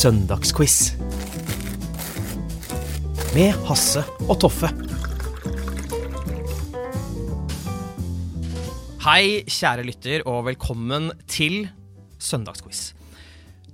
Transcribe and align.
Søndagsquiz. 0.00 0.94
Med 3.34 3.50
Hasse 3.68 4.00
og 4.30 4.38
Toffe. 4.40 4.70
Hei, 9.04 9.42
kjære 9.44 9.84
lytter, 9.84 10.24
og 10.24 10.46
velkommen 10.46 11.10
til 11.28 11.66
Søndagsquiz. 12.16 12.94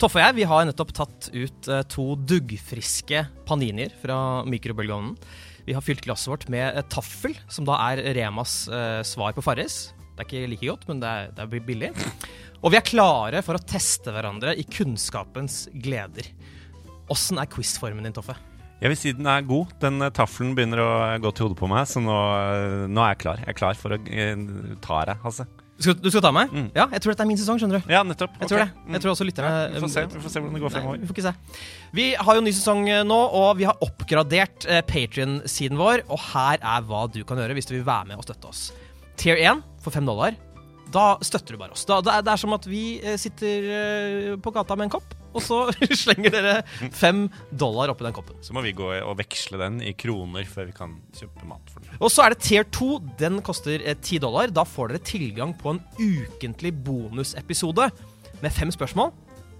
Toffe 0.02 0.18
og 0.18 0.24
jeg 0.24 0.38
vi 0.40 0.48
har 0.50 0.66
nettopp 0.66 0.90
tatt 0.98 1.28
ut 1.30 1.70
eh, 1.70 1.86
to 1.94 2.08
duggfriske 2.18 3.22
paninier 3.46 3.94
fra 4.02 4.42
mikrobølgeovnen. 4.50 5.14
Vi 5.68 5.78
har 5.78 5.84
fylt 5.84 6.02
glasset 6.08 6.32
vårt 6.32 6.48
med 6.50 6.82
taffel, 6.90 7.38
som 7.46 7.70
da 7.70 7.78
er 7.92 8.02
Remas 8.18 8.64
eh, 8.66 9.04
svar 9.06 9.36
på 9.36 9.46
Farris. 9.46 9.84
Det 10.16 10.24
er 10.24 10.32
ikke 10.32 10.50
like 10.56 10.72
godt, 10.72 10.90
men 10.90 11.06
det 11.06 11.08
er, 11.12 11.32
det 11.36 11.46
er 11.46 11.66
billig. 11.70 11.94
Og 12.66 12.73
vi 12.75 12.80
er 12.80 12.83
klare 12.83 13.45
for 13.47 13.55
å 13.55 13.62
teste 13.62 14.11
hverandre 14.11 14.56
i 14.59 14.64
kunnskapens 14.67 15.69
gleder. 15.70 16.27
Åssen 17.14 17.39
er 17.39 17.47
quizformen 17.47 18.03
din, 18.03 18.14
Toffe? 18.17 18.34
Jeg 18.81 18.91
vil 18.91 18.98
si 18.98 19.12
den 19.14 19.28
er 19.31 19.45
god. 19.47 19.70
Den 19.81 20.03
uh, 20.03 20.11
taffelen 20.11 20.56
begynner 20.58 20.83
å 20.83 20.89
gå 21.23 21.31
til 21.31 21.47
hodet 21.47 21.61
på 21.61 21.69
meg, 21.70 21.86
så 21.86 22.03
nå, 22.03 22.17
uh, 22.17 22.89
nå 22.91 23.05
er 23.05 23.14
jeg 23.14 23.20
klar. 23.23 23.45
Jeg 23.45 23.53
er 23.53 23.58
klar 23.61 23.78
for 23.78 23.95
å 23.95 24.00
ta 24.83 24.98
deg, 25.06 25.23
Hasse. 25.23 25.47
Skal, 25.77 25.95
du 26.00 26.08
skal 26.08 26.25
ta 26.25 26.33
meg? 26.33 26.50
Mm. 26.50 26.67
Ja, 26.75 26.89
jeg 26.91 27.05
tror 27.05 27.12
dette 27.12 27.23
er 27.23 27.28
min 27.28 27.39
sesong, 27.39 27.61
skjønner 27.61 27.84
du. 27.84 27.92
Ja, 27.92 28.00
nettopp. 28.06 28.34
Jeg 28.41 28.50
tror 28.50 28.62
det. 28.64 28.69
Jeg 28.97 29.05
tror 29.05 29.12
også 29.12 29.27
lytterne 29.28 29.51
Ja, 29.53 29.67
vi, 29.75 29.83
får 29.84 29.92
se, 29.92 30.05
vi 30.08 30.23
får 30.25 30.33
se 30.33 30.42
hvordan 30.42 30.56
det 30.56 30.62
går 30.62 30.73
Nei, 30.73 30.80
fremover. 30.80 31.03
vi 31.03 31.11
får 31.11 31.17
ikke 31.17 31.27
se. 31.27 31.62
Vi 31.98 32.06
har 32.27 32.39
jo 32.39 32.45
ny 32.47 32.55
sesong 32.56 32.83
eh, 32.89 33.03
nå, 33.05 33.19
og 33.42 33.51
vi 33.61 33.69
har 33.69 33.84
oppgradert 33.84 34.67
eh, 34.73 34.80
Patrion-siden 34.89 35.77
vår. 35.78 36.06
Og 36.08 36.23
her 36.33 36.58
er 36.58 36.89
hva 36.89 37.05
du 37.12 37.20
kan 37.28 37.42
gjøre 37.42 37.58
hvis 37.61 37.69
du 37.69 37.77
vil 37.77 37.84
være 37.86 38.08
med 38.08 38.23
og 38.23 38.25
støtte 38.25 38.48
oss. 38.48 38.64
Tier 39.20 39.36
1 39.36 39.61
for 39.84 39.92
5 39.92 40.08
dollar. 40.08 40.41
Da 40.92 41.17
støtter 41.25 41.56
du 41.56 41.61
bare 41.61 41.75
oss. 41.75 41.84
Da, 41.89 41.98
det, 42.05 42.12
er, 42.12 42.25
det 42.27 42.33
er 42.33 42.41
som 42.41 42.55
at 42.56 42.67
vi 42.70 42.83
eh, 43.03 43.17
sitter 43.20 43.70
eh, 43.77 44.29
på 44.42 44.53
gata 44.55 44.77
med 44.79 44.87
en 44.87 44.92
kopp, 44.97 45.17
og 45.37 45.42
så 45.45 45.59
slenger 46.05 46.33
dere 46.33 46.55
fem 46.95 47.27
dollar 47.51 47.92
oppi 47.92 48.06
den 48.06 48.17
koppen. 48.17 48.39
Så 48.45 48.55
må 48.56 48.62
vi 48.65 48.75
gå 48.77 48.89
og 49.01 49.17
veksle 49.19 49.61
den 49.61 49.81
i 49.84 49.92
kroner 49.98 50.47
før 50.48 50.70
vi 50.70 50.77
kan 50.77 50.97
kjøpe 51.17 51.48
mat 51.51 51.73
for 51.73 51.83
den. 51.83 51.98
Og 51.98 52.12
så 52.12 52.25
er 52.25 52.34
det 52.34 52.42
tier 52.47 52.67
2. 52.70 52.91
Den 53.20 53.42
koster 53.45 53.83
ti 54.05 54.20
dollar. 54.23 54.53
Da 54.55 54.67
får 54.69 54.95
dere 54.95 55.05
tilgang 55.11 55.55
på 55.59 55.75
en 55.75 55.83
ukentlig 55.98 56.73
bonusepisode 56.87 57.91
med 58.42 58.55
fem 58.55 58.73
spørsmål. 58.75 59.14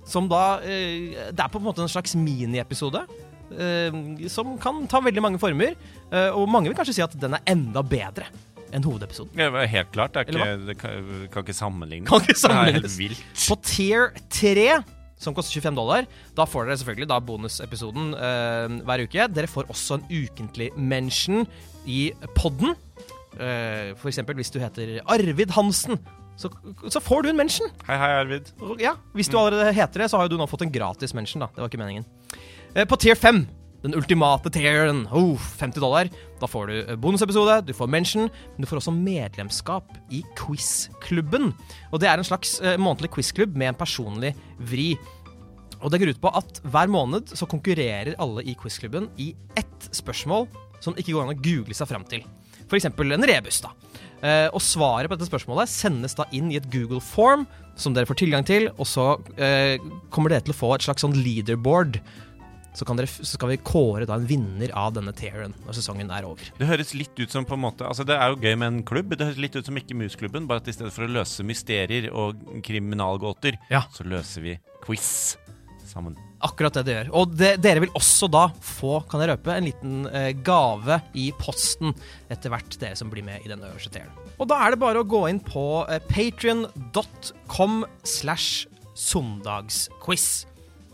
Som 0.07 0.29
da 0.31 0.61
eh, 0.63 1.17
Det 1.35 1.43
er 1.43 1.51
på 1.51 1.59
en 1.59 1.67
måte 1.67 1.83
en 1.83 1.91
slags 1.91 2.15
miniepisode. 2.15 3.03
Eh, 3.51 4.03
som 4.33 4.57
kan 4.63 4.85
ta 4.91 5.03
veldig 5.03 5.25
mange 5.25 5.43
former. 5.43 5.75
Eh, 6.11 6.31
og 6.31 6.47
mange 6.51 6.71
vil 6.71 6.79
kanskje 6.79 7.01
si 7.01 7.05
at 7.05 7.19
den 7.19 7.35
er 7.35 7.51
enda 7.51 7.83
bedre 7.83 8.31
enn 8.75 8.85
hovedepisoden. 8.87 9.39
Ja, 9.39 9.51
helt 9.71 9.93
klart. 9.95 10.17
Det, 10.17 10.27
ikke, 10.33 10.51
det 10.67 10.77
kan, 10.81 11.09
kan 11.33 11.47
ikke 11.47 11.57
sammenlignes. 11.57 12.09
Kan 12.11 12.25
ikke 12.25 12.39
Det 12.41 12.53
er 12.57 12.77
helt 12.81 12.99
vilt. 12.99 13.23
På 13.47 13.59
tier 13.67 14.11
3, 14.33 14.67
som 15.21 15.37
koster 15.37 15.61
25 15.61 15.79
dollar, 15.79 16.09
da 16.37 16.45
får 16.49 16.67
dere 16.69 16.79
selvfølgelig 16.83 17.09
da 17.13 17.21
bonusepisoden 17.25 18.11
eh, 18.19 18.77
hver 18.89 19.05
uke. 19.07 19.29
Dere 19.39 19.51
får 19.51 19.71
også 19.73 20.01
en 20.01 20.07
ukentlig 20.11 20.71
mention 20.77 21.47
i 21.87 22.11
podden. 22.37 22.75
Eh, 23.37 23.95
for 24.01 24.11
eksempel 24.13 24.37
hvis 24.39 24.53
du 24.53 24.61
heter 24.63 24.99
Arvid 25.05 25.53
Hansen, 25.57 26.01
så, 26.37 26.51
så 26.93 27.01
får 27.01 27.25
du 27.25 27.31
en 27.31 27.39
mention. 27.39 27.71
Hei, 27.87 27.97
hei, 27.97 28.11
Arvid. 28.21 28.51
Ja, 28.83 28.93
Hvis 29.17 29.31
du 29.33 29.39
allerede 29.41 29.73
heter 29.73 30.03
det, 30.05 30.11
så 30.13 30.19
har 30.21 30.27
jo 30.29 30.35
du 30.35 30.41
nå 30.43 30.47
fått 30.51 30.67
en 30.67 30.73
gratis 30.73 31.15
mention. 31.17 31.41
da 31.41 31.49
Det 31.55 31.63
var 31.65 31.71
ikke 31.71 31.81
meningen. 31.81 32.05
Eh, 32.75 32.85
på 32.85 32.99
tier 33.01 33.17
5, 33.17 33.47
den 33.87 33.97
ultimate 33.99 34.51
tieren, 34.53 35.05
oh, 35.15 35.39
50 35.39 35.83
dollar, 35.83 36.11
da 36.41 36.49
får 36.51 36.71
du 36.71 36.77
eh, 36.81 36.97
bonusepisode, 37.01 37.61
du 37.67 37.73
får 37.77 37.91
mention, 37.91 38.29
men 38.29 38.65
du 38.65 38.69
får 38.69 38.81
også 38.83 38.95
medlemskap 38.95 39.93
i 40.15 40.23
Quizklubben. 40.39 41.53
Og 41.93 42.03
det 42.03 42.11
er 42.11 42.21
en 42.21 42.27
slags 42.27 42.59
eh, 42.63 42.79
månedlig 42.81 43.13
quizklubb 43.15 43.57
med 43.57 43.73
en 43.73 43.79
personlig 43.79 44.35
vri. 44.71 44.93
Og 45.83 45.93
det 45.93 46.01
går 46.01 46.15
ut 46.15 46.23
på 46.23 46.33
at 46.35 46.63
hver 46.65 46.91
måned 46.91 47.35
så 47.37 47.49
konkurrerer 47.49 48.17
alle 48.23 48.45
i 48.49 48.57
quizklubben 48.59 49.11
i 49.23 49.33
ett 49.59 49.91
spørsmål 49.95 50.49
som 50.83 50.97
ikke 50.97 51.15
går 51.15 51.27
an 51.27 51.37
å 51.37 51.41
google 51.41 51.77
seg 51.77 51.89
fram 51.91 52.05
til. 52.09 52.25
F.eks. 52.67 52.89
en 52.89 53.29
rebus. 53.31 53.61
da. 53.63 53.71
Eh, 54.27 54.49
og 54.51 54.65
svaret 54.65 55.11
på 55.11 55.15
dette 55.15 55.29
spørsmålet 55.29 55.71
sendes 55.71 56.17
da 56.19 56.27
inn 56.35 56.51
i 56.51 56.59
et 56.59 56.69
Google 56.73 57.03
form 57.05 57.45
som 57.79 57.93
dere 57.95 58.09
får 58.09 58.19
tilgang 58.23 58.45
til, 58.49 58.71
og 58.81 58.89
så 58.89 59.19
kommer 60.09 60.33
dere 60.33 60.47
til 60.47 60.55
å 60.55 60.57
få 60.57 60.71
et 60.73 60.87
slags 60.87 61.05
sånn 61.05 61.13
leaderboard. 61.13 61.99
Så, 62.77 62.85
kan 62.85 62.99
dere, 63.01 63.09
så 63.09 63.25
skal 63.39 63.49
vi 63.55 63.57
kåre 63.65 64.05
da 64.05 64.19
en 64.21 64.27
vinner 64.29 64.69
av 64.77 64.93
denne 64.99 65.15
tieren 65.17 65.55
når 65.65 65.79
sesongen 65.79 66.11
er 66.13 66.27
over. 66.29 66.51
Det 66.59 66.69
høres 66.69 66.93
litt 66.93 67.17
ut 67.17 67.33
som 67.33 67.47
på 67.49 67.57
en 67.57 67.63
måte 67.65 67.87
Altså 67.89 68.05
Det 68.05 68.19
er 68.21 68.35
jo 68.35 68.37
gøy 68.43 68.53
med 68.61 68.69
en 68.69 68.83
klubb. 68.85 69.15
Det 69.17 69.25
høres 69.31 69.41
litt 69.41 69.57
ut 69.57 69.65
som 69.71 69.81
Ikke 69.81 69.97
Mus-klubben, 69.97 70.45
bare 70.51 70.61
at 70.61 70.69
i 70.69 70.75
stedet 70.77 70.93
for 70.93 71.07
å 71.07 71.11
løse 71.15 71.47
mysterier 71.49 72.11
og 72.13 72.37
kriminalgåter, 72.67 73.57
Ja. 73.73 73.87
så 73.97 74.05
løser 74.05 74.45
vi 74.45 74.59
quiz 74.85 75.39
sammen. 75.87 76.19
Akkurat 76.45 76.75
det 76.77 76.83
det 76.85 76.95
gjør. 76.99 77.09
Og 77.17 77.33
det, 77.39 77.51
dere 77.65 77.81
vil 77.81 77.95
også 77.97 78.29
da 78.31 78.49
få, 78.61 78.99
kan 79.09 79.23
jeg 79.25 79.31
røpe, 79.33 79.55
en 79.57 79.65
liten 79.71 79.95
eh, 80.11 80.33
gave 80.45 80.99
i 81.17 81.31
posten 81.41 81.95
etter 82.29 82.53
hvert, 82.53 82.77
dere 82.83 82.99
som 82.99 83.09
blir 83.09 83.25
med 83.25 83.41
i 83.47 83.49
denne 83.49 83.71
øverste 83.71 83.95
tieren. 83.95 84.13
Og 84.37 84.51
da 84.51 84.59
er 84.67 84.75
det 84.75 84.83
bare 84.83 85.01
å 85.01 85.09
gå 85.09 85.23
inn 85.31 85.41
på 85.41 85.65
eh, 85.89 86.03
patrion.com 86.13 87.79
slash 88.05 88.67
søndagsquiz. 88.97 90.45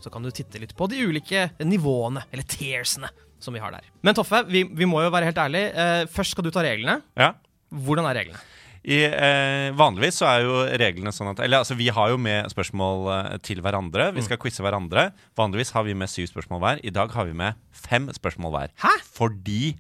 Så 0.03 0.11
kan 0.13 0.25
du 0.25 0.31
titte 0.35 0.61
litt 0.63 0.75
på 0.79 0.89
de 0.91 1.01
ulike 1.07 1.49
nivåene, 1.63 2.25
eller 2.35 2.47
tearsene, 2.49 3.11
som 3.43 3.55
vi 3.55 3.63
har 3.63 3.75
der. 3.75 3.87
Men 4.03 4.17
Toffe, 4.19 4.43
vi, 4.51 4.65
vi 4.67 4.89
må 4.89 5.05
jo 5.05 5.13
være 5.15 5.31
helt 5.31 5.39
ærlige. 5.39 5.71
Eh, 5.73 6.07
først 6.11 6.35
skal 6.35 6.47
du 6.47 6.51
ta 6.55 6.65
reglene. 6.67 6.99
Ja. 7.19 7.33
Hvordan 7.73 8.09
er 8.11 8.19
reglene? 8.23 8.43
I, 8.83 8.99
eh, 9.07 9.69
vanligvis 9.79 10.17
så 10.19 10.27
er 10.27 10.43
jo 10.43 10.55
reglene 10.81 11.13
sånn 11.15 11.29
at 11.31 11.41
Eller 11.45 11.63
altså, 11.63 11.77
vi 11.79 11.87
har 11.95 12.11
jo 12.11 12.17
med 12.19 12.51
spørsmål 12.51 13.05
eh, 13.15 13.37
til 13.47 13.63
hverandre. 13.63 14.09
Vi 14.17 14.25
skal 14.27 14.41
quize 14.43 14.65
hverandre. 14.65 15.13
Vanligvis 15.39 15.71
har 15.77 15.87
vi 15.87 15.95
med 15.95 16.11
syv 16.11 16.33
spørsmål 16.33 16.63
hver. 16.65 16.83
I 16.83 16.95
dag 16.95 17.15
har 17.15 17.31
vi 17.31 17.37
med 17.45 17.59
fem 17.71 18.11
spørsmål 18.11 18.57
hver. 18.57 18.75
Hæ? 18.83 18.95
Fordi 19.15 19.77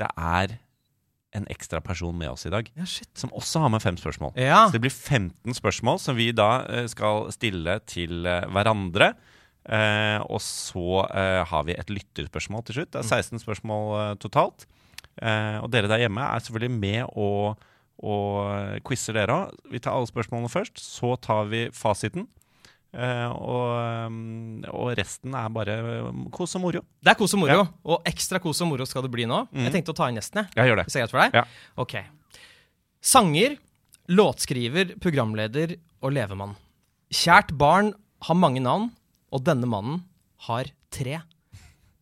det 0.00 0.08
er 0.16 0.56
en 1.36 1.46
ekstra 1.52 1.80
person 1.84 2.16
med 2.16 2.32
oss 2.32 2.46
i 2.48 2.52
dag. 2.52 2.68
Ja. 2.76 2.86
Som 3.16 3.32
også 3.36 3.64
har 3.64 3.72
med 3.72 3.82
fem 3.84 3.96
spørsmål. 4.00 4.32
Ja. 4.36 4.66
Så 4.66 4.76
det 4.76 4.82
blir 4.84 4.92
15 4.92 5.56
spørsmål 5.56 6.00
som 6.00 6.16
vi 6.16 6.30
da 6.36 6.50
eh, 6.68 6.88
skal 6.92 7.30
stille 7.36 7.78
til 7.88 8.26
eh, 8.28 8.48
hverandre. 8.52 9.12
Eh, 9.62 10.18
og 10.26 10.40
så 10.42 11.04
eh, 11.14 11.42
har 11.46 11.64
vi 11.68 11.76
et 11.78 11.90
lytterspørsmål 11.92 12.64
til 12.66 12.80
slutt. 12.80 12.92
Det 12.96 13.02
er 13.04 13.22
16 13.22 13.42
spørsmål 13.44 13.84
eh, 14.00 14.14
totalt. 14.22 14.66
Eh, 15.22 15.58
og 15.62 15.70
dere 15.70 15.90
der 15.92 16.02
hjemme 16.02 16.24
er 16.24 16.42
selvfølgelig 16.42 16.78
med 16.82 17.02
og, 17.20 17.60
og 18.02 18.80
quizer 18.88 19.14
dere 19.20 19.36
òg. 19.44 19.58
Vi 19.70 19.78
tar 19.84 19.94
alle 19.94 20.10
spørsmålene 20.10 20.50
først, 20.50 20.80
så 20.82 21.14
tar 21.22 21.46
vi 21.52 21.66
fasiten. 21.76 22.26
Eh, 22.92 23.28
og, 23.32 24.10
mm, 24.12 24.64
og 24.68 24.90
resten 24.98 25.32
er 25.38 25.46
bare 25.54 25.76
mm, 26.10 26.26
kos 26.34 26.56
og 26.58 26.64
moro. 26.66 26.82
Det 27.00 27.14
er 27.14 27.20
kos 27.22 27.32
og 27.38 27.40
moro, 27.44 27.60
Ja. 27.62 27.68
og 27.88 28.02
ekstra 28.10 28.40
kos 28.42 28.60
og 28.60 28.68
moro 28.72 28.84
skal 28.88 29.06
det 29.06 29.12
bli 29.14 29.24
nå. 29.30 29.44
Jeg 29.56 29.72
tenkte 29.72 29.94
å 29.94 29.96
ta 29.96 30.10
inn 30.10 30.18
gjesten, 30.20 30.42
jeg. 30.42 30.58
Jeg 30.58 30.68
gjør 30.72 30.82
det. 30.82 30.88
Hvis 30.90 30.98
er 31.00 31.12
for 31.14 31.22
deg? 31.22 31.38
Ja. 31.38 31.44
Ok. 31.80 31.94
Sanger, 33.02 33.56
låtskriver, 34.12 34.92
programleder 35.02 35.76
og 36.02 36.12
levemann. 36.14 36.52
Kjært 37.12 37.54
barn 37.58 37.92
har 38.26 38.38
mange 38.38 38.60
navn, 38.62 38.90
og 39.32 39.44
denne 39.46 39.68
mannen 39.68 40.02
har 40.46 40.70
tre. 40.92 41.22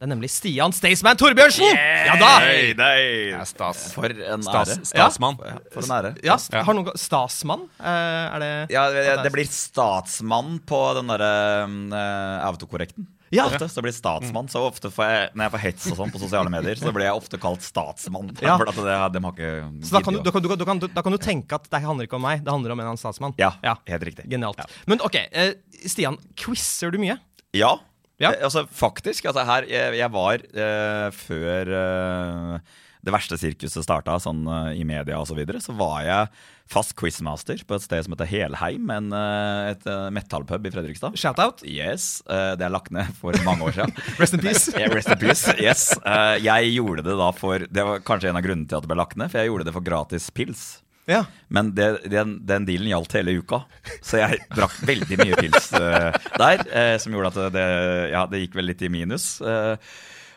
Det 0.00 0.06
er 0.06 0.14
nemlig 0.14 0.30
Stian 0.32 0.72
Staysman 0.72 1.18
Torbjørnsen! 1.20 1.74
Ja 1.76 2.14
da! 2.16 2.28
Nei, 2.40 2.70
nei. 2.72 3.40
stas. 3.44 3.82
For 3.92 4.08
en 4.08 4.40
Stas, 4.46 4.70
ære. 4.72 4.86
stasmann. 4.88 5.36
For 5.74 5.84
en 5.84 5.92
ære. 5.92 6.12
Ja, 6.24 6.38
st- 6.40 6.56
har 6.64 6.72
noen 6.78 6.88
Stasmann? 6.96 7.66
Eh, 7.76 7.90
er 8.32 8.40
det 8.40 8.48
Ja, 8.72 8.86
det, 8.94 9.02
det 9.26 9.32
blir 9.34 9.44
statsmann 9.52 10.54
på 10.64 10.78
den 10.96 11.12
derre 11.12 11.28
uh, 11.68 12.46
autokorrekten. 12.48 13.04
Ja. 13.30 13.44
Ofte 13.46 13.68
så 13.70 13.84
blir 13.84 13.92
statsmann. 13.92 14.48
Så 14.50 14.62
ofte 14.70 14.88
får 14.90 15.04
jeg, 15.12 15.28
når 15.36 15.44
jeg 15.44 15.52
får 15.58 15.62
hets 15.66 15.90
og 15.92 16.00
sånn 16.00 16.14
på 16.16 16.22
sosiale 16.24 16.50
medier, 16.56 16.80
så 16.80 16.94
blir 16.96 17.04
jeg 17.10 17.20
ofte 17.20 17.36
kalt 17.44 17.60
statsmann. 17.68 18.32
Ja. 18.40 18.56
For 18.56 18.72
at 18.72 18.80
det, 18.80 18.96
de 19.18 19.22
har 19.28 19.36
ikke 19.36 19.52
Så 19.84 19.98
da 19.98 20.02
kan, 20.08 20.16
du, 20.16 20.22
da, 20.24 20.32
kan, 20.32 20.42
du, 20.42 20.48
da, 20.56 20.64
kan, 20.72 20.80
du- 20.80 20.88
da 20.96 21.04
kan 21.04 21.12
du 21.18 21.20
tenke 21.20 21.60
at 21.60 21.68
det 21.68 21.82
handler 21.84 22.08
ikke 22.08 22.16
om 22.16 22.24
meg, 22.24 22.40
det 22.48 22.56
handler 22.56 22.72
om 22.72 22.80
en 22.80 22.86
eller 22.86 22.94
annen 22.96 23.04
statsmann. 23.04 23.36
Ja, 23.36 23.52
Ja. 23.62 23.76
helt 23.92 24.08
riktig. 24.08 24.24
Genialt. 24.32 24.64
Men 24.88 25.04
ok, 25.04 25.20
eh, 25.28 25.52
Stian, 25.84 26.16
quizer 26.40 26.96
du 26.96 26.98
mye? 27.04 27.20
Ja. 27.52 27.76
Ja. 28.20 28.34
Eh, 28.34 28.44
altså 28.46 28.66
faktisk. 28.68 29.26
Altså 29.30 29.46
her, 29.48 29.66
jeg, 29.70 29.98
jeg 30.00 30.12
var 30.14 30.46
eh, 30.52 31.08
før 31.16 31.74
eh, 31.80 32.78
det 33.00 33.12
verste 33.14 33.38
sirkuset 33.40 33.84
starta, 33.86 34.18
sånn 34.20 34.42
eh, 34.44 34.80
i 34.80 34.84
media 34.84 35.20
osv., 35.20 35.32
så, 35.32 35.38
videre, 35.38 35.60
så 35.64 35.72
var 35.76 36.02
jeg 36.04 36.32
fast 36.70 36.92
quizmaster 37.00 37.62
på 37.66 37.74
et 37.74 37.82
sted 37.82 38.04
som 38.06 38.14
heter 38.14 38.28
Helheim, 38.30 38.90
en, 38.92 39.08
eh, 39.16 39.70
et 39.72 39.88
eh, 39.88 40.10
metallpub 40.14 40.68
i 40.68 40.72
Fredrikstad. 40.74 41.16
Shout-out. 41.18 41.64
Yes, 41.64 42.20
eh, 42.28 42.52
Det 42.60 42.68
er 42.68 42.74
lagt 42.76 42.92
ned 42.94 43.08
for 43.18 43.36
mange 43.46 43.70
år 43.70 43.78
siden. 43.78 43.96
Rest 44.20 44.36
in 44.36 44.44
peace. 44.44 44.68
Yeah, 44.80 44.92
rest 44.94 45.10
in 45.12 45.18
peace, 45.20 45.56
yes. 45.60 45.88
Eh, 46.04 46.36
jeg 46.44 46.74
gjorde 46.76 47.04
det 47.08 47.16
da 47.18 47.32
for 47.36 47.64
Det 47.66 47.84
var 47.88 48.04
kanskje 48.06 48.30
en 48.30 48.38
av 48.38 48.44
grunnene 48.44 48.68
til 48.68 48.78
at 48.78 48.84
det 48.84 48.92
ble 48.92 49.00
lagt 49.00 49.16
ned, 49.20 49.32
for 49.32 49.40
jeg 49.40 49.50
gjorde 49.50 49.66
det 49.70 49.76
for 49.76 49.86
gratis 49.88 50.28
pils. 50.36 50.68
Ja. 51.08 51.24
Men 51.48 51.72
det, 51.74 51.88
den, 52.12 52.36
den 52.46 52.66
dealen 52.68 52.90
gjaldt 52.92 53.16
hele 53.18 53.38
uka, 53.40 53.62
så 54.04 54.20
jeg 54.20 54.42
drakk 54.54 54.76
veldig 54.86 55.16
mye 55.22 55.38
pils 55.40 55.70
uh, 55.74 56.10
der. 56.38 56.62
Uh, 56.70 56.96
som 57.02 57.16
gjorde 57.16 57.32
at 57.32 57.54
det, 57.56 57.68
ja, 58.12 58.26
det 58.30 58.44
gikk 58.44 58.58
vel 58.60 58.68
litt 58.70 58.84
i 58.86 58.92
minus. 58.92 59.32
Uh, 59.40 59.74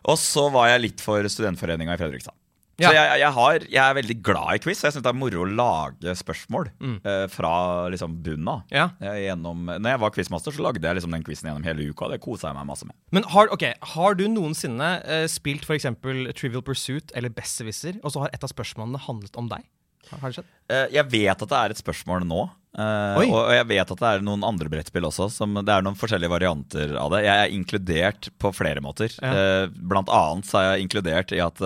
og 0.08 0.18
så 0.20 0.48
var 0.52 0.72
jeg 0.74 0.88
litt 0.88 1.04
for 1.04 1.24
studentforeninga 1.30 1.94
i 1.96 2.02
Fredrikstad. 2.02 2.36
Ja. 2.82 2.90
Så 2.90 2.96
jeg, 2.98 3.20
jeg, 3.22 3.32
har, 3.36 3.64
jeg 3.70 3.80
er 3.84 3.96
veldig 4.00 4.16
glad 4.26 4.56
i 4.58 4.62
quiz. 4.64 4.80
Jeg 4.82 4.96
syns 4.96 5.04
det 5.06 5.12
er 5.12 5.16
moro 5.16 5.44
å 5.44 5.50
lage 5.50 6.16
spørsmål 6.18 6.72
eh, 7.06 7.26
fra 7.30 7.52
liksom 7.94 8.16
bunnen 8.26 8.50
av. 8.50 8.64
Ja. 8.74 8.88
Gjennom- 9.00 9.70
Når 9.78 9.92
jeg 9.94 10.02
var 10.02 10.14
quizmaster, 10.16 10.56
så 10.56 10.66
lagde 10.66 10.82
jeg 10.82 10.98
liksom 10.98 11.14
den 11.14 11.24
quizen 11.24 11.52
gjennom 11.52 11.68
hele 11.70 11.86
uka. 11.86 12.10
Det 12.10 12.18
kosa 12.24 12.50
jeg 12.50 12.58
meg 12.58 12.66
masse 12.72 12.88
med. 12.90 12.98
Men 13.14 13.28
har, 13.30 13.54
okay, 13.54 13.78
har 13.94 14.18
du 14.18 14.26
noensinne 14.34 14.90
uh, 15.06 15.28
spilt 15.30 15.70
f.eks. 15.70 15.86
Trivial 16.34 16.66
Pursuit 16.66 17.14
eller 17.14 17.30
Besserwisser, 17.38 18.02
og 18.02 18.16
så 18.16 18.26
har 18.26 18.34
et 18.34 18.44
av 18.44 18.52
spørsmålene 18.52 19.04
handlet 19.06 19.38
om 19.40 19.54
deg? 19.54 19.70
Har 20.12 20.30
det 20.30 20.36
skjedd? 20.38 20.52
Eh, 20.70 20.86
Jeg 20.98 21.06
vet 21.12 21.42
at 21.46 21.50
det 21.54 21.60
er 21.60 21.74
et 21.76 21.80
spørsmål 21.82 22.26
nå. 22.28 22.42
eh, 22.78 23.18
Oi. 23.22 23.28
og 23.32 23.52
jeg 23.56 23.68
vet 23.72 23.92
at 23.96 24.00
det 24.04 24.10
er 24.12 24.26
noen 24.26 24.44
andre 24.48 24.70
brettspill 24.74 25.08
også. 25.10 25.30
Som, 25.32 25.56
det 25.62 25.70
er 25.74 25.82
noen 25.86 25.98
forskjellige 26.00 26.30
varianter 26.34 26.96
av 27.00 27.12
det. 27.16 27.24
Jeg 27.26 27.38
er 27.48 27.56
inkludert 27.58 28.30
på 28.42 28.52
flere 28.54 28.84
måter. 28.84 29.14
Ja. 29.22 29.34
Eh, 29.34 29.68
Blant 29.74 30.10
annet 30.14 30.46
så 30.50 30.60
er 30.62 30.70
jeg 30.74 30.88
inkludert 30.88 31.32
i 31.36 31.42
at 31.44 31.62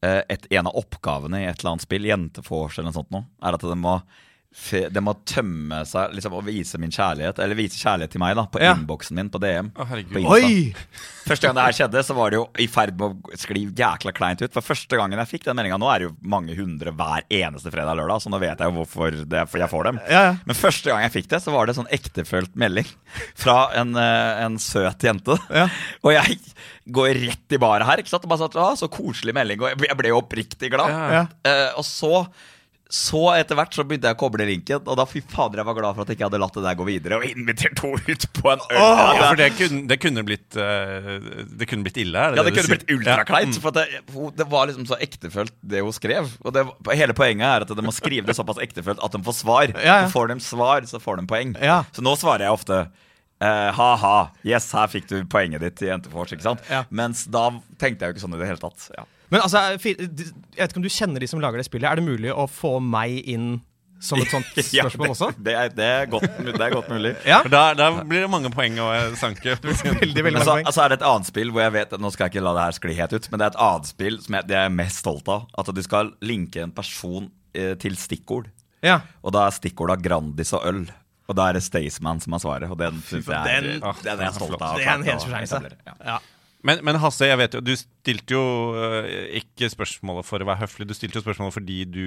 et, 0.00 0.44
en 0.54 0.68
av 0.70 0.76
oppgavene 0.78 1.40
i 1.42 1.46
et 1.48 1.58
eller 1.58 1.72
annet 1.74 1.82
spill, 1.82 2.04
Jentefors 2.06 2.76
eller 2.78 2.92
noe 2.92 2.98
sånt, 3.00 3.10
nå, 3.10 3.24
er 3.42 3.56
at 3.56 3.64
det 3.66 3.78
må, 3.80 3.96
det 4.68 5.00
må 5.04 5.12
tømme 5.28 5.82
seg 5.86 6.14
liksom, 6.16 6.32
og 6.34 6.46
vise 6.48 6.78
min 6.80 6.90
kjærlighet, 6.90 7.38
eller 7.44 7.54
vise 7.58 7.76
kjærlighet 7.78 8.10
til 8.14 8.20
meg, 8.22 8.34
da, 8.34 8.46
på 8.50 8.60
Ja. 8.62 8.72
innboksen 8.74 9.14
min 9.14 9.28
på 9.30 9.38
DM. 9.38 9.68
Å, 9.76 9.86
herregud. 9.86 10.16
på 10.16 10.32
Oi! 10.34 10.74
Første 11.28 11.46
gang 11.46 11.54
det 11.58 11.64
her 11.66 11.76
skjedde, 11.76 12.02
så 12.08 12.14
var 12.16 12.30
det 12.32 12.38
jo 12.38 12.46
i 12.58 12.66
ferd 12.66 12.96
med 12.98 13.20
å 13.28 13.36
skli 13.38 13.66
jækla 13.76 14.12
kleint 14.16 14.40
ut. 14.42 14.52
For 14.56 14.64
første 14.64 14.96
gangen 14.96 15.20
jeg 15.20 15.28
fikk 15.28 15.44
den 15.44 15.56
meldinga 15.60 15.78
Nå 15.78 15.90
er 15.92 15.98
det 16.00 16.08
jo 16.08 16.14
mange 16.24 16.56
hundre 16.56 16.90
hver 16.96 17.26
eneste 17.28 17.70
fredag 17.70 17.92
og 17.92 18.00
lørdag, 18.00 18.22
så 18.24 18.32
nå 18.32 18.40
vet 18.40 18.58
jeg 18.64 18.72
jo 18.72 18.76
hvorfor 18.80 19.18
det, 19.28 19.44
for 19.52 19.58
jeg 19.62 19.68
får 19.74 19.84
dem. 19.90 20.00
Ja, 20.08 20.22
ja. 20.30 20.34
Men 20.48 20.56
første 20.56 20.90
gang 20.90 21.04
jeg 21.04 21.12
fikk 21.18 21.28
det, 21.36 21.42
så 21.44 21.52
var 21.52 21.66
det 21.68 21.76
sånn 21.76 21.92
ektefølt 21.92 22.56
melding 22.56 22.88
fra 23.36 23.58
en, 23.76 23.94
eh, 24.00 24.44
en 24.46 24.56
søt 24.58 25.04
jente. 25.04 25.36
Ja. 25.52 25.68
Og 26.02 26.12
jeg 26.16 26.38
går 26.88 27.12
rett 27.28 27.52
i 27.52 27.60
baret 27.60 27.84
her, 27.86 28.00
ikke 28.00 28.08
sant. 28.16 28.24
Og 28.24 28.30
bare 28.32 28.48
sånn, 28.48 28.56
«Å, 28.56 28.72
så 28.80 28.88
koselig 28.88 29.34
melding. 29.36 29.60
Og 29.60 29.76
jeg 29.84 29.96
ble- 30.00 30.08
jo 30.08 30.22
oppriktig 30.22 30.70
glad. 30.72 30.88
Ja, 30.88 31.10
ja. 31.12 31.26
Eh, 31.44 31.72
og 31.76 31.84
så 31.84 32.26
så 32.88 33.20
etter 33.36 33.58
hvert 33.58 33.74
så 33.76 33.84
begynte 33.84 34.08
jeg 34.08 34.16
å 34.16 34.18
koble 34.20 34.46
linken, 34.48 34.80
og 34.88 34.96
da 34.96 35.04
fy 35.04 35.20
fader, 35.20 35.60
jeg 35.60 35.68
var 35.68 35.76
glad 35.76 35.96
for 35.96 36.06
at 36.06 36.08
jeg 36.08 36.16
ikke 36.16 36.28
hadde 36.30 36.38
latt 36.40 36.54
det 36.56 36.62
der 36.64 36.76
gå 36.78 36.86
videre 36.88 37.18
og 37.18 37.26
invitert 37.28 37.82
henne 37.84 38.14
ut 38.14 38.24
på 38.38 38.52
en 38.54 38.62
øl. 38.64 38.78
Ja, 38.78 38.86
Ja, 39.18 39.26
for 39.26 39.40
det 39.40 39.48
kunne, 39.58 39.80
det 39.90 39.98
kunne 40.00 40.24
blitt 40.24 40.56
eh, 40.56 41.10
Det 41.60 41.68
kunne 41.68 41.84
blitt 41.84 42.00
ille, 42.00 42.22
det 42.32 42.40
Ja, 42.40 42.44
det 42.46 42.54
du 42.54 42.60
kunne 42.60 42.72
blitt 42.72 42.94
ultrakleint. 42.94 43.58
For 43.60 43.74
at 43.74 43.80
det, 43.82 44.22
det 44.38 44.46
var 44.48 44.70
liksom 44.70 44.88
så 44.88 44.96
ektefølt, 45.04 45.52
det 45.60 45.82
hun 45.84 45.92
skrev. 45.92 46.30
Og 46.40 46.56
det, 46.56 46.64
hele 46.96 47.16
poenget 47.18 47.44
er 47.50 47.66
at 47.66 47.74
de 47.76 47.84
må 47.84 47.92
skrive 47.92 48.30
det 48.30 48.38
såpass 48.38 48.62
ektefølt 48.64 49.04
at 49.04 49.18
de 49.18 49.20
får 49.26 49.36
svar. 49.42 49.74
Ja, 49.76 49.84
ja. 49.84 50.08
Så 50.08 50.16
får 50.16 50.32
de 50.32 50.38
svar, 50.48 50.88
så 50.88 51.02
får 51.02 51.20
de 51.20 51.26
poeng. 51.28 51.52
Ja. 51.60 51.82
Så 51.92 52.04
nå 52.04 52.16
svarer 52.16 52.46
jeg 52.48 52.56
ofte 52.56 52.80
eh, 53.44 53.68
ha-ha, 53.76 54.16
yes, 54.48 54.70
her 54.72 54.88
fikk 54.88 55.12
du 55.12 55.18
poenget 55.28 55.60
ditt 55.66 55.84
i 55.84 55.92
Jentefors. 55.92 56.32
Ikke 56.32 56.46
sant? 56.48 56.64
Ja. 56.72 56.86
Mens 56.88 57.26
da 57.28 57.50
tenkte 57.76 58.06
jeg 58.06 58.14
jo 58.14 58.16
ikke 58.16 58.24
sånn 58.26 58.36
i 58.38 58.40
det 58.40 58.48
hele 58.48 58.64
tatt. 58.64 58.88
Ja. 58.96 59.04
Men 59.30 59.42
altså, 59.44 59.64
jeg 59.76 59.80
vet 60.08 60.70
ikke 60.70 60.80
om 60.80 60.84
du 60.86 60.92
kjenner 60.92 61.20
de 61.22 61.28
som 61.30 61.40
lager 61.42 61.60
det 61.60 61.66
spillet. 61.68 61.88
Er 61.90 62.00
det 62.00 62.06
mulig 62.06 62.30
å 62.32 62.46
få 62.50 62.78
meg 62.80 63.18
inn 63.28 63.58
som 64.00 64.20
et 64.22 64.30
sånt 64.30 64.46
Ja, 64.76 64.84
spørsmål 64.86 65.08
det, 65.08 65.14
også? 65.14 65.28
Det 65.42 65.54
er, 65.58 65.72
det, 65.74 65.86
er 66.02 66.10
godt, 66.10 66.26
det 66.46 66.54
er 66.62 66.74
godt 66.74 66.90
mulig. 66.92 67.14
Ja, 67.26 67.40
For 67.42 67.52
da, 67.52 67.62
da 67.76 67.88
blir 68.06 68.22
det 68.24 68.30
mange 68.30 68.52
poeng 68.54 68.78
å 68.82 68.88
eh, 68.94 69.08
sanke. 69.18 69.56
veldig, 69.62 70.24
veldig 70.28 70.38
mange 70.38 70.44
så 70.46 70.54
altså 70.62 70.84
er 70.84 70.94
det 70.94 71.00
et 71.00 71.08
annet 71.10 71.30
spill 71.30 71.50
hvor 71.54 71.64
jeg 71.66 71.74
vet 71.74 71.96
Nå 71.98 72.12
skal 72.14 72.28
jeg 72.28 72.36
ikke 72.36 72.44
la 72.46 72.54
det 72.58 72.68
her 72.68 72.78
skli 72.78 72.94
helt 73.00 73.16
ut, 73.16 73.26
men 73.32 73.42
det 73.42 73.48
er 73.48 73.52
et 73.56 73.60
annet 73.66 73.90
spill 73.90 74.20
som 74.22 74.38
jeg, 74.38 74.48
det 74.52 74.56
er 74.60 74.64
jeg 74.68 74.76
mest 74.78 75.02
stolt 75.02 75.32
av. 75.34 75.48
At 75.58 75.72
du 75.74 75.82
skal 75.84 76.14
linke 76.24 76.62
en 76.62 76.72
person 76.76 77.28
eh, 77.58 77.74
til 77.82 77.98
stikkord. 77.98 78.48
Ja. 78.86 79.00
Og 79.26 79.34
da 79.34 79.48
er 79.48 79.58
stikkorda 79.58 79.98
Grandis 80.00 80.54
og 80.56 80.64
øl. 80.70 80.84
Og 81.28 81.36
da 81.36 81.50
er 81.50 81.58
det 81.58 81.64
Staysman 81.66 82.22
som 82.24 82.38
er 82.38 82.40
svaret. 82.40 82.70
Og 82.72 82.78
den 82.80 83.02
syns 83.04 83.26
jeg 83.28 83.36
er, 83.36 83.66
den- 83.66 83.82
den, 83.82 84.14
er 84.14 84.28
jeg 84.30 84.36
stolt 84.38 84.62
av. 84.62 84.78
Det 84.78 84.86
er 84.86 84.94
en 84.94 85.04
hedersfortjeneste. 85.04 85.74
Ja. 86.06 86.20
Men, 86.66 86.80
men 86.82 86.96
Hasse, 86.98 87.28
jeg 87.28 87.38
vet 87.38 87.52
jo, 87.54 87.60
du 87.62 87.70
stilte 87.78 88.34
jo 88.34 88.42
eh, 88.82 89.36
ikke 89.38 89.68
spørsmålet 89.70 90.26
for 90.26 90.42
å 90.42 90.48
være 90.48 90.64
høflig, 90.64 90.88
du 90.90 90.94
stilte 90.96 91.20
jo 91.20 91.22
spørsmålet 91.22 91.54
fordi 91.54 91.76
du 91.86 92.06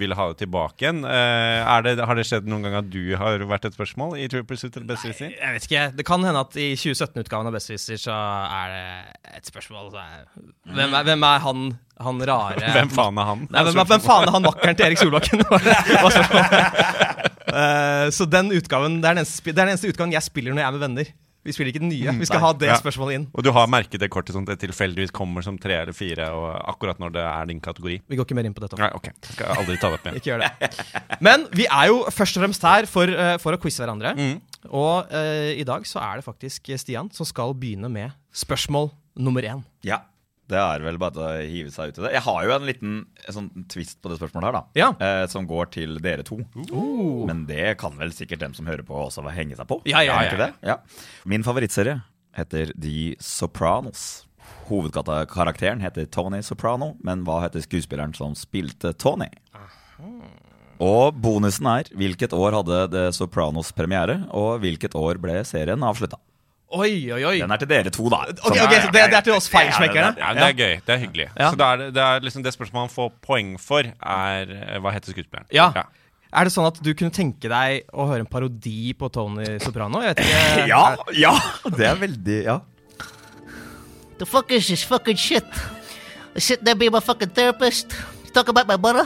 ville 0.00 0.16
ha 0.18 0.26
det 0.32 0.40
tilbake 0.40 0.82
igjen. 0.82 1.04
Er 1.06 1.86
det, 1.86 1.94
har 2.02 2.18
det 2.18 2.24
skjedd 2.26 2.48
noen 2.50 2.66
gang 2.66 2.80
at 2.80 2.88
du 2.90 3.14
har 3.20 3.44
vært 3.46 3.68
et 3.70 3.76
spørsmål 3.78 4.16
i 4.18 4.26
True 4.32 4.46
Pursuit 4.48 4.74
eller 4.74 4.88
Besserwisser? 4.90 5.30
Jeg 5.36 5.56
vet 5.56 5.68
ikke. 5.68 5.84
Det 6.00 6.06
kan 6.08 6.26
hende 6.26 6.42
at 6.42 6.58
i 6.58 6.72
2017-utgaven 6.74 7.52
av 7.52 7.56
Besserwisser 7.56 8.02
så 8.08 8.18
er 8.18 8.74
det 8.74 9.36
et 9.38 9.52
spørsmål 9.52 9.92
så 9.94 10.02
er, 10.02 10.26
hvem, 10.72 10.98
er, 10.98 11.06
hvem 11.06 11.28
er 11.30 11.46
han, 11.46 11.70
han 12.08 12.26
rare 12.32 12.72
Hvem 12.80 12.92
faen 12.96 13.22
er 13.22 13.30
han? 13.30 13.46
Nei, 13.54 13.66
hvem, 13.68 13.84
hvem 13.94 14.06
faen 14.08 14.26
er 14.26 14.34
han 14.34 14.48
makkeren 14.50 14.78
til 14.78 14.90
Erik 14.90 15.02
Solbakken? 15.02 15.46
Eh, 17.52 18.06
så 18.14 18.24
den 18.32 18.48
utgaven 18.56 18.94
det 19.02 19.10
er 19.10 19.18
den, 19.18 19.26
det 19.28 19.50
er 19.52 19.58
den 19.58 19.72
eneste 19.74 19.90
utgaven 19.90 20.14
jeg 20.14 20.24
spiller 20.24 20.54
når 20.54 20.62
jeg 20.62 20.68
er 20.70 20.76
med 20.76 20.84
venner. 20.86 21.10
Vi 21.42 21.52
spiller 21.54 21.72
ikke 21.72 21.82
den 21.82 21.90
nye. 21.90 22.12
Vi 22.20 22.26
skal 22.28 22.38
Nei. 22.38 22.46
ha 22.46 22.52
det 22.54 22.68
Ja. 22.68 22.76
spørsmålet 22.78 23.14
inn. 23.18 23.26
Og 23.34 23.42
du 23.42 23.50
har 23.50 23.66
merket 23.66 23.98
det 23.98 24.08
kortet 24.10 24.34
sånn 24.36 24.46
at 24.46 24.54
det 24.54 24.68
tilfeldigvis 24.70 25.10
kommer 25.10 25.42
som 25.42 25.58
tre 25.58 25.74
eller 25.80 25.92
fire, 25.92 26.28
og 26.30 26.54
akkurat 26.70 26.98
når 27.02 27.12
det 27.16 27.24
er 27.26 27.46
din 27.50 27.60
kategori? 27.60 28.00
Vi 28.08 28.16
går 28.16 28.24
ikke 28.24 28.34
mer 28.38 28.46
inn 28.46 28.54
på 28.54 28.62
dette. 28.62 28.78
Nei, 28.78 28.90
ok. 28.94 29.08
Jeg 29.10 29.34
skal 29.34 29.46
aldri 29.56 29.76
ta 29.80 29.90
det 29.90 29.98
opp 29.98 30.06
igjen. 30.06 30.16
Ikke 30.20 30.30
gjør 30.30 30.44
det. 30.44 31.18
Men 31.20 31.48
vi 31.50 31.66
er 31.66 31.86
jo 31.90 32.04
først 32.14 32.38
og 32.38 32.44
fremst 32.44 32.62
her 32.62 32.86
for, 32.86 33.10
eh, 33.10 33.36
for 33.42 33.52
å 33.52 33.58
quize 33.58 33.82
hverandre. 33.82 34.14
Mm. 34.14 34.40
Og 34.70 35.10
uh, 35.10 35.50
i 35.58 35.64
dag 35.66 35.82
så 35.90 35.98
er 35.98 36.20
det 36.20 36.24
faktisk 36.24 36.70
Stian 36.78 37.10
som 37.10 37.26
skal 37.26 37.52
begynne 37.58 37.90
med 37.90 38.12
spørsmål 38.32 38.92
nummer 39.18 39.42
én. 39.42 39.64
Ja. 39.82 39.98
Det 40.52 40.60
er 40.60 40.84
vel 40.84 40.98
bare 41.00 41.24
å 41.24 41.30
hive 41.40 41.72
seg 41.72 41.92
ut 41.92 42.00
i 42.00 42.04
det. 42.04 42.12
Jeg 42.18 42.24
har 42.26 42.40
jo 42.46 42.54
en 42.54 42.66
liten 42.68 42.94
en 43.24 43.36
sånn 43.38 43.50
twist 43.72 44.00
på 44.04 44.12
det 44.12 44.18
spørsmålet 44.20 44.48
her, 44.50 44.58
da. 44.58 44.64
Ja. 44.78 44.88
Eh, 45.00 45.24
som 45.32 45.48
går 45.48 45.70
til 45.72 45.96
dere 46.04 46.26
to. 46.28 46.42
Men 47.28 47.46
det 47.48 47.78
kan 47.80 47.96
vel 48.00 48.12
sikkert 48.14 48.44
dem 48.44 48.56
som 48.56 48.68
hører 48.68 48.84
på, 48.86 48.96
også 49.06 49.24
henge 49.32 49.56
seg 49.58 49.68
på? 49.70 49.80
Ja, 49.88 50.04
ja, 50.04 50.20
ja, 50.28 50.50
ja. 50.60 50.76
Min 51.28 51.46
favorittserie 51.46 52.02
heter 52.36 52.74
The 52.76 53.14
Sopranos. 53.22 54.26
Hovedkarakteren 54.68 55.82
heter 55.82 56.06
Tony 56.10 56.42
Soprano, 56.44 56.92
men 57.04 57.24
hva 57.26 57.40
heter 57.44 57.64
skuespilleren 57.64 58.14
som 58.16 58.36
spilte 58.38 58.92
Tony? 58.94 59.28
Og 60.82 61.14
bonusen 61.22 61.68
er 61.70 61.90
hvilket 61.94 62.34
år 62.34 62.56
hadde 62.58 62.78
The 62.92 63.06
Sopranos 63.14 63.70
premiere, 63.76 64.22
og 64.34 64.62
hvilket 64.64 64.96
år 64.98 65.20
ble 65.22 65.40
serien 65.46 65.84
avslutta? 65.86 66.18
Oi, 66.72 66.92
oi, 67.12 67.20
oi. 67.28 67.34
Den 67.42 67.52
er 67.52 67.60
til 67.60 67.68
dere 67.68 67.90
to, 67.92 68.06
da. 68.12 68.22
Ok, 68.32 68.54
ok, 68.56 68.74
så 68.80 68.90
det, 68.94 69.02
det 69.12 69.16
er 69.18 69.24
til 69.26 69.34
oss 69.36 69.48
feilsmekkerne? 69.52 70.14
Ja, 70.16 70.30
Det 70.38 70.44
er 70.46 70.54
gøy. 70.56 70.76
Det 70.86 70.94
er 70.94 71.00
hyggelig. 71.02 71.26
Ja. 71.36 71.50
Så 71.50 71.58
det, 71.60 71.66
er 71.66 71.80
det, 71.82 71.88
det, 71.98 72.04
er 72.06 72.24
liksom 72.24 72.44
det 72.46 72.52
spørsmålet 72.54 72.86
man 72.86 72.94
får 72.94 73.10
poeng 73.26 73.50
for, 73.60 73.88
er 73.92 74.54
eh, 74.56 74.78
hva 74.80 74.94
heter 74.94 75.12
skuespilleren? 75.12 75.48
Ja. 75.52 75.68
Er 76.32 76.48
det 76.48 76.54
sånn 76.54 76.64
at 76.70 76.78
du 76.80 76.88
kunne 76.96 77.12
tenke 77.12 77.50
deg 77.52 77.90
å 77.92 78.06
høre 78.08 78.24
en 78.24 78.30
parodi 78.30 78.94
på 78.96 79.10
Tony 79.12 79.58
Soprano? 79.60 80.00
Jeg 80.00 80.14
vet 80.14 80.22
ikke. 80.24 80.64
Ja, 80.72 80.84
ja! 81.12 81.34
Det 81.68 81.88
er 81.90 81.98
veldig 82.00 82.38
Ja. 82.46 82.60
The 84.22 84.28
fuck 84.28 84.52
is 84.54 84.68
this 84.70 84.84
fucking 84.86 85.18
shit? 85.18 85.44
I 86.36 86.40
sit 86.40 86.64
there 86.64 86.78
being 86.78 86.92
my 86.94 87.00
fucking 87.00 87.34
therapist. 87.36 87.92
You 88.24 88.32
talk 88.32 88.48
about 88.48 88.68
my 88.68 88.78
mother. 88.80 89.04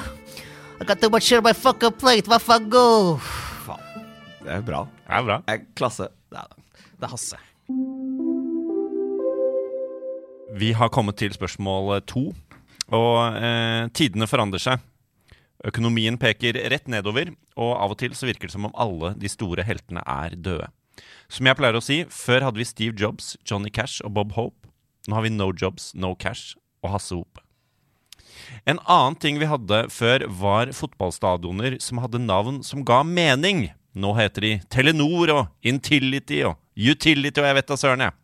I 0.79 0.85
got 0.85 1.01
too 1.01 1.11
much 1.11 1.25
shit 1.25 1.39
on 1.39 1.45
my 1.47 1.55
fucking 1.57 1.99
plate. 1.99 2.29
Hva 2.31 2.39
faen 2.39 2.69
go? 2.71 3.19
Det 4.45 4.53
er 4.61 4.63
bra. 4.63 4.85
Det 5.09 5.19
er 5.19 5.27
bra. 5.27 5.41
Det 5.49 5.57
er 5.57 5.67
klasse. 5.75 6.11
Det 6.31 6.39
er, 6.39 6.53
det 7.01 7.09
er 7.09 7.15
Hasse. 7.17 7.46
Vi 10.57 10.73
har 10.73 10.93
kommet 10.95 11.19
til 11.19 11.35
spørsmål 11.35 12.01
to. 12.07 12.31
Og 12.95 13.17
eh, 13.35 13.89
tidene 13.91 14.29
forandrer 14.31 14.63
seg. 14.63 14.85
Økonomien 15.67 16.19
peker 16.21 16.59
rett 16.71 16.87
nedover, 16.87 17.33
og 17.59 17.73
av 17.75 17.95
og 17.95 17.99
til 17.99 18.15
så 18.15 18.29
virker 18.29 18.47
det 18.47 18.55
som 18.55 18.69
om 18.69 18.77
alle 18.79 19.15
de 19.19 19.31
store 19.31 19.65
heltene 19.67 20.05
er 20.07 20.37
døde. 20.39 20.69
Som 21.33 21.49
jeg 21.49 21.59
pleier 21.59 21.79
å 21.79 21.83
si, 21.83 22.05
før 22.13 22.47
hadde 22.47 22.61
vi 22.61 22.69
Steve 22.69 22.95
Jobs, 22.95 23.35
Johnny 23.43 23.73
Cash 23.75 24.05
og 24.07 24.15
Bob 24.15 24.37
Hope. 24.37 24.71
Nå 25.09 25.17
har 25.19 25.27
vi 25.27 25.35
No 25.35 25.51
Jobs, 25.51 25.91
No 25.99 26.15
Cash 26.15 26.55
og 26.85 26.93
Hasse 26.95 27.17
Hope. 27.19 27.43
En 28.69 28.79
annen 28.85 29.17
ting 29.19 29.41
vi 29.41 29.49
hadde 29.51 29.87
før, 29.91 30.29
var 30.31 30.71
fotballstadioner 30.77 31.81
som 31.83 31.99
hadde 32.05 32.23
navn 32.23 32.63
som 32.67 32.85
ga 32.87 33.03
mening. 33.03 33.67
Nå 33.97 34.13
heter 34.19 34.45
de 34.45 34.53
Telenor 34.71 35.33
og 35.35 35.67
Intility 35.67 36.45
og 36.47 36.61
Utility 36.77 37.43
og 37.43 37.49
jeg 37.49 37.59
vet 37.59 37.69
da 37.73 37.81
søren, 37.81 38.05
jeg. 38.07 38.17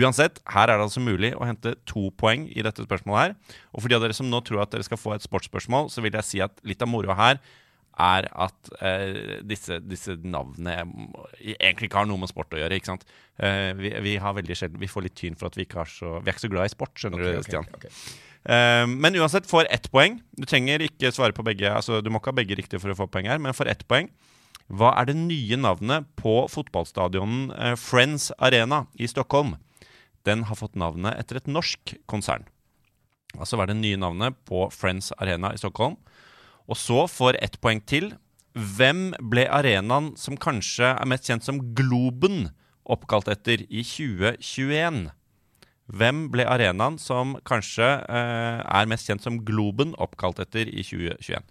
Uansett, 0.00 0.40
her 0.48 0.68
er 0.68 0.78
det 0.78 0.86
altså 0.86 1.02
mulig 1.04 1.34
å 1.36 1.44
hente 1.44 1.74
to 1.88 2.08
poeng 2.20 2.46
i 2.48 2.64
dette 2.64 2.84
spørsmålet 2.84 3.20
her. 3.20 3.62
Og 3.72 3.82
for 3.82 3.90
de 3.90 3.96
av 3.98 4.04
dere 4.04 4.16
som 4.16 4.28
nå 4.28 4.40
tror 4.44 4.64
at 4.64 4.72
dere 4.72 4.86
skal 4.86 5.00
få 5.00 5.14
et 5.14 5.24
sportsspørsmål, 5.24 5.90
så 5.92 6.04
vil 6.04 6.16
jeg 6.16 6.28
si 6.28 6.42
at 6.44 6.60
litt 6.68 6.84
av 6.84 6.90
moroa 6.90 7.16
her 7.18 7.40
er 7.98 8.28
at 8.30 8.70
eh, 8.84 9.40
disse, 9.48 9.80
disse 9.82 10.14
navnene 10.22 10.76
egentlig 11.58 11.88
ikke 11.88 11.98
har 11.98 12.08
noe 12.08 12.22
med 12.22 12.30
sport 12.30 12.54
å 12.54 12.60
gjøre. 12.60 12.78
ikke 12.78 12.92
sant? 12.92 13.04
Eh, 13.42 13.72
vi, 13.78 13.90
vi 14.04 14.14
har 14.22 14.36
veldig 14.36 14.56
sjelden, 14.56 14.80
vi 14.80 14.90
får 14.90 15.08
litt 15.08 15.18
tyn 15.18 15.38
for 15.38 15.50
at 15.50 15.58
vi 15.58 15.66
ikke 15.66 15.82
har 15.82 15.90
så, 15.90 16.14
vi 16.22 16.30
er 16.30 16.36
ikke 16.36 16.46
så 16.46 16.52
glad 16.52 16.70
i 16.70 16.74
sport, 16.76 16.94
skjønner 17.00 17.24
du, 17.24 17.30
Stian. 17.46 17.66
Eh, 18.48 18.84
men 18.86 19.18
uansett, 19.18 19.50
får 19.50 19.68
ett 19.74 19.90
poeng. 19.92 20.20
Du 20.38 20.46
trenger 20.48 20.86
ikke 20.86 21.10
svare 21.14 21.34
på 21.34 21.44
begge. 21.46 21.72
Altså, 21.74 21.98
du 22.04 22.12
må 22.14 22.22
ikke 22.22 22.32
ha 22.32 22.38
begge 22.38 22.60
riktige 22.60 22.82
for 22.82 22.94
å 22.94 22.98
få 23.02 23.10
poeng 23.10 23.28
her, 23.32 23.42
men 23.42 23.56
får 23.56 23.74
ett 23.74 23.84
poeng. 23.90 24.12
Hva 24.68 24.92
er 25.00 25.08
det 25.08 25.16
nye 25.16 25.56
navnet 25.56 26.04
på 26.20 26.42
fotballstadionen 26.52 27.48
eh, 27.56 27.74
Friends 27.80 28.28
Arena 28.36 28.84
i 29.00 29.08
Stockholm? 29.08 29.56
Den 30.28 30.44
har 30.44 30.58
fått 30.60 30.76
navnet 30.76 31.16
etter 31.16 31.40
et 31.40 31.48
norsk 31.48 31.94
konsern. 32.10 32.44
Altså 33.38 33.56
hva 33.56 33.64
er 33.64 33.72
det 33.72 33.80
nye 33.80 34.00
navnet 34.00 34.36
på 34.48 34.66
Friends 34.74 35.08
Arena 35.16 35.54
i 35.54 35.60
Stockholm? 35.60 35.96
Og 36.68 36.76
så 36.76 37.06
får 37.08 37.40
ett 37.40 37.56
poeng 37.64 37.80
til. 37.80 38.12
Hvem 38.52 39.14
ble 39.30 39.46
arenaen 39.48 40.12
som 40.20 40.36
kanskje 40.36 40.92
er 40.92 41.08
mest 41.08 41.28
kjent 41.28 41.46
som 41.46 41.62
Globen, 41.76 42.50
oppkalt 42.84 43.28
etter 43.32 43.64
i 43.68 43.84
2021? 43.84 45.06
Hvem 45.88 46.26
ble 46.32 46.44
arenaen 46.44 46.98
som 47.00 47.38
kanskje 47.48 47.86
eh, 48.04 48.60
er 48.60 48.88
mest 48.90 49.08
kjent 49.08 49.24
som 49.24 49.40
Globen, 49.48 49.94
oppkalt 49.96 50.42
etter 50.44 50.68
i 50.68 50.84
2021? 50.84 51.46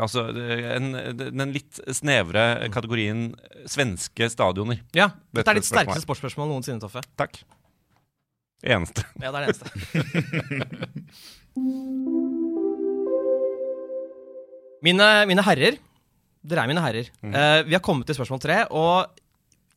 Altså 0.00 0.22
en, 0.32 0.96
den 1.20 1.52
litt 1.52 1.76
snevre 1.92 2.64
kategorien 2.72 3.36
svenske 3.68 4.24
stadioner. 4.32 4.80
Ja, 4.96 5.12
Dette 5.36 5.52
er 5.52 5.60
ditt 5.60 5.68
sterkeste 5.68 6.00
sportsspørsmål 6.06 6.48
noensinne, 6.48 6.80
Toffe. 6.80 7.04
Takk. 7.20 7.36
Eneste. 8.62 9.02
Ja, 9.20 9.34
det 9.34 9.36
er 9.36 9.42
det 9.42 9.48
eneste. 9.50 9.66
mine, 14.86 15.26
mine 15.28 15.42
herrer, 15.44 15.76
dere 16.42 16.64
er 16.64 16.68
mine 16.70 16.82
herrer. 16.84 17.06
Eh, 17.20 17.62
vi 17.66 17.74
har 17.76 17.82
kommet 17.84 18.06
til 18.08 18.16
spørsmål 18.16 18.40
tre, 18.42 18.58
og 18.70 19.06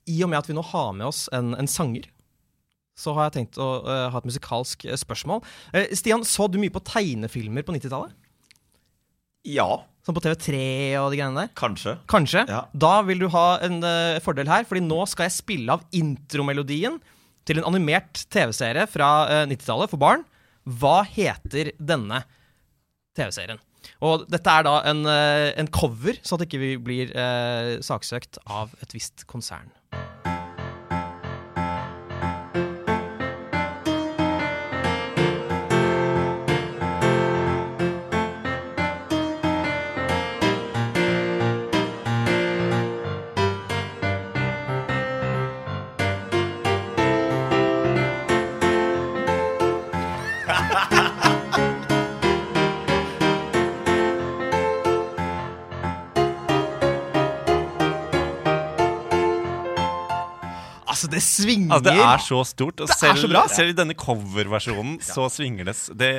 i 0.07 0.24
og 0.24 0.29
med 0.31 0.39
at 0.39 0.50
vi 0.50 0.55
nå 0.55 0.62
har 0.69 0.93
med 0.95 1.05
oss 1.10 1.29
en, 1.36 1.55
en 1.57 1.67
sanger, 1.69 2.05
så 2.95 3.13
har 3.17 3.24
jeg 3.27 3.36
tenkt 3.41 3.57
å 3.60 3.69
uh, 3.84 4.10
ha 4.13 4.17
et 4.22 4.29
musikalsk 4.29 4.86
eh, 4.88 4.95
spørsmål. 4.95 5.39
Uh, 5.75 5.88
Stian, 5.98 6.24
så 6.24 6.48
du 6.48 6.57
mye 6.62 6.72
på 6.72 6.86
tegnefilmer 6.88 7.63
på 7.67 7.74
90-tallet? 7.75 8.15
Ja, 9.51 9.84
Sånn 10.05 10.13
på 10.13 10.21
TV3 10.21 10.57
og 11.01 11.09
de 11.09 11.17
greiene 11.17 11.43
der? 11.47 11.51
kanskje. 11.57 11.95
Kanskje. 12.12 12.43
Ja. 12.45 12.62
Da 12.77 13.00
vil 13.07 13.24
du 13.24 13.27
ha 13.33 13.57
en 13.65 13.79
uh, 13.81 14.21
fordel 14.21 14.50
her, 14.51 14.67
fordi 14.69 14.83
nå 14.85 15.00
skal 15.09 15.25
jeg 15.25 15.38
spille 15.39 15.74
av 15.74 15.85
intromelodien 15.97 17.00
til 17.45 17.62
en 17.62 17.65
animert 17.71 18.21
TV-serie 18.33 18.85
fra 18.89 19.09
uh, 19.25 19.39
90-tallet 19.50 19.89
for 19.89 20.01
barn. 20.01 20.21
Hva 20.65 21.00
heter 21.09 21.74
denne 21.81 22.21
TV-serien? 23.17 23.57
Og 24.05 24.27
dette 24.29 24.53
er 24.53 24.65
da 24.67 24.75
en, 24.91 25.01
uh, 25.09 25.50
en 25.57 25.71
cover, 25.74 26.21
så 26.21 26.38
at 26.38 26.45
ikke 26.45 26.62
vi 26.62 26.71
blir 26.81 27.12
eh, 27.17 27.75
saksøkt 27.85 28.39
av 28.45 28.74
et 28.85 28.93
visst 28.93 29.25
konsern. 29.29 29.74
Svinger! 61.25 61.77
Altså, 61.77 61.89
det 61.91 62.05
er 62.05 62.25
så 62.27 62.44
stort. 62.48 62.84
Og 62.86 62.94
selv, 62.94 63.22
så 63.22 63.32
bra. 63.32 63.46
selv 63.51 63.74
i 63.74 63.77
denne 63.77 63.98
coverversjonen 63.98 65.00
så 65.03 65.27
svinger 65.34 65.72
det. 65.72 65.75
det 65.98 66.13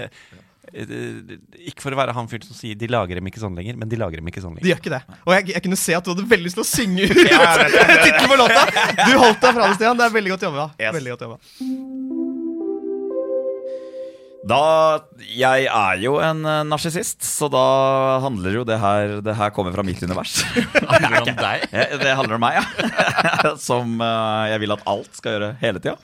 ikke 0.77 1.85
for 1.85 1.95
å 1.95 1.99
være 2.01 2.15
han 2.17 2.29
fyren 2.29 2.43
som 2.49 2.57
sier 2.59 2.75
'de 2.75 2.89
lager 2.91 3.21
dem 3.21 3.29
ikke 3.31 3.41
sånn 3.41 3.55
lenger', 3.57 3.79
men 3.79 3.89
de 3.89 3.97
lager 4.01 4.21
dem 4.21 4.29
ikke 4.29 4.43
sånn 4.43 4.57
lenger. 4.59 4.67
De 4.67 4.73
gjør 4.75 4.83
ikke 4.83 4.95
det. 4.97 5.03
Og 5.25 5.33
jeg, 5.37 5.49
jeg 5.55 5.63
kunne 5.63 5.79
se 5.79 5.95
at 5.95 6.05
du 6.05 6.13
hadde 6.13 6.27
veldig 6.27 6.49
lyst 6.49 6.59
til 6.59 6.67
å 6.67 6.69
synge 6.69 7.07
ut 7.07 7.17
tittelen 8.05 8.31
på 8.35 8.41
låta. 8.43 8.67
Du 9.07 9.13
holdt 9.15 9.41
deg 9.41 9.55
fra 9.55 9.69
det, 9.69 9.75
Stian. 9.79 9.97
Det 9.97 10.09
er 10.11 10.17
veldig 10.19 10.35
godt 10.37 10.49
jobba. 10.51 10.71
Yes. 10.81 10.95
Veldig 10.99 11.15
godt 11.15 11.29
jobba. 11.29 12.26
Da 14.47 15.03
Jeg 15.27 15.67
er 15.67 15.99
jo 16.03 16.17
en 16.23 16.45
eh, 16.47 16.63
narsissist, 16.69 17.25
så 17.27 17.49
da 17.51 17.65
handler 18.23 18.61
jo 18.61 18.65
det 18.69 18.79
her 18.83 19.19
Det 19.25 19.35
her 19.39 19.51
kommer 19.55 19.75
fra 19.75 19.85
mitt 19.87 20.03
univers. 20.05 20.39
Handler 20.93 21.19
om 21.25 21.35
deg? 21.41 21.67
Det 22.05 22.15
handler 22.15 22.39
om 22.39 22.45
meg, 22.45 22.61
ja. 22.61 23.53
Som 23.69 23.99
eh, 24.05 24.47
jeg 24.53 24.63
vil 24.63 24.77
at 24.77 24.87
alt 24.87 25.19
skal 25.19 25.37
gjøre 25.37 25.53
hele 25.63 25.83
tida. 25.83 25.97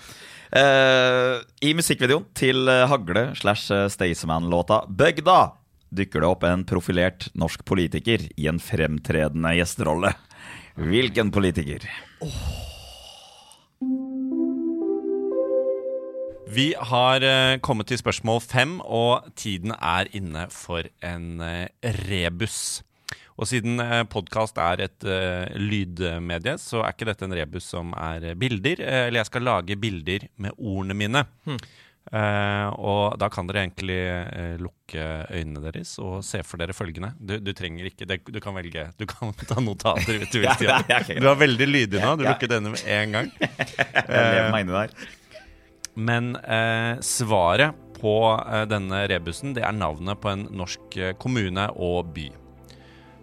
Eh, 0.53 1.39
I 1.65 1.75
musikkvideoen 1.79 2.27
til 2.37 2.69
Hagle 2.91 3.31
slash 3.39 3.71
Staysman-låta 3.95 4.83
'Bøgda' 4.91 5.53
dukker 5.93 6.25
det 6.25 6.29
opp 6.29 6.45
en 6.49 6.65
profilert 6.65 7.29
norsk 7.37 7.65
politiker 7.69 8.25
i 8.41 8.49
en 8.49 8.61
fremtredende 8.63 9.53
gjesterolle. 9.59 10.15
Hvilken 10.81 11.29
politiker? 11.35 11.85
Vi 16.53 16.73
har 16.77 17.23
eh, 17.25 17.57
kommet 17.65 17.89
til 17.89 18.01
spørsmål 18.01 18.41
fem, 18.45 18.79
og 18.85 19.29
tiden 19.39 19.73
er 19.79 20.11
inne 20.17 20.47
for 20.53 20.85
en 21.05 21.41
eh, 21.45 21.93
rebus. 22.05 22.83
Og 23.41 23.49
siden 23.49 23.81
uh, 23.81 24.03
podkast 24.13 24.59
er 24.61 24.83
et 24.85 25.07
eh, 25.09 25.55
lydmedie, 25.57 26.59
så 26.61 26.83
er 26.85 26.93
ikke 26.93 27.07
dette 27.09 27.25
en 27.25 27.33
rebus 27.35 27.65
som 27.73 27.95
er 27.97 28.27
eh, 28.29 28.37
bilder. 28.39 28.83
eh, 28.85 29.07
eller 29.07 29.23
jeg 29.23 29.31
skal 29.31 29.47
lage 29.49 29.79
bilder 29.81 30.27
med 30.45 30.53
ordene 30.61 30.99
mine. 31.01 31.23
Eh, 32.13 32.69
og 32.77 33.17
da 33.23 33.31
kan 33.33 33.49
dere 33.49 33.63
egentlig 33.65 33.97
uh, 34.05 34.61
lukke 34.61 35.07
øynene 35.33 35.63
deres 35.65 35.95
og 36.03 36.21
se 36.27 36.43
for 36.45 36.61
dere 36.61 36.77
følgende. 36.77 37.15
Du, 37.17 37.39
du 37.41 37.53
trenger 37.57 37.89
ikke 37.89 38.09
det, 38.11 38.21
Du 38.29 38.39
kan 38.45 38.55
velge. 38.59 38.85
Du 39.01 39.07
kan 39.09 39.33
ta 39.49 39.57
notater 39.65 40.21
hvis 40.21 40.35
du 40.35 40.43
vil. 40.43 40.69
Ja, 40.69 41.01
Du 41.09 41.31
er 41.33 41.41
veldig 41.47 41.71
lydig 41.73 42.05
nå. 42.05 42.15
Du 42.21 42.27
lukket 42.29 42.53
øynene 42.59 42.77
med 42.77 42.87
en 42.99 43.19
gang. 43.19 43.33
Jeg 44.13 44.93
Men 45.95 46.37
eh, 46.37 47.01
svaret 47.05 47.77
på 48.01 48.15
eh, 48.39 48.65
denne 48.71 49.03
rebusen 49.11 49.53
det 49.57 49.65
er 49.67 49.77
navnet 49.77 50.21
på 50.23 50.31
en 50.33 50.47
norsk 50.57 50.97
eh, 50.97 51.13
kommune 51.21 51.69
og 51.77 52.15
by. 52.17 52.31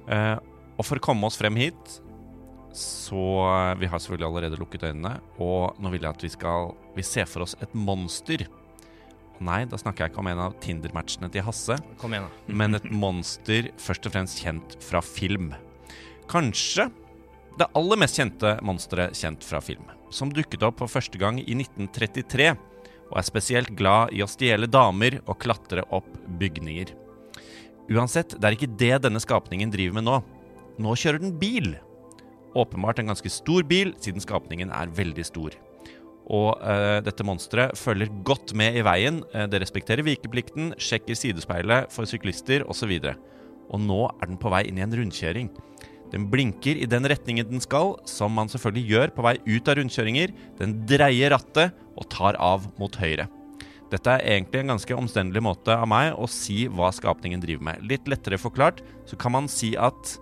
Eh, 0.10 0.36
og 0.80 0.86
for 0.88 1.00
å 1.00 1.04
komme 1.10 1.28
oss 1.28 1.40
frem 1.40 1.58
hit 1.60 1.98
så 2.80 3.18
eh, 3.50 3.74
Vi 3.82 3.88
har 3.90 4.00
selvfølgelig 4.00 4.28
allerede 4.30 4.60
lukket 4.62 4.86
øynene. 4.86 5.16
Og 5.42 5.80
nå 5.82 5.92
vil 5.94 6.06
jeg 6.06 6.14
at 6.14 6.24
vi 6.24 6.30
skal 6.30 6.72
Vi 6.96 7.06
ser 7.06 7.26
for 7.30 7.48
oss 7.48 7.58
et 7.66 7.74
monster. 7.74 8.46
Nei, 9.40 9.64
da 9.72 9.80
snakker 9.80 10.04
jeg 10.06 10.12
ikke 10.14 10.22
om 10.22 10.28
en 10.28 10.42
av 10.44 10.56
Tinder-matchene 10.60 11.30
til 11.32 11.46
Hasse, 11.48 11.78
Kom 12.02 12.12
igjen, 12.12 12.26
da. 12.28 12.56
men 12.60 12.76
et 12.76 12.90
monster 12.92 13.70
først 13.80 14.10
og 14.10 14.12
fremst 14.12 14.42
kjent 14.44 14.76
fra 14.84 15.00
film. 15.00 15.54
Kanskje 16.28 16.90
det 17.60 17.70
aller 17.76 18.02
mest 18.04 18.20
kjente 18.20 18.58
monsteret 18.68 19.16
kjent 19.16 19.48
fra 19.48 19.62
film, 19.64 19.88
som 20.14 20.32
dukket 20.34 20.64
opp 20.66 20.82
for 20.82 20.92
første 20.92 21.20
gang 21.22 21.40
i 21.42 21.56
1933, 21.56 22.54
og 23.10 23.18
er 23.18 23.26
spesielt 23.26 23.72
glad 23.78 24.14
i 24.14 24.22
å 24.24 24.30
stjele 24.30 24.70
damer 24.70 25.20
og 25.26 25.40
klatre 25.42 25.86
opp 25.96 26.10
bygninger. 26.40 26.94
Uansett, 27.90 28.36
det 28.38 28.46
er 28.46 28.58
ikke 28.58 28.76
det 28.78 28.96
denne 29.06 29.22
skapningen 29.22 29.72
driver 29.74 29.98
med 29.98 30.06
nå. 30.06 30.20
Nå 30.80 30.94
kjører 31.00 31.24
den 31.24 31.34
bil. 31.42 31.74
Åpenbart 32.58 33.02
en 33.02 33.10
ganske 33.10 33.32
stor 33.34 33.66
bil, 33.70 33.96
siden 34.02 34.22
skapningen 34.22 34.70
er 34.74 34.94
veldig 34.94 35.26
stor. 35.26 35.58
Og 36.30 36.62
eh, 36.62 37.00
dette 37.02 37.26
monsteret 37.26 37.78
følger 37.78 38.12
godt 38.26 38.54
med 38.58 38.78
i 38.78 38.86
veien. 38.86 39.24
Eh, 39.34 39.48
det 39.50 39.64
respekterer 39.64 40.06
vikeplikten, 40.06 40.76
sjekker 40.78 41.18
sidespeilet 41.18 41.90
for 41.94 42.10
syklister 42.10 42.66
osv. 42.70 42.94
Og 43.70 43.82
nå 43.82 44.04
er 44.12 44.30
den 44.30 44.38
på 44.42 44.54
vei 44.54 44.68
inn 44.70 44.78
i 44.78 44.86
en 44.86 44.94
rundkjøring. 44.94 45.50
Den 46.14 46.30
blinker 46.32 46.80
i 46.80 46.88
den 46.90 47.06
retningen 47.10 47.48
den 47.50 47.62
skal, 47.64 47.96
som 48.10 48.34
man 48.34 48.50
selvfølgelig 48.50 48.94
gjør 48.94 49.12
på 49.16 49.26
vei 49.26 49.36
ut 49.46 49.70
av 49.70 49.78
rundkjøringer. 49.80 50.34
Den 50.58 50.80
dreier 50.90 51.36
rattet 51.36 51.76
og 52.00 52.08
tar 52.10 52.40
av 52.42 52.66
mot 52.82 52.96
høyre. 52.98 53.28
Dette 53.90 54.14
er 54.14 54.26
egentlig 54.36 54.62
en 54.62 54.76
ganske 54.76 54.98
omstendelig 54.98 55.42
måte 55.42 55.74
av 55.74 55.88
meg 55.90 56.14
å 56.14 56.28
si 56.30 56.68
hva 56.70 56.92
skapningen 56.94 57.42
driver 57.42 57.72
med. 57.72 57.86
Litt 57.90 58.10
lettere 58.10 58.38
forklart 58.42 58.84
så 59.10 59.18
kan 59.18 59.34
man 59.34 59.50
si 59.50 59.74
at 59.78 60.18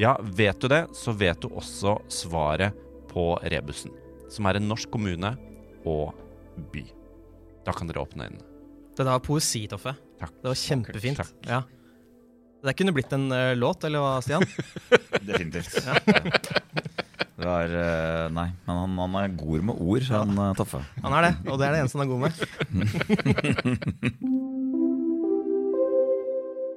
ja, 0.00 0.16
vet 0.20 0.58
du 0.60 0.68
det, 0.72 0.86
så 0.96 1.12
vet 1.14 1.40
du 1.42 1.50
også 1.52 1.98
svaret 2.10 2.74
på 3.12 3.34
rebusen. 3.52 3.92
Som 4.32 4.48
er 4.48 4.58
en 4.58 4.66
norsk 4.66 4.90
kommune 4.90 5.34
og 5.86 6.16
by. 6.72 6.82
Da 7.64 7.76
kan 7.76 7.88
dere 7.88 8.02
åpne 8.02 8.26
øynene. 8.26 8.50
Det 8.94 9.06
var 9.06 9.22
poesi, 9.24 9.64
Toffe. 9.70 9.94
Takk. 10.20 10.34
Det 10.40 10.50
var 10.50 10.58
kjempefint. 10.58 11.20
Takk. 11.20 11.32
Ja. 11.48 11.62
Det 12.64 12.72
kunne 12.78 12.94
blitt 12.96 13.10
en 13.12 13.26
uh, 13.28 13.52
låt, 13.56 13.84
eller 13.84 14.00
hva, 14.00 14.22
Stian? 14.24 14.40
Definitivt. 15.28 15.74
Det 17.34 17.44
var 17.44 17.68
uh, 17.68 18.30
Nei, 18.32 18.46
men 18.64 18.76
han, 18.78 18.98
han 19.02 19.14
er 19.20 19.34
god 19.36 19.60
med 19.68 19.76
ord, 19.84 20.04
han 20.08 20.32
uh, 20.38 20.54
Toffe. 20.56 20.80
Han 21.04 21.12
er 21.18 21.22
det, 21.26 21.34
og 21.44 21.58
det 21.60 21.66
er 21.66 21.72
det 21.74 21.80
eneste 21.82 21.98
han 21.98 22.06
er 22.06 22.12
god 22.14 22.22
med. 22.24 22.32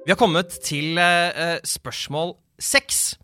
Vi 0.04 0.10
har 0.12 0.16
kommet 0.16 0.48
til 0.64 0.96
eh, 0.96 1.60
spørsmål 1.68 2.32
seks. 2.64 3.20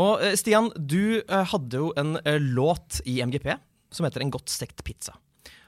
Og 0.00 0.24
Stian, 0.40 0.72
du 0.72 1.20
hadde 1.28 1.76
jo 1.82 1.92
en 2.00 2.16
låt 2.56 3.04
i 3.04 3.20
MGP 3.20 3.52
som 3.92 4.08
heter 4.08 4.24
En 4.24 4.32
godt 4.32 4.48
stekt 4.48 4.80
pizza. 4.88 5.12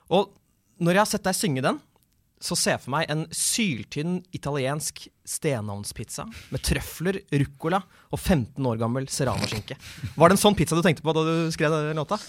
Og 0.08 0.32
når 0.80 0.96
jeg 0.96 1.02
har 1.02 1.10
sett 1.10 1.28
deg 1.28 1.36
synge 1.36 1.60
den, 1.66 1.76
så 2.42 2.56
ser 2.58 2.74
jeg 2.76 2.82
for 2.84 2.92
meg 2.96 3.08
en 3.12 3.24
syltynn 3.32 4.18
italiensk 4.36 5.06
stenovnspizza 5.26 6.26
med 6.52 6.62
trøfler, 6.66 7.20
ruccola 7.32 7.80
og 8.12 8.18
15 8.20 8.68
år 8.68 8.78
gammel 8.82 9.08
serranoskinke. 9.10 9.78
Var 10.16 10.28
det 10.28 10.36
en 10.36 10.42
sånn 10.44 10.58
pizza 10.58 10.76
du 10.76 10.84
tenkte 10.84 11.04
på 11.06 11.14
da 11.16 11.24
du 11.26 11.34
skrev 11.54 11.72
den 11.72 11.98
låta? 12.02 12.20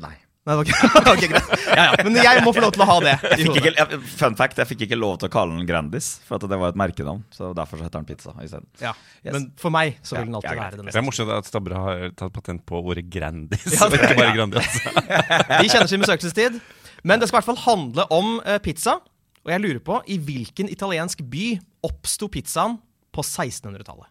nei. 0.00 0.16
Nei, 0.48 0.54
det 0.56 0.56
var 0.56 0.68
ikke, 0.72 0.88
ok, 1.12 1.24
greit. 1.28 1.48
Ja, 1.68 1.82
ja. 1.84 2.04
Men 2.06 2.14
jeg 2.16 2.40
må 2.46 2.52
få 2.56 2.62
lov 2.64 2.70
til 2.72 2.80
å 2.80 2.86
ha 2.88 2.94
det. 3.04 3.10
Jeg 3.28 3.42
fikk 3.44 3.58
ikke, 3.60 3.72
jeg, 3.76 3.98
fun 4.16 4.36
fact, 4.38 4.56
jeg 4.62 4.70
fikk 4.70 4.84
ikke 4.86 4.96
lov 4.96 5.18
til 5.20 5.28
å 5.28 5.32
kalle 5.34 5.52
den 5.58 5.66
Grandis, 5.68 6.08
for 6.24 6.38
at 6.40 6.46
det 6.48 6.58
var 6.62 6.72
et 6.72 6.78
merkenavn. 6.80 7.20
Så 7.36 7.50
derfor 7.58 7.76
så 7.76 7.84
heter 7.84 8.00
den 8.00 8.08
pizza 8.08 8.32
isteden. 8.40 8.64
Ja. 8.80 8.94
Yes. 9.20 9.34
Men 9.36 9.44
for 9.60 9.74
meg 9.74 9.98
så 10.00 10.16
vil 10.16 10.30
den 10.30 10.38
alltid 10.40 10.56
ja, 10.56 10.62
være 10.64 10.80
det 10.80 10.94
Det 10.94 10.96
er 11.02 11.04
morsomt 11.04 11.34
at 11.36 11.50
Stabra 11.52 11.82
har 11.84 12.06
tatt 12.16 12.32
patent 12.38 12.64
på 12.66 12.80
ordet 12.80 13.04
Grandis, 13.12 13.68
Ja, 13.68 13.84
og 13.84 13.92
det- 13.92 14.00
ikke 14.00 14.16
bare 14.16 14.32
Grandis. 14.38 14.80
De 15.60 15.68
kjenner 15.68 15.92
sin 15.92 16.06
besøkelsestid. 16.08 16.56
Men 17.04 17.20
det 17.20 17.28
skal 17.28 17.36
i 17.36 17.40
hvert 17.42 17.50
fall 17.52 17.62
handle 17.68 18.08
om 18.16 18.32
eh, 18.48 18.56
pizza. 18.64 18.96
Og 19.40 19.52
jeg 19.54 19.62
lurer 19.62 19.80
på, 19.80 19.98
i 20.12 20.18
hvilken 20.20 20.68
italiensk 20.68 21.22
by 21.32 21.54
oppsto 21.86 22.28
pizzaen 22.32 22.76
på 23.12 23.24
1600-tallet? 23.24 24.10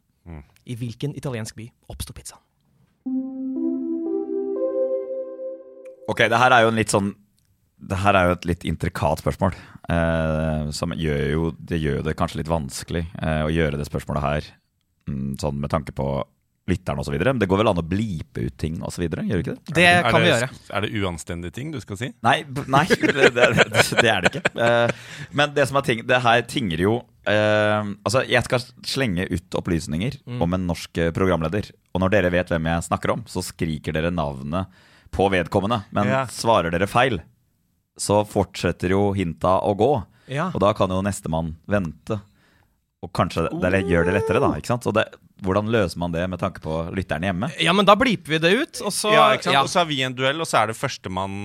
I 0.70 0.76
hvilken 0.78 1.14
italiensk 1.18 1.58
by 1.58 1.68
oppsto 1.90 2.16
pizzaen? 2.18 2.42
Ok, 6.10 6.26
det 6.26 6.40
her 6.42 6.54
er 6.54 6.66
jo 6.66 6.72
en 6.72 6.80
litt 6.80 6.94
sånn 6.94 7.12
Det 7.80 7.98
her 8.02 8.18
er 8.18 8.28
jo 8.28 8.34
et 8.36 8.46
litt 8.50 8.64
intrikat 8.68 9.22
spørsmål. 9.22 9.54
Eh, 9.88 10.66
som 10.76 10.92
gjør 10.92 11.22
jo 11.32 11.52
det, 11.56 11.78
gjør 11.80 12.02
det 12.04 12.18
kanskje 12.20 12.42
litt 12.42 12.52
vanskelig 12.52 13.06
eh, 13.22 13.44
å 13.46 13.54
gjøre 13.54 13.80
det 13.80 13.88
spørsmålet 13.88 14.26
her 14.26 14.50
mm, 15.08 15.38
sånn 15.40 15.62
med 15.62 15.72
tanke 15.72 15.96
på 15.96 16.10
lytteren 16.70 17.02
osv. 17.02 17.16
Det 17.20 17.48
går 17.50 17.62
vel 17.62 17.70
an 17.72 17.82
å 17.82 17.86
blipe 17.86 18.46
ut 18.48 18.56
ting 18.62 18.78
osv., 18.86 19.06
gjør 19.08 19.22
det 19.22 19.40
ikke 19.44 19.56
det? 19.56 19.76
Det 19.78 19.88
kan 20.06 20.18
det, 20.18 20.22
vi 20.24 20.32
gjøre. 20.32 20.50
Er 20.78 20.86
det 20.86 20.92
uanstendige 21.02 21.56
ting 21.56 21.72
du 21.74 21.80
skal 21.84 22.00
si? 22.00 22.12
Nei, 22.26 22.38
nei 22.70 22.84
det, 23.02 23.32
det, 23.36 23.48
det, 23.58 23.86
det 24.00 24.12
er 24.14 24.26
det 24.26 24.32
ikke. 24.34 24.54
Eh, 24.66 24.94
men 25.42 25.56
det 25.56 25.66
som 25.70 25.80
er 25.82 25.88
ting, 25.90 26.04
det 26.10 26.22
her 26.26 26.44
tinger 26.50 26.84
jo 26.86 26.94
eh, 27.30 27.90
Altså, 28.06 28.24
jeg 28.30 28.46
skal 28.48 28.64
slenge 28.88 29.28
ut 29.32 29.58
opplysninger 29.60 30.20
om 30.40 30.56
en 30.58 30.68
norsk 30.70 31.02
eh, 31.02 31.12
programleder. 31.16 31.72
Og 31.94 32.04
når 32.04 32.14
dere 32.16 32.32
vet 32.34 32.54
hvem 32.54 32.70
jeg 32.72 32.88
snakker 32.90 33.16
om, 33.18 33.26
så 33.30 33.44
skriker 33.46 33.96
dere 33.98 34.14
navnet 34.14 34.70
på 35.16 35.26
vedkommende. 35.34 35.84
Men 35.96 36.08
Ja. 36.12 36.24
svarer 36.30 36.72
dere 36.74 36.88
feil, 36.90 37.20
så 38.00 38.22
fortsetter 38.30 38.94
jo 38.94 39.10
hinta 39.18 39.58
å 39.66 39.74
gå. 39.78 39.92
Ja. 40.30 40.52
Og 40.54 40.62
da 40.62 40.74
kan 40.78 40.92
jo 40.94 41.02
nestemann 41.04 41.56
vente. 41.68 42.20
Og 43.04 43.12
kanskje 43.16 43.48
det, 43.48 43.72
det 43.74 43.82
gjør 43.88 44.10
det 44.10 44.14
lettere, 44.20 44.42
da. 44.44 44.52
ikke 44.60 44.74
sant? 44.74 44.86
Så 44.86 44.94
det, 44.96 45.06
hvordan 45.46 45.70
løser 45.72 46.00
man 46.02 46.12
det 46.14 46.24
med 46.30 46.40
tanke 46.42 46.62
på 46.64 46.74
lytterne 46.96 47.30
hjemme? 47.30 47.50
Ja, 47.64 47.74
men 47.76 47.88
da 47.88 47.96
bliper 48.00 48.36
vi 48.36 48.40
det 48.44 48.52
ut, 48.60 48.82
og 48.86 48.92
så 48.96 49.12
Ja, 49.14 49.26
ikke 49.36 49.48
sant? 49.48 49.54
ja. 49.56 49.62
Og 49.64 49.70
så 49.72 49.80
har 49.82 49.88
vi 49.90 50.02
en 50.06 50.16
duell, 50.18 50.40
og 50.44 50.48
så 50.50 50.62
er 50.62 50.72
det 50.72 50.76
førstemann 50.80 51.36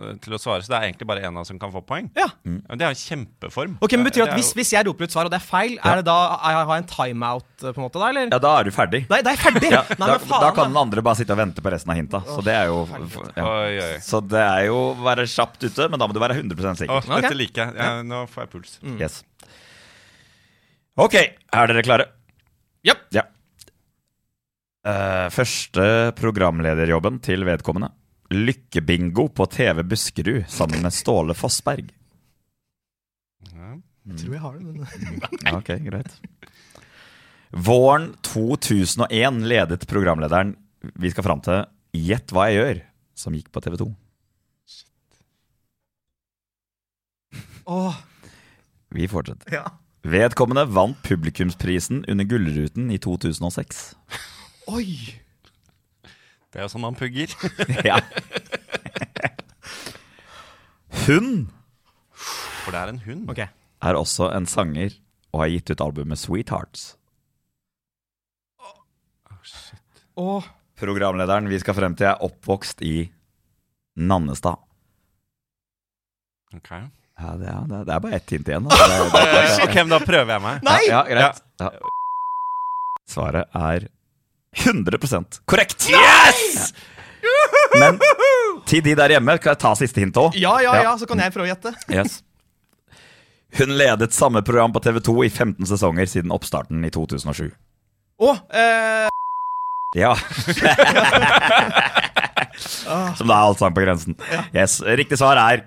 eh, 0.00 0.14
til 0.24 0.36
å 0.36 0.40
svare. 0.40 0.64
Så 0.64 0.72
det 0.72 0.78
er 0.78 0.88
egentlig 0.88 1.08
bare 1.10 1.24
en 1.28 1.36
av 1.36 1.44
oss 1.44 1.50
som 1.52 1.58
kan 1.60 1.72
få 1.74 1.82
poeng. 1.86 2.08
Ja. 2.16 2.28
Mm. 2.48 2.60
Det 2.72 2.80
er 2.80 2.92
jo 2.92 2.96
en 2.96 3.02
kjempeform. 3.02 3.76
Ok, 3.84 3.96
men 3.98 4.06
betyr 4.08 4.24
det 4.24 4.28
at 4.32 4.40
hvis, 4.40 4.52
hvis 4.56 4.72
jeg 4.76 4.86
roper 4.88 5.06
ut 5.08 5.14
svar, 5.16 5.28
og 5.28 5.34
det 5.34 5.40
er 5.40 5.46
feil, 5.46 5.76
er 5.82 6.00
det 6.02 6.06
da 6.08 6.16
jeg 6.32 6.66
har 6.70 6.80
en 6.80 6.88
timeout, 6.92 7.48
eh, 7.62 7.70
på 7.70 7.76
en 7.82 7.86
måte, 7.86 8.00
da, 8.00 8.08
eller? 8.14 8.30
Ja, 8.32 8.40
da 8.46 8.54
er 8.60 8.64
du 8.70 8.72
ferdig. 8.74 9.02
Da, 9.10 9.20
da 9.20 9.32
er 9.32 9.38
jeg 9.38 9.44
ferdig! 9.44 9.70
Ja, 9.76 9.82
Nei, 9.98 10.06
da, 10.08 10.16
men 10.16 10.26
faen, 10.30 10.42
da 10.46 10.50
kan 10.56 10.70
den 10.72 10.80
andre 10.80 11.02
bare 11.04 11.18
sitte 11.20 11.34
og 11.36 11.40
vente 11.42 11.60
på 11.64 11.70
resten 11.74 11.90
av 11.92 11.98
hinta. 12.00 12.22
Så 12.24 12.40
det 12.46 12.54
er 12.56 12.70
jo 12.70 12.82
ja. 12.88 13.44
Oi, 13.44 13.76
oi. 13.82 13.94
Så 14.04 14.20
det 14.24 14.40
er 14.40 14.66
jo 14.70 14.76
å 14.80 14.90
være 15.04 15.26
kjapt 15.28 15.66
ute, 15.68 15.88
men 15.92 16.00
da 16.00 16.08
må 16.08 16.16
du 16.16 16.20
være 16.22 16.38
100 16.40 16.56
sikker. 16.80 17.00
sikker. 17.04 17.22
Dette 17.26 17.36
liker 17.36 17.64
jeg. 17.66 17.76
Ja, 17.76 18.02
nå 18.06 18.24
får 18.32 18.46
jeg 18.46 18.52
puls. 18.54 18.76
Yes. 18.96 19.20
Ok, 20.96 21.16
er 21.20 21.68
dere 21.68 21.82
klare? 21.84 22.06
Japp. 22.86 23.06
Ja. 23.14 23.24
Uh, 24.86 25.26
første 25.34 25.86
programlederjobben 26.18 27.18
til 27.24 27.42
vedkommende. 27.48 27.90
Lykkebingo 28.34 29.28
på 29.34 29.46
TV 29.50 29.82
Buskerud 29.86 30.46
sammen 30.50 30.82
med 30.82 30.94
Ståle 30.94 31.34
Fossberg. 31.38 31.90
Ja. 33.52 33.72
Tror 34.16 34.34
jeg 34.36 34.42
har 34.42 34.56
det, 34.58 34.64
men 34.64 35.22
Ja, 35.46 35.56
Ok, 35.58 35.72
greit. 35.86 36.12
Våren 37.56 38.12
2001 38.26 39.40
ledet 39.46 39.86
programlederen 39.90 40.54
vi 40.98 41.10
skal 41.10 41.24
fram 41.26 41.40
til 41.42 41.64
Gjett 41.96 42.30
hva 42.34 42.48
jeg 42.50 42.58
gjør, 42.60 42.80
som 43.16 43.34
gikk 43.38 43.48
på 43.54 43.62
TV 43.64 43.78
2. 43.80 43.86
Åh, 47.66 47.96
Vi 48.94 49.08
fortsetter. 49.10 49.50
ja. 49.54 49.64
Vedkommende 50.06 50.62
vant 50.70 50.98
publikumsprisen 51.02 52.04
under 52.06 52.26
Gullruten 52.30 52.90
i 52.94 52.98
2006. 53.02 53.80
Oi! 54.70 54.86
Det 56.52 56.60
er 56.60 56.66
jo 56.66 56.70
sånn 56.70 56.84
man 56.84 56.98
pugger. 56.98 57.32
Ja. 57.88 57.98
Hun 61.06 61.46
For 62.62 62.74
det 62.74 62.80
er 62.80 62.92
en 62.92 63.02
hund. 63.02 63.26
Ok. 63.30 63.42
er 63.46 63.98
også 63.98 64.30
en 64.34 64.46
sanger 64.50 64.94
og 65.32 65.42
har 65.42 65.50
gitt 65.52 65.70
ut 65.74 65.82
albumet 65.84 66.18
Sweethearts. 66.18 66.94
Åh, 70.16 70.46
Programlederen 70.76 71.48
vi 71.48 71.58
skal 71.60 71.76
frem 71.76 71.94
til, 71.96 72.10
er 72.10 72.22
oppvokst 72.24 72.82
i 72.84 73.08
Nannestad. 73.96 74.60
Ok. 76.56 76.70
Ja, 77.16 77.30
det 77.40 77.48
er, 77.48 77.60
det 77.70 77.92
er- 77.94 78.00
bare 78.04 78.14
ett 78.18 78.30
hint 78.34 78.48
igjen. 78.50 78.66
Da. 78.68 78.76
Det, 78.76 78.86
det, 79.12 79.20
det, 79.32 79.62
Ok, 79.68 79.74
men 79.80 79.88
da 79.94 80.00
prøver 80.04 80.32
jeg 80.36 80.42
meg. 80.44 80.62
Nei! 80.66 80.80
Ja, 80.90 81.02
greit. 81.08 81.40
Ja. 81.62 81.70
Svaret 83.08 83.46
er 83.56 83.86
100% 84.66 85.40
korrekt! 85.48 85.86
Yes! 85.92 86.72
Men 87.76 87.98
til 88.68 88.82
de 88.84 88.94
der 88.98 89.12
hjemme, 89.16 89.36
kan 89.42 89.52
jeg 89.54 89.60
ta 89.62 89.72
siste 89.78 90.00
hint 90.02 90.16
òg? 90.20 90.36
Ja, 90.38 90.54
ja, 90.64 90.74
Ja. 90.76 90.82
ja, 90.90 90.94
så 91.00 91.06
kan 91.08 91.18
jeg 91.22 91.32
prøve 91.34 91.46
å 91.48 91.50
gjette. 91.54 91.72
Yes. 91.92 92.20
Hun 93.56 93.72
ledet 93.78 94.12
samme 94.16 94.42
program 94.44 94.72
på 94.74 94.80
TV 94.84 94.98
2 95.06 95.14
i 95.24 95.30
15 95.30 95.66
sesonger 95.70 96.06
siden 96.10 96.32
oppstarten 96.34 96.84
i 96.84 96.90
2007. 96.92 97.50
Åh, 98.26 98.38
eh, 98.52 99.08
Ja. 99.96 100.14
Som 103.16 103.28
da 103.28 103.34
er 103.36 103.44
alt 103.46 103.58
sammen 103.60 103.76
på 103.76 103.84
grensen. 103.84 104.16
Yes, 104.54 104.80
Riktig 104.82 105.18
svar 105.20 105.38
er 105.40 105.64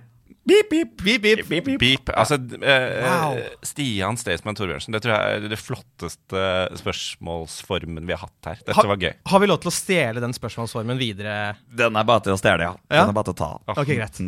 beep, 0.49 0.69
beep. 0.69 0.91
Beep, 1.03 1.21
beep. 1.23 1.47
beep, 1.49 1.65
beep. 1.69 1.79
Beep. 1.79 2.09
Altså, 2.17 2.35
eh, 2.59 2.99
Wow. 3.05 3.37
Stian 3.63 4.17
Staysman 4.19 4.57
Torbjørnsen, 4.57 4.91
det 4.95 5.01
tror 5.05 5.13
jeg 5.15 5.37
er 5.43 5.47
det 5.53 5.59
flotteste 5.61 6.43
spørsmålsformen 6.81 8.05
vi 8.09 8.15
har 8.17 8.23
hatt 8.25 8.49
her. 8.51 8.59
Dette 8.65 8.75
Ha- 8.79 8.87
var 8.89 8.97
gøy. 9.01 9.13
Har 9.31 9.39
vi 9.43 9.47
lov 9.51 9.59
til 9.63 9.71
å 9.71 9.75
stjele 9.77 10.19
den 10.23 10.33
spørsmålsformen 10.35 10.97
videre? 10.99 11.55
Den 11.71 11.95
er 11.95 12.03
bare 12.09 12.25
til 12.27 12.33
å 12.33 12.39
stjele, 12.41 12.67
ja. 12.67 12.75
Ja. 12.89 13.05
Den 13.05 13.13
er 13.13 13.17
bare 13.21 13.29
til 13.31 13.37
å 13.37 13.41
ta. 13.45 13.51
Oh. 13.67 13.79
Ok, 13.83 13.93
greit. 13.95 14.19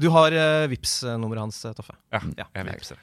Du 0.00 0.08
har 0.14 0.32
uh, 0.32 0.66
vips 0.70 1.02
nummeret 1.04 1.40
hans, 1.48 1.64
eh, 1.64 1.72
Toffe. 1.76 1.96
Ja, 2.12 2.20
Ja. 2.38 2.44
jeg 2.54 2.66
vipser. 2.70 2.96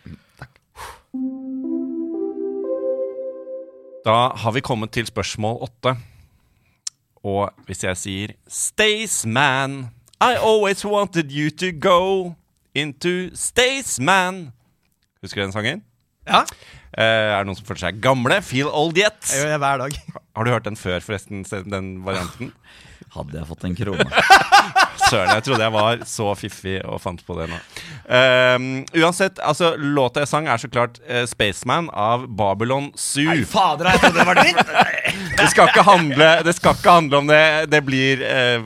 Da 4.05 4.31
har 4.39 4.51
vi 4.55 4.61
kommet 4.63 4.91
til 4.95 5.05
spørsmål 5.09 5.59
åtte. 5.67 5.97
Og 7.27 7.49
hvis 7.67 7.83
jeg 7.83 7.97
sier 7.99 8.33
Staysman, 8.47 9.89
I 10.21 10.35
always 10.39 10.85
wanted 10.85 11.31
you 11.31 11.49
to 11.59 11.71
go 11.71 12.35
into 12.77 13.29
Staysman. 13.35 14.47
Husker 15.25 15.41
du 15.41 15.47
den 15.47 15.55
sangen? 15.55 15.85
Ja, 16.27 16.43
Eh, 16.97 17.29
er 17.29 17.43
det 17.43 17.45
noen 17.45 17.57
som 17.59 17.67
føler 17.67 17.83
seg 17.83 17.97
gamle? 18.01 18.39
Feel 18.41 18.69
old 18.73 18.97
yet? 18.97 19.19
jeg 19.29 19.43
gjør 19.43 19.51
det 19.53 19.61
hver 19.61 19.81
dag. 19.83 19.97
Har 20.37 20.47
du 20.47 20.53
hørt 20.53 20.65
den 20.65 20.79
før, 20.79 21.01
forresten? 21.05 21.43
Den 21.69 21.91
varianten? 22.05 22.53
Hadde 23.17 23.37
jeg 23.37 23.47
fått 23.47 23.65
en 23.67 23.75
krone. 23.77 24.07
Søren, 25.07 25.29
jeg 25.37 25.43
trodde 25.45 25.63
jeg 25.63 25.71
var 25.71 26.01
så 26.09 26.31
fiffig 26.35 26.73
og 26.83 26.97
fant 26.99 27.21
på 27.23 27.35
det 27.37 27.45
nå. 27.51 27.59
Um, 28.09 28.65
uansett, 28.97 29.37
altså, 29.39 29.75
låta 29.77 30.23
jeg 30.23 30.31
sang 30.31 30.49
er 30.51 30.59
så 30.59 30.67
klart 30.73 30.97
uh, 31.05 31.21
Spaceman 31.29 31.87
av 31.93 32.25
Babylon 32.27 32.89
Zoo. 32.99 33.45
Fader, 33.47 33.93
jeg 33.93 34.01
trodde 34.01 34.17
det 34.17 34.27
var 34.27 34.41
ditt! 34.41 34.73
Det 35.37 35.45
skal 35.51 35.69
ikke 35.69 35.83
handle, 35.85 36.27
det 36.41 36.53
skal 36.57 36.73
ikke 36.73 36.93
handle 36.95 37.19
om 37.21 37.27
det. 37.29 37.69
Det 37.69 37.79
blir 37.85 38.23
eh, 38.25 38.63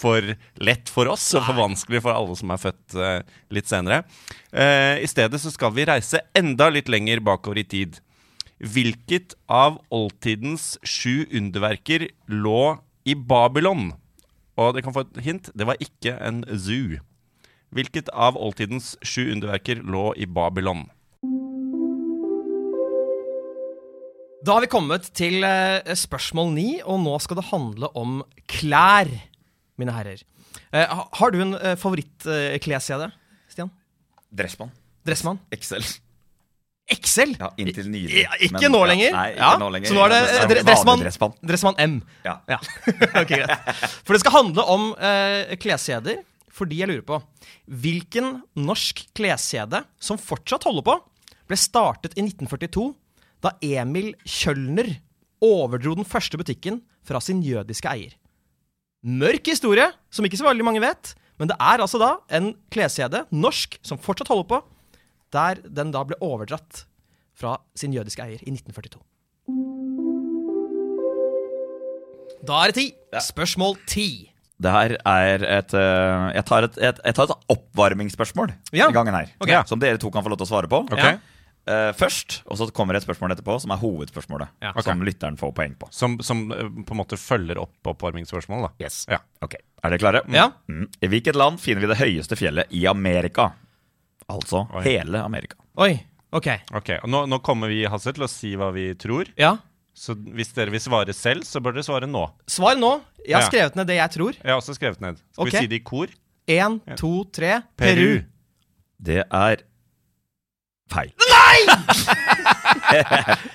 for 0.00 0.34
lett 0.64 0.90
for 0.92 1.10
oss 1.12 1.26
og 1.36 1.44
for 1.46 1.58
vanskelig 1.60 2.02
for 2.04 2.16
alle 2.16 2.36
som 2.38 2.52
er 2.54 2.62
født 2.62 2.96
uh, 2.98 3.18
litt 3.52 3.70
senere. 3.70 4.02
Uh, 4.48 4.96
I 5.00 5.08
stedet 5.10 5.40
så 5.42 5.52
skal 5.52 5.74
vi 5.76 5.88
reise 5.90 6.22
enda 6.36 6.70
litt 6.72 6.88
lenger 6.92 7.22
bakover 7.24 7.62
i 7.62 7.68
tid. 7.68 8.00
Hvilket 8.60 9.36
av 9.48 9.78
oldtidens 9.94 10.74
sju 10.84 11.24
underverker 11.32 12.10
lå 12.28 12.76
i 13.08 13.14
Babylon? 13.16 13.92
Og 14.60 14.74
dere 14.74 14.84
kan 14.84 14.96
få 14.96 15.06
et 15.06 15.22
hint. 15.24 15.48
Det 15.56 15.64
var 15.68 15.80
ikke 15.80 16.18
en 16.20 16.42
zoo. 16.52 17.00
Hvilket 17.72 18.10
av 18.12 18.36
oldtidens 18.36 18.96
sju 19.06 19.30
underverker 19.30 19.80
lå 19.86 20.10
i 20.18 20.26
Babylon? 20.28 20.88
Da 24.40 24.56
har 24.56 24.64
vi 24.64 24.70
kommet 24.72 25.08
til 25.16 25.44
eh, 25.44 25.84
spørsmål 25.96 26.54
ni, 26.54 26.68
og 26.80 27.02
nå 27.02 27.18
skal 27.20 27.36
det 27.40 27.50
handle 27.50 27.90
om 27.96 28.22
klær, 28.48 29.10
mine 29.80 29.94
herrer. 29.94 30.22
Eh, 30.74 31.00
har 31.20 31.34
du 31.34 31.40
en 31.42 31.56
uh, 31.56 31.74
favorittkleskjede, 31.80 33.10
Stian? 33.50 33.72
Dressmann. 34.30 34.70
Dressmann? 35.06 35.40
Excel. 35.50 35.82
Excel? 36.90 37.36
Ja, 37.38 37.52
inntil 37.58 37.88
nylig. 37.90 38.24
Ja, 38.24 38.34
ikke 38.38 38.58
Men- 38.58 38.72
nå 38.74 38.80
ja, 38.82 38.88
lenger. 38.90 39.12
Nei, 39.14 39.26
ikke 39.30 39.44
Ja, 39.44 39.50
nå 39.58 39.68
lenger. 39.70 39.88
Så 39.88 39.94
nå 39.94 40.04
er 40.04 40.08
det 40.10 40.20
Ja, 40.20 40.42
eh, 40.42 40.64
Dressmann 40.64 41.36
dressmann. 41.42 41.74
M. 41.78 42.02
Ja. 42.24 42.34
Ja, 42.50 42.58
ok, 43.22 43.30
greit. 43.30 43.74
For 44.04 44.14
det 44.14 44.20
skal 44.24 44.34
handle 44.34 44.64
om 44.66 44.90
eh, 44.98 45.56
kleskjeder 45.56 46.24
fordi 46.50 46.80
jeg 46.82 46.90
lurer 46.90 47.06
på 47.06 47.20
hvilken 47.70 48.42
norsk 48.58 49.04
kleskjede 49.16 49.84
som 50.02 50.18
fortsatt 50.18 50.66
holder 50.66 50.84
på, 50.84 50.96
ble 51.48 51.56
startet 51.56 52.16
i 52.18 52.24
1942 52.26 52.90
da 53.40 53.54
Emil 53.64 54.10
Kjølner 54.26 54.90
overdro 55.40 55.94
den 55.96 56.04
første 56.04 56.36
butikken 56.36 56.82
fra 57.06 57.22
sin 57.22 57.40
jødiske 57.40 57.88
eier. 57.88 58.16
Mørk 59.00 59.46
historie, 59.48 59.86
som 60.12 60.26
ikke 60.28 60.36
så 60.36 60.44
veldig 60.44 60.64
mange 60.66 60.82
vet, 60.84 61.14
men 61.40 61.48
det 61.48 61.56
er 61.56 61.80
altså 61.80 61.96
da 62.00 62.10
en 62.36 62.50
kleskjede, 62.72 63.22
norsk, 63.32 63.78
som 63.86 64.00
fortsatt 64.00 64.28
holder 64.28 64.48
på, 64.50 64.58
der 65.32 65.62
den 65.64 65.92
da 65.94 66.02
ble 66.04 66.18
overdratt 66.20 66.82
fra 67.40 67.54
sin 67.78 67.94
jødiske 67.96 68.20
eier 68.26 68.42
i 68.44 68.52
1942. 68.52 69.00
Da 72.44 72.58
er 72.64 72.72
det 72.72 72.76
ti. 72.76 72.86
Spørsmål 73.24 73.78
ti. 73.88 74.08
Det 74.60 74.68
her 74.72 74.92
er 75.08 75.42
et 75.48 75.72
eh, 75.72 76.26
Jeg 76.36 76.44
tar 76.48 76.66
et, 76.66 76.76
et, 76.76 76.98
jeg 77.08 77.16
tar 77.16 77.30
et 77.30 77.52
oppvarmingsspørsmål 77.54 78.52
Ja. 78.76 78.90
i 78.90 78.92
gangen 78.92 79.16
her. 79.16 79.30
Okay. 79.40 79.62
Som 79.68 79.80
dere 79.80 79.96
to 80.00 80.10
kan 80.12 80.24
få 80.24 80.28
lov 80.32 80.40
til 80.42 80.48
å 80.48 80.50
svare 80.52 80.68
på. 80.68 80.82
Ok. 80.92 81.00
Ja. 81.00 81.14
Eh, 81.68 81.90
først, 81.92 82.40
og 82.48 82.56
så 82.58 82.66
kommer 82.74 82.96
et 82.96 83.04
spørsmål 83.04 83.34
etterpå, 83.34 83.58
som 83.62 83.72
er 83.74 83.80
hovedspørsmålet. 83.82 84.52
Ja. 84.64 84.72
Som 84.84 85.02
lytteren 85.06 85.36
får 85.38 85.52
poeng 85.56 85.74
på. 85.78 85.90
Som, 85.94 86.18
som 86.24 86.46
uh, 86.50 86.66
på 86.86 86.94
en 86.96 87.00
måte 87.02 87.18
følger 87.20 87.60
opp 87.60 87.92
oppvarmingsspørsmålet, 87.92 88.70
da. 88.70 88.86
Yes. 88.86 89.02
Ja. 89.10 89.20
Ok, 89.44 89.58
Er 89.60 89.92
dere 89.92 90.00
klare? 90.02 90.22
Ja. 90.32 90.50
Mm. 90.68 90.88
I 91.00 91.10
hvilket 91.12 91.38
land 91.38 91.60
finner 91.60 91.84
vi 91.84 91.90
det 91.92 92.00
høyeste 92.00 92.38
fjellet 92.38 92.72
i 92.76 92.86
Amerika? 92.90 93.50
Altså 94.30 94.64
Oi. 94.72 94.84
hele 94.86 95.22
Amerika. 95.22 95.58
Oi. 95.80 95.94
OK. 96.30 96.46
okay. 96.78 97.00
og 97.02 97.10
nå, 97.10 97.24
nå 97.26 97.40
kommer 97.42 97.72
vi 97.72 97.82
Hasse, 97.90 98.12
til 98.14 98.24
å 98.24 98.30
si 98.30 98.54
hva 98.58 98.70
vi 98.74 98.92
tror. 98.98 99.32
Ja. 99.40 99.56
Så 99.96 100.14
hvis 100.14 100.52
dere 100.56 100.72
vil 100.72 100.82
svare 100.82 101.14
selv, 101.16 101.44
så 101.48 101.62
bør 101.62 101.76
dere 101.76 101.86
svare 101.86 102.08
nå. 102.08 102.22
Svar 102.50 102.78
nå. 102.78 103.00
Jeg 103.24 103.36
har 103.36 103.44
Ja. 103.44 103.48
skrevet 103.50 103.76
ned 103.76 103.90
det 103.90 103.98
jeg 103.98 104.14
tror. 104.16 104.36
Jeg 104.38 104.52
har 104.52 104.60
også 104.60 104.76
skrevet 104.78 105.00
ned. 105.02 105.18
Skal 105.34 105.46
okay. 105.46 105.58
vi 105.58 105.66
si 105.66 105.72
det 105.72 105.80
i 105.80 105.84
kor? 105.84 106.12
Én, 106.50 106.78
to, 106.96 107.24
tre. 107.30 107.60
Peru. 107.78 108.22
Det 109.00 109.24
er 109.24 109.64
feil. 110.92 111.12
Nei! 111.30 111.58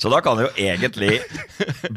Så 0.00 0.08
da 0.08 0.16
kan 0.24 0.38
jeg 0.40 0.46
jo 0.46 0.52
egentlig 0.64 1.18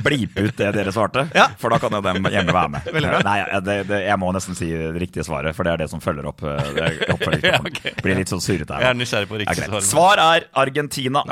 blipe 0.04 0.42
ut 0.44 0.58
det 0.60 0.74
dere 0.76 0.92
svarte, 0.92 1.22
Ja. 1.32 1.46
for 1.56 1.72
da 1.72 1.78
kan 1.80 1.94
jo 1.96 2.02
dem 2.04 2.26
hjemme 2.28 2.52
være 2.52 2.72
med. 2.74 2.90
Nei, 3.24 3.36
det, 3.64 3.76
det, 3.88 4.00
Jeg 4.10 4.20
må 4.20 4.28
nesten 4.36 4.58
si 4.60 4.68
det 4.76 4.90
riktige 5.00 5.24
svaret, 5.24 5.56
for 5.56 5.64
det 5.64 5.72
er 5.72 5.78
det 5.86 5.88
som 5.94 6.02
følger 6.04 6.28
opp. 6.28 6.44
eh, 6.44 6.68
Det 6.76 6.90
Ja, 7.48 7.62
okay. 7.64 7.94
Blir 8.04 8.20
litt 8.20 8.28
sånn 8.34 8.44
surrete 8.44 8.76
Jeg 8.76 8.84
her. 8.84 8.90
er 8.92 9.00
nysgjerrig 9.00 9.30
på 9.32 9.40
riktig 9.40 9.70
svar. 9.70 9.88
Svar 9.88 10.20
er 10.26 10.50
Argentina. 10.66 11.24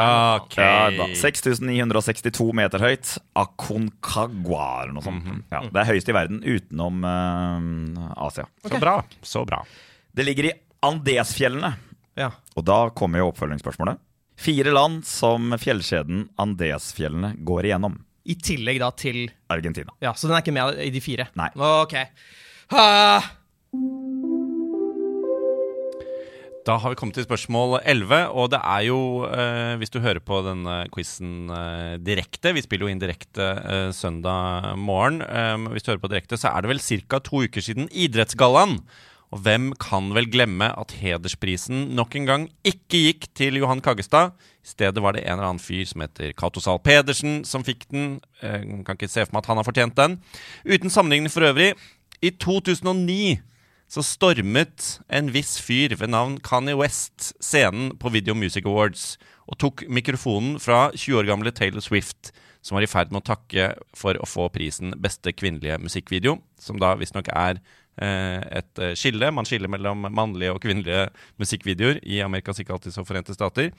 Okay. 0.46 0.96
Ja, 0.96 1.10
6962 1.20 2.48
meter 2.56 2.80
høyt. 2.88 3.18
Aconcagua 3.36 4.70
eller 4.86 4.96
noe 4.96 5.04
sånt. 5.04 5.26
Mhm. 5.28 5.44
ja, 5.52 5.66
det 5.68 5.84
er 5.84 5.92
høyest 5.92 6.08
i 6.08 6.16
verden 6.16 6.40
utenom 6.40 7.04
uh, 7.04 8.16
Asia. 8.30 8.48
Så 8.64 8.80
bra. 8.80 8.96
Så 9.22 9.44
bra. 9.44 9.66
Det 10.16 10.24
ligger 10.24 10.54
i 10.54 10.56
Andesfjellene. 10.88 11.76
Ja. 12.20 12.32
Og 12.58 12.66
da 12.68 12.90
kommer 12.96 13.22
jo 13.22 13.30
oppfølgingsspørsmålet. 13.32 14.00
Fire 14.42 14.74
land 14.74 15.04
som 15.06 15.54
fjellkjeden 15.62 16.26
Andesfjellene 16.42 17.36
går 17.46 17.70
igjennom. 17.70 18.00
I 18.26 18.36
tillegg 18.38 18.80
da 18.82 18.92
til 18.94 19.24
Argentina. 19.50 19.94
Ja, 20.02 20.14
Så 20.14 20.28
den 20.28 20.38
er 20.38 20.44
ikke 20.44 20.54
med 20.56 20.80
i 20.82 20.90
de 20.94 21.02
fire? 21.02 21.30
Nei. 21.38 21.50
OK. 21.58 21.96
Ah. 22.72 23.32
Da 26.62 26.76
har 26.78 26.94
vi 26.94 26.98
kommet 27.00 27.18
til 27.18 27.26
spørsmål 27.26 27.80
11, 27.82 28.28
og 28.38 28.52
det 28.54 28.60
er 28.62 28.84
jo, 28.86 28.98
eh, 29.26 29.74
hvis 29.82 29.90
du 29.90 29.98
hører 30.00 30.22
på 30.22 30.44
denne 30.46 30.84
quizen 30.94 31.50
eh, 31.50 31.96
direkte 31.98 32.54
Vi 32.54 32.62
spiller 32.62 32.86
jo 32.86 32.92
inn 32.94 33.02
direkte 33.02 33.48
eh, 33.58 33.90
søndag 33.98 34.76
morgen. 34.78 35.24
Eh, 35.26 35.58
hvis 35.74 35.82
du 35.88 35.90
hører 35.92 36.04
på 36.04 36.12
direkte, 36.14 36.38
så 36.38 36.54
er 36.54 36.62
det 36.62 36.70
vel 36.70 36.84
ca. 37.10 37.20
to 37.20 37.42
uker 37.48 37.66
siden 37.66 37.90
Idrettsgallaen. 37.90 38.78
Og 39.32 39.40
hvem 39.46 39.70
kan 39.80 40.10
vel 40.12 40.28
glemme 40.28 40.68
at 40.76 40.92
hedersprisen 41.00 41.94
nok 41.96 42.18
en 42.20 42.26
gang 42.28 42.48
ikke 42.68 43.00
gikk 43.06 43.30
til 43.38 43.62
Johan 43.62 43.80
Kaggestad? 43.84 44.34
I 44.60 44.72
stedet 44.74 45.04
var 45.04 45.16
det 45.16 45.24
en 45.24 45.38
eller 45.38 45.54
annen 45.54 45.64
fyr 45.64 45.86
som 45.88 46.04
heter 46.04 46.34
Cato 46.36 46.60
Zahl 46.64 46.82
Pedersen 46.84 47.46
som 47.48 47.64
fikk 47.64 47.88
den. 47.94 48.18
Jeg 48.44 48.84
kan 48.86 49.00
ikke 49.00 49.12
se 49.12 49.24
for 49.24 49.38
meg 49.38 49.46
at 49.46 49.54
han 49.54 49.62
har 49.62 49.68
fortjent 49.68 49.96
den. 49.96 50.20
Uten 50.68 50.92
sammenligning 50.92 51.32
for 51.32 51.48
øvrig, 51.48 51.72
i 52.22 52.30
2009 52.36 53.40
så 53.92 54.04
stormet 54.06 55.00
en 55.12 55.32
viss 55.34 55.58
fyr 55.64 55.96
ved 56.00 56.12
navn 56.12 56.38
Kanye 56.44 56.78
West 56.80 57.32
scenen 57.44 57.96
på 58.00 58.12
Video 58.14 58.36
Music 58.36 58.68
Awards 58.68 59.16
og 59.52 59.58
tok 59.60 59.84
mikrofonen 59.92 60.60
fra 60.64 60.92
20 60.96 61.20
år 61.20 61.28
gamle 61.28 61.52
Taylor 61.52 61.84
Swift, 61.84 62.32
som 62.64 62.78
var 62.78 62.86
i 62.86 62.92
ferd 62.92 63.12
med 63.12 63.24
å 63.24 63.30
takke 63.34 63.72
for 63.98 64.16
å 64.16 64.28
få 64.30 64.48
prisen 64.54 64.94
Beste 65.02 65.34
kvinnelige 65.36 65.80
musikkvideo, 65.82 66.38
som 66.62 66.80
da 66.80 66.94
visstnok 67.00 67.32
er 67.34 67.58
eh, 67.58 67.81
et 68.00 68.82
eh, 68.82 68.94
skille. 68.98 69.32
Man 69.36 69.48
skiller 69.48 69.72
mellom 69.72 70.08
mannlige 70.10 70.54
og 70.56 70.62
kvinnelige 70.64 71.10
musikkvideoer 71.42 72.00
i 72.04 72.22
Amerikas 72.24 72.62
ikke 72.62 72.76
alltid 72.76 72.96
så 72.96 73.06
forente 73.08 73.36
stater. 73.36 73.72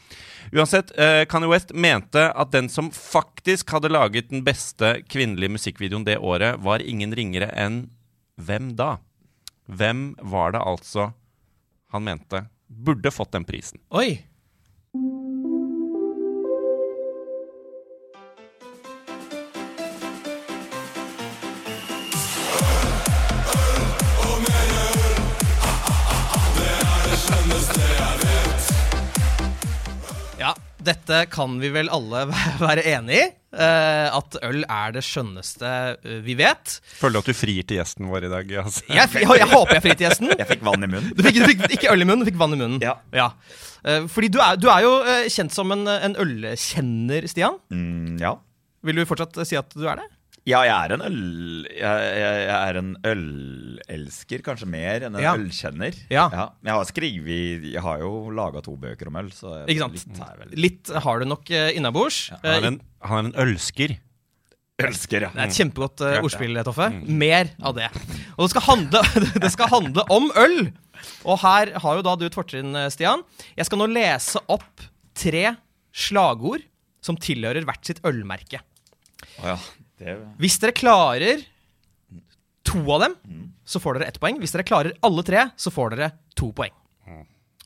Uansett, 0.53 0.93
eh, 0.99 1.25
Kanye 1.31 1.51
West 1.51 1.73
mente 1.75 2.29
at 2.31 2.53
den 2.53 2.69
som 2.73 2.91
faktisk 2.95 3.73
hadde 3.73 3.93
laget 3.93 4.31
den 4.31 4.45
beste 4.47 4.99
kvinnelige 5.09 5.57
musikkvideoen 5.57 6.07
det 6.09 6.21
året, 6.21 6.61
var 6.63 6.85
ingen 6.85 7.15
ringere 7.17 7.51
enn 7.57 7.87
hvem 8.41 8.73
da? 8.77 8.97
Hvem 9.67 10.13
var 10.23 10.55
det 10.55 10.65
altså 10.67 11.13
han 11.93 12.05
mente 12.05 12.47
burde 12.67 13.13
fått 13.13 13.33
den 13.37 13.45
prisen? 13.49 13.81
Oi. 13.93 14.23
Dette 30.87 31.23
kan 31.33 31.55
vi 31.63 31.71
vel 31.75 31.89
alle 31.93 32.25
være 32.63 32.85
enig 32.97 33.17
i. 33.21 33.25
eh, 33.53 34.09
at 34.17 34.37
øl 34.49 34.63
er 34.65 34.95
det 34.97 35.03
skjønneste 35.05 35.73
eh, 36.03 36.21
vi 36.25 36.35
vet. 36.39 36.79
Føler 37.01 37.19
du 37.19 37.21
at 37.23 37.31
du 37.33 37.37
frir 37.37 37.63
til 37.69 37.79
gjesten 37.81 38.09
vår 38.11 38.29
i 38.29 38.33
dag? 38.33 38.55
Altså. 38.65 38.85
Jeg, 38.99 39.11
jeg, 39.21 39.29
jeg 39.43 39.49
håper 39.53 39.75
jeg 39.79 39.85
frir 39.89 39.99
til 39.99 40.07
gjesten. 40.09 40.33
Jeg 40.41 40.49
fikk 40.55 40.65
vann 40.67 40.87
i 40.87 40.91
munnen. 40.93 41.13
Du 41.17 41.23
fikk, 41.27 41.41
du 41.43 41.51
fikk 41.53 41.77
ikke 41.79 41.93
øl 41.93 42.05
i 42.05 42.09
munnen, 42.09 42.25
du 42.25 42.31
fikk 42.31 42.41
vann 42.41 42.57
i 42.57 42.61
munnen. 42.63 42.81
Ja. 42.83 43.29
Eh, 43.85 44.07
fordi 44.09 44.31
du 44.33 44.41
er, 44.43 44.57
du 44.61 44.69
er 44.73 44.87
jo 44.87 44.95
kjent 45.33 45.53
som 45.55 45.71
en, 45.75 45.85
en 45.93 46.17
ølkjenner, 46.23 47.27
Stian. 47.31 47.59
Mm, 47.75 48.17
ja. 48.23 48.37
Vil 48.83 48.99
du 48.99 49.05
fortsatt 49.07 49.37
si 49.47 49.59
at 49.61 49.71
du 49.77 49.85
er 49.87 50.01
det? 50.01 50.09
Ja, 50.49 50.65
jeg 50.67 50.75
er 50.75 50.93
en 50.97 51.03
øl... 51.07 51.19
Jeg, 51.71 52.07
jeg, 52.19 52.39
jeg 52.49 52.55
er 52.57 52.79
en 52.81 52.93
ølelsker, 53.07 54.43
kanskje 54.43 54.67
mer 54.71 55.05
enn 55.07 55.15
en 55.15 55.23
Ja. 55.23 55.35
ølkjenner. 55.39 55.99
Ja. 56.11 56.25
Jeg 56.67 56.73
har 56.75 56.89
skrevet 56.89 57.67
Jeg 57.71 57.83
har 57.85 58.01
jo 58.03 58.31
laga 58.35 58.63
to 58.65 58.75
bøker 58.81 59.07
om 59.13 59.21
øl, 59.21 59.29
så 59.37 59.61
jeg, 59.61 59.77
Ikke 59.77 59.85
sant? 59.85 60.01
litt 60.01 60.23
vel 60.41 60.57
Litt 60.65 60.91
har 61.05 61.23
du 61.23 61.29
nok 61.31 61.53
uh, 61.55 61.69
innabords. 61.77 62.25
Han 62.43 62.49
er 62.57 62.67
en, 62.73 62.81
han 63.07 63.21
er 63.21 63.31
en 63.31 63.37
ølsker. 63.47 63.95
Elsker, 64.83 65.29
ja. 65.29 65.31
Det 65.31 65.45
er 65.45 65.53
et 65.53 65.59
kjempegodt 65.61 66.03
uh, 66.03 66.17
ordspill, 66.25 66.59
Toffe. 66.67 66.89
Mer 67.07 67.53
av 67.63 67.77
det. 67.79 67.91
Og 68.35 68.43
det 68.47 68.51
skal, 68.55 68.67
handle, 68.67 69.03
det 69.45 69.51
skal 69.55 69.71
handle 69.71 70.07
om 70.11 70.27
øl! 70.43 70.59
Og 71.27 71.39
her 71.43 71.71
har 71.83 71.99
jo 71.99 72.03
da 72.07 72.17
du 72.19 72.27
et 72.27 72.35
fortrinn, 72.37 72.75
eh, 72.79 72.89
Stian. 72.95 73.23
Jeg 73.59 73.67
skal 73.67 73.81
nå 73.81 73.89
lese 73.91 74.43
opp 74.51 74.85
tre 75.19 75.53
slagord 75.95 76.63
som 77.03 77.19
tilhører 77.19 77.67
hvert 77.67 77.87
sitt 77.87 78.03
ølmerke. 78.07 78.61
Oh, 79.43 79.53
ja. 79.53 79.57
Hvis 80.41 80.59
dere 80.63 80.75
klarer 80.77 81.45
to 82.67 82.81
av 82.95 83.03
dem, 83.05 83.17
så 83.65 83.81
får 83.83 83.99
dere 83.99 84.11
ett 84.13 84.21
poeng. 84.23 84.39
Hvis 84.43 84.55
dere 84.55 84.67
klarer 84.67 84.97
alle 85.07 85.25
tre, 85.27 85.49
så 85.57 85.73
får 85.75 85.95
dere 85.95 86.13
to 86.39 86.53
poeng. 86.57 86.75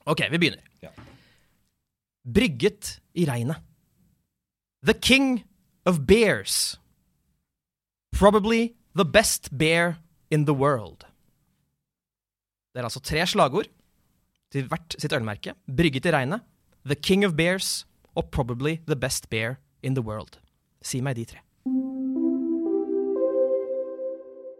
Ok, 0.06 0.22
vi 0.30 0.38
begynner. 0.38 0.62
Ja. 0.84 0.92
Brygget 2.26 3.00
i 3.14 3.26
regnet. 3.26 3.62
The 4.86 4.94
king 4.94 5.44
of 5.86 6.06
bears. 6.06 6.78
Probably 8.12 8.76
the 8.94 9.04
best 9.04 9.50
bear 9.56 9.96
in 10.30 10.46
the 10.46 10.54
world. 10.54 11.04
Det 12.72 12.80
er 12.80 12.86
altså 12.86 13.00
tre 13.00 13.24
slagord 13.26 13.68
til 14.52 14.68
hvert 14.70 14.94
sitt 15.00 15.12
ølmerke. 15.16 15.56
Brygget 15.66 16.06
i 16.06 16.12
regnet. 16.14 16.44
The 16.86 16.94
king 16.94 17.24
of 17.26 17.34
bears 17.36 17.86
og 18.14 18.30
probably 18.30 18.78
the 18.86 18.96
best 18.96 19.30
bear 19.30 19.58
in 19.82 19.94
the 19.94 20.04
world. 20.04 20.38
Si 20.82 21.00
meg 21.00 21.16
de 21.16 21.24
tre. 21.24 21.42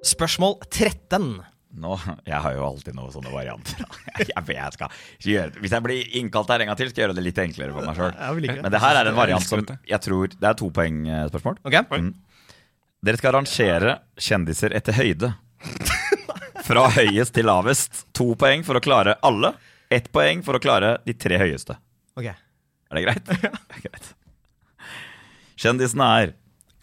Spørsmål 0.07 0.59
13. 0.71 1.43
nå, 1.77 1.97
jeg 2.25 2.39
har 2.41 2.55
jo 2.57 2.63
alltid 2.65 2.95
noen 2.97 3.13
sånne 3.13 3.33
varianter. 3.35 3.83
Jeg, 4.17 4.31
jeg 4.33 4.73
skal 4.73 4.93
gjøre, 5.29 5.61
hvis 5.61 5.73
jeg 5.75 5.85
blir 5.85 6.15
innkalt 6.17 6.49
her 6.49 6.63
en 6.65 6.71
gang 6.71 6.79
til, 6.79 6.89
skal 6.89 7.03
jeg 7.03 7.05
gjøre 7.05 7.17
det 7.19 7.25
litt 7.27 7.41
enklere 7.43 7.75
for 7.75 7.85
meg 7.85 7.99
sjøl. 7.99 8.47
Men 8.63 8.73
det 8.73 8.81
her 8.81 8.97
er 8.97 9.11
en 9.11 9.19
variant 9.19 9.45
som 9.45 9.61
jeg 9.61 9.99
tror 10.07 10.31
Det 10.33 10.49
er 10.49 10.57
to 10.57 10.71
poeng-spørsmål. 10.73 11.59
Mm. 11.67 12.09
Dere 13.05 13.21
skal 13.21 13.35
rangere 13.37 13.99
kjendiser 14.17 14.73
etter 14.79 14.97
høyde. 14.97 15.35
Fra 16.65 16.87
høyest 16.97 17.37
til 17.37 17.47
lavest. 17.47 18.07
To 18.17 18.31
poeng 18.41 18.65
for 18.65 18.81
å 18.81 18.83
klare 18.83 19.19
alle. 19.27 19.53
Ett 19.93 20.09
poeng 20.17 20.41
for 20.47 20.57
å 20.57 20.63
klare 20.65 20.97
de 21.05 21.13
tre 21.13 21.37
høyeste. 21.45 21.77
Ok. 22.17 22.33
Er 22.33 22.99
det 22.99 23.05
greit? 23.05 23.31
Er 23.77 23.85
greit. 23.85 24.11
Kjendisene 25.61 26.09
er 26.23 26.35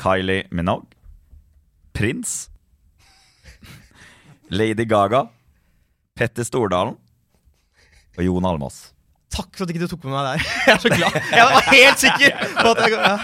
Kylie 0.02 0.46
Minogue, 0.54 0.94
Prins, 1.98 2.52
Lady 4.52 4.86
Gaga, 4.90 5.26
Petter 6.18 6.46
Stordalen 6.48 6.98
og 8.18 8.26
Jon 8.26 8.46
Almaas. 8.46 8.90
Takk 9.34 9.56
for 9.56 9.66
at 9.66 9.74
ikke 9.74 9.86
du 9.86 9.90
tok 9.96 10.04
med 10.06 10.14
meg 10.14 10.28
der. 10.28 10.46
Jeg 10.68 10.76
er 10.76 10.82
så 10.84 10.92
glad. 10.94 11.18
Jeg 11.32 11.48
var 11.50 11.70
helt 11.72 12.04
sikker 12.04 12.38
på 12.60 12.74
at 12.74 12.84
jeg 12.84 12.94
ja. 12.94 13.16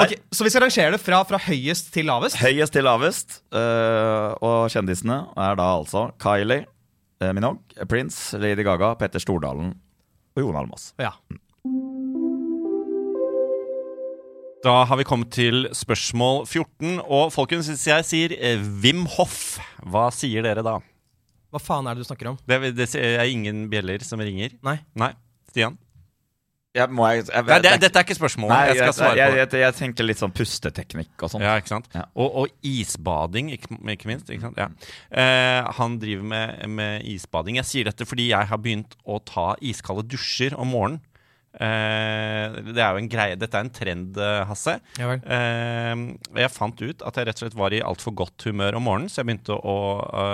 Ok, 0.00 0.12
Så 0.32 0.46
vi 0.46 0.50
skal 0.52 0.62
rangere 0.64 0.94
det 0.94 1.00
fra, 1.02 1.20
fra 1.26 1.38
høyest 1.42 1.90
til 1.94 2.06
lavest? 2.06 2.38
Høyest 2.40 2.74
til 2.74 2.86
lavest, 2.86 3.40
Uh, 3.50 4.30
og 4.46 4.70
kjendisene 4.70 5.16
er 5.34 5.56
da 5.58 5.64
altså 5.74 6.04
Kylie 6.22 6.62
eh, 7.20 7.32
Minogue, 7.34 7.86
Prince, 7.90 8.38
Lady 8.38 8.62
Gaga, 8.66 8.92
Petter 8.94 9.22
Stordalen 9.22 9.72
og 10.36 10.42
Jon 10.44 10.58
Almaas. 10.62 10.92
Ja. 11.02 11.10
Da 14.60 14.82
har 14.84 14.98
vi 15.00 15.06
kommet 15.08 15.30
til 15.32 15.70
spørsmål 15.72 16.42
14. 16.44 16.98
Og 17.00 17.30
folkens, 17.32 17.70
hvis 17.72 17.86
jeg 17.88 18.04
sier 18.04 18.32
eh, 18.36 18.60
Wim 18.82 19.06
Hoff, 19.08 19.54
hva 19.88 20.10
sier 20.12 20.44
dere 20.44 20.60
da? 20.66 20.74
Hva 21.48 21.60
faen 21.64 21.88
er 21.88 21.96
det 21.96 22.04
du 22.04 22.08
snakker 22.10 22.28
om? 22.34 22.36
Det, 22.44 22.74
det 22.76 22.90
er 23.00 23.24
ingen 23.32 23.70
bjeller 23.72 24.04
som 24.04 24.20
ringer. 24.20 24.52
Nei. 24.66 24.76
Nei. 25.00 25.14
Stian? 25.48 25.80
Jeg, 26.76 26.86
må 26.92 27.08
jeg, 27.08 27.24
jeg, 27.32 27.46
Nei, 27.48 27.56
det, 27.64 27.72
dette 27.82 27.98
er 27.98 28.04
ikke 28.04 28.18
spørsmålet. 28.20 28.52
Nei, 28.52 28.66
jeg 28.68 28.76
skal 28.82 28.94
svare 28.94 29.16
jeg, 29.18 29.32
på 29.32 29.40
jeg, 29.40 29.62
jeg 29.64 29.76
tenkte 29.80 30.04
litt 30.04 30.20
sånn 30.20 30.34
pusteteknikk 30.36 31.24
og 31.24 31.32
sånn. 31.32 31.42
Ja, 31.48 31.56
ikke 31.58 31.72
sant? 31.72 31.88
Ja. 31.96 32.04
Og, 32.12 32.36
og 32.44 32.68
isbading, 32.68 33.48
ikke, 33.56 33.80
ikke 33.96 34.12
minst. 34.12 34.28
Ikke 34.30 34.44
sant? 34.44 34.60
Ja. 34.60 34.68
Eh, 35.08 35.72
han 35.80 35.96
driver 36.04 36.28
med, 36.36 36.66
med 36.76 37.08
isbading. 37.10 37.58
Jeg 37.58 37.70
sier 37.72 37.88
dette 37.88 38.06
fordi 38.06 38.28
jeg 38.28 38.52
har 38.52 38.60
begynt 38.60 38.94
å 39.08 39.18
ta 39.24 39.54
iskalde 39.64 40.04
dusjer 40.12 40.54
om 40.60 40.76
morgenen. 40.76 41.00
Eh, 41.54 42.58
det 42.70 42.78
er 42.78 42.94
jo 42.94 43.00
en 43.00 43.08
greie 43.10 43.34
Dette 43.34 43.58
er 43.58 43.64
en 43.66 43.72
trend, 43.74 44.18
eh, 44.22 44.42
Hasse. 44.46 44.76
Ja. 45.00 45.16
Eh, 45.18 46.04
jeg 46.44 46.52
fant 46.54 46.78
ut 46.84 47.02
at 47.02 47.18
jeg 47.18 47.26
rett 47.26 47.40
og 47.40 47.44
slett 47.46 47.58
var 47.58 47.74
i 47.74 47.82
altfor 47.82 48.14
godt 48.14 48.46
humør 48.46 48.78
om 48.78 48.86
morgenen, 48.86 49.10
så 49.10 49.20
jeg 49.20 49.30
begynte 49.32 49.56
å, 49.58 49.78
å, 49.98 50.28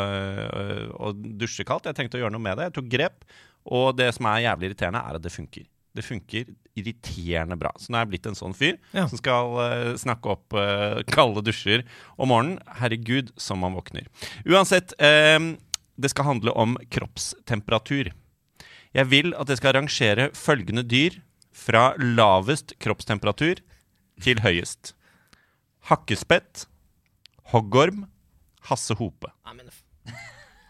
å 1.08 1.14
dusje 1.16 1.64
kaldt. 1.68 1.88
Jeg 1.88 1.96
tenkte 1.98 2.20
å 2.20 2.24
gjøre 2.24 2.36
noe 2.36 2.44
med 2.44 2.60
det. 2.60 2.68
Jeg 2.68 2.76
tok 2.80 2.92
grep. 2.92 3.24
Og 3.66 3.96
det 3.98 4.12
som 4.14 4.28
er 4.30 4.44
jævlig 4.44 4.70
irriterende, 4.70 5.02
er 5.02 5.18
at 5.18 5.24
det 5.24 5.32
funker. 5.34 5.64
Det 5.96 6.04
funker 6.04 6.50
irriterende 6.76 7.56
bra. 7.58 7.72
Så 7.80 7.90
nå 7.90 7.96
er 7.98 8.04
jeg 8.04 8.12
blitt 8.12 8.26
en 8.28 8.36
sånn 8.36 8.54
fyr 8.54 8.76
Ja. 8.92 9.06
som 9.08 9.16
skal 9.18 9.54
uh, 9.56 9.94
snakke 9.98 10.34
opp 10.34 10.52
uh, 10.54 11.00
kalde 11.08 11.42
dusjer 11.46 11.86
om 12.20 12.30
morgenen. 12.30 12.60
Herregud, 12.82 13.32
som 13.40 13.64
man 13.64 13.74
våkner. 13.74 14.04
Uansett, 14.44 14.92
eh, 15.00 15.40
det 15.96 16.12
skal 16.12 16.28
handle 16.28 16.52
om 16.52 16.76
kroppstemperatur. 16.92 18.12
Jeg 18.96 19.10
vil 19.12 19.34
at 19.36 19.50
jeg 19.52 19.58
skal 19.60 19.74
rangere 19.76 20.30
følgende 20.32 20.80
dyr 20.88 21.18
fra 21.52 21.90
lavest 22.00 22.72
kroppstemperatur 22.80 23.58
til 24.24 24.40
høyest. 24.40 24.94
Hakkespett, 25.90 26.64
hoggorm, 27.52 28.06
Hasse 28.70 28.96
Hope. 28.96 29.28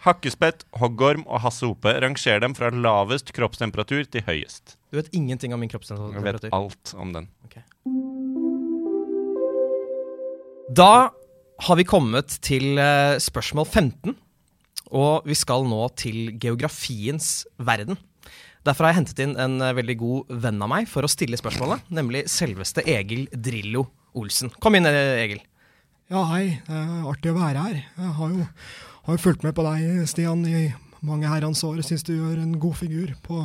Hakkespett, 0.02 0.64
hoggorm 0.74 1.22
og 1.26 1.44
Hasse 1.44 1.70
Hope. 1.70 1.92
Ranger 2.02 2.42
dem 2.42 2.56
fra 2.58 2.72
lavest 2.74 3.30
kroppstemperatur 3.36 4.02
til 4.10 4.26
høyest. 4.26 4.74
Du 4.90 4.98
vet 4.98 5.12
ingenting 5.14 5.54
om 5.54 5.62
min 5.62 5.70
kroppstemperatur? 5.70 6.18
Jeg 6.18 6.26
vet 6.26 6.50
alt 6.58 6.94
om 6.98 7.14
den. 7.14 7.30
Da 10.76 10.90
har 11.62 11.78
vi 11.78 11.86
kommet 11.86 12.40
til 12.42 12.74
eh, 12.74 13.22
spørsmål 13.22 13.70
15, 13.70 14.18
og 14.98 15.30
vi 15.30 15.38
skal 15.38 15.62
nå 15.70 15.86
til 15.94 16.34
geografiens 16.42 17.46
verden. 17.62 17.94
Derfor 18.66 18.86
har 18.86 18.94
jeg 18.94 19.02
hentet 19.02 19.20
inn 19.22 19.36
en 19.38 19.60
eh, 19.62 19.74
veldig 19.78 19.94
god 20.00 20.32
venn 20.42 20.62
av 20.64 20.70
meg 20.72 20.88
for 20.90 21.06
å 21.06 21.10
stille 21.10 21.38
spørsmålet, 21.38 21.84
nemlig 21.94 22.24
selveste 22.30 22.82
Egil 22.82 23.28
Drillo 23.30 23.84
Olsen. 24.18 24.50
Kom 24.62 24.74
inn, 24.74 24.88
eh, 24.90 25.20
Egil. 25.22 25.42
Ja, 26.10 26.24
hei. 26.32 26.58
Det 26.66 26.80
er 26.80 27.06
artig 27.12 27.30
å 27.30 27.36
være 27.38 27.62
her. 27.62 27.76
Jeg 27.98 28.14
har 28.18 28.32
jo, 28.32 28.46
har 29.06 29.18
jo 29.18 29.22
fulgt 29.22 29.46
med 29.46 29.54
på 29.54 29.66
deg, 29.66 30.02
Stian, 30.10 30.42
i 30.46 30.64
mange 31.06 31.30
herrens 31.30 31.62
år. 31.66 31.78
Syns 31.86 32.02
du 32.06 32.16
gjør 32.16 32.40
en 32.42 32.56
god 32.62 32.78
figur 32.78 33.12
på, 33.26 33.44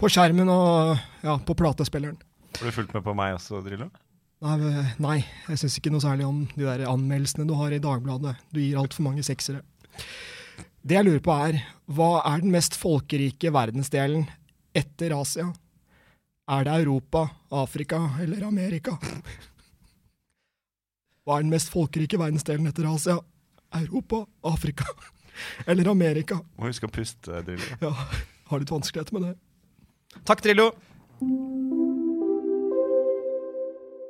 på 0.00 0.10
skjermen 0.12 0.48
og 0.52 0.94
ja, 1.24 1.36
på 1.36 1.56
platespilleren. 1.58 2.16
Har 2.56 2.70
du 2.70 2.76
fulgt 2.76 2.94
med 2.96 3.04
på 3.04 3.14
meg 3.18 3.34
også, 3.36 3.60
Drillo? 3.64 3.90
Nei, 4.44 4.84
nei 5.00 5.18
jeg 5.48 5.60
syns 5.60 5.76
ikke 5.80 5.92
noe 5.92 6.04
særlig 6.04 6.28
om 6.28 6.44
de 6.52 6.64
der 6.64 6.86
anmeldelsene 6.88 7.48
du 7.48 7.54
har 7.58 7.72
i 7.72 7.82
Dagbladet. 7.82 8.36
Du 8.52 8.60
gir 8.62 8.80
altfor 8.80 9.04
mange 9.08 9.24
seksere. 9.26 9.60
Det 10.84 10.96
jeg 10.98 11.06
lurer 11.06 11.22
på 11.24 11.36
er, 11.48 11.60
hva 11.88 12.18
er 12.28 12.44
den 12.44 12.52
mest 12.52 12.76
folkerike 12.76 13.52
verdensdelen 13.54 14.26
etter 14.74 15.14
Asia? 15.16 15.48
Er 16.50 16.66
det 16.66 16.74
Europa, 16.82 17.28
Afrika 17.50 18.02
eller 18.20 18.44
Amerika? 18.44 18.98
Hva 21.24 21.38
er 21.38 21.46
den 21.46 21.54
mest 21.54 21.72
folkerike 21.72 22.20
verdensdelen 22.20 22.68
etter 22.68 22.88
Asia? 22.90 23.16
Europa, 23.74 24.24
Afrika 24.44 24.84
eller 25.70 25.88
Amerika? 25.90 26.42
Må 26.58 26.68
huske 26.68 26.90
å 26.90 26.92
puste, 26.92 27.40
Drillo. 27.46 27.78
Ja, 27.80 27.94
har 28.50 28.60
litt 28.60 28.74
vanskeligheter 28.74 29.16
med 29.16 29.30
det. 29.30 29.34
Takk, 30.28 30.44
Drillo. 30.44 30.68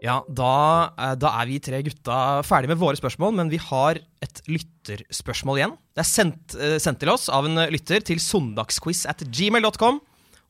Ja, 0.05 0.18
da, 0.29 0.92
eh, 1.00 1.14
da 1.16 1.31
er 1.40 1.48
vi 1.48 1.61
tre 1.64 1.79
gutta 1.87 2.42
ferdig 2.44 2.68
med 2.68 2.81
våre 2.81 2.98
spørsmål, 2.98 3.33
men 3.38 3.48
vi 3.53 3.61
har 3.62 4.03
et 4.24 4.42
lytterspørsmål 4.50 5.61
igjen. 5.62 5.77
Det 5.96 6.03
er 6.03 6.11
sendt, 6.11 6.57
eh, 6.59 6.77
sendt 6.83 7.00
til 7.00 7.09
oss 7.14 7.31
av 7.33 7.46
en 7.48 7.57
lytter 7.72 8.05
til 8.05 8.20
søndagsquiz 8.20 9.07
at 9.09 9.24
gmail.com, 9.24 10.03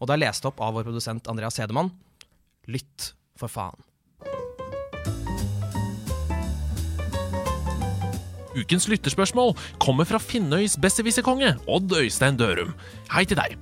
og 0.04 0.10
det 0.10 0.18
er 0.18 0.26
lest 0.26 0.44
opp 0.44 0.60
av 0.60 0.76
vår 0.76 0.84
produsent 0.84 1.28
Andreas 1.32 1.56
Hedemann. 1.56 1.88
Lytt, 2.68 3.14
for 3.40 3.48
faen. 3.48 3.80
Ukens 8.54 8.86
lytterspørsmål 8.86 9.54
kommer 9.82 10.06
fra 10.06 10.20
Finnøys 10.22 10.76
besserwisserkonge, 10.78 11.56
Odd 11.66 11.96
Øystein 11.96 12.36
Dørum. 12.38 12.74
Hei 13.10 13.24
til 13.26 13.40
deg. 13.40 13.56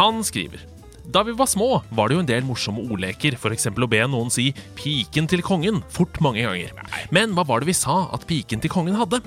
Han 0.00 0.24
skriver 0.26 0.64
Da 1.04 1.20
vi 1.22 1.34
var 1.36 1.46
små, 1.50 1.82
var 1.92 2.08
det 2.08 2.16
jo 2.16 2.22
en 2.24 2.28
del 2.30 2.46
morsomme 2.48 2.80
ordleker, 2.88 3.36
f.eks. 3.36 3.68
å 3.68 3.90
be 3.92 4.00
noen 4.08 4.32
si 4.32 4.54
'piken 4.74 5.28
til 5.28 5.44
kongen' 5.44 5.84
fort 5.92 6.16
mange 6.24 6.42
ganger. 6.42 6.72
Men 7.12 7.36
hva 7.36 7.44
var 7.44 7.60
det 7.60 7.68
vi 7.68 7.76
sa 7.76 8.08
at 8.08 8.24
piken 8.26 8.64
til 8.64 8.72
kongen 8.72 8.96
hadde? 8.96 9.20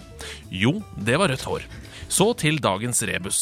Jo, 0.50 0.82
det 0.98 1.20
var 1.22 1.30
rødt 1.30 1.46
hår. 1.46 1.70
Så 2.08 2.32
til 2.40 2.62
dagens 2.64 3.02
rebus. 3.08 3.40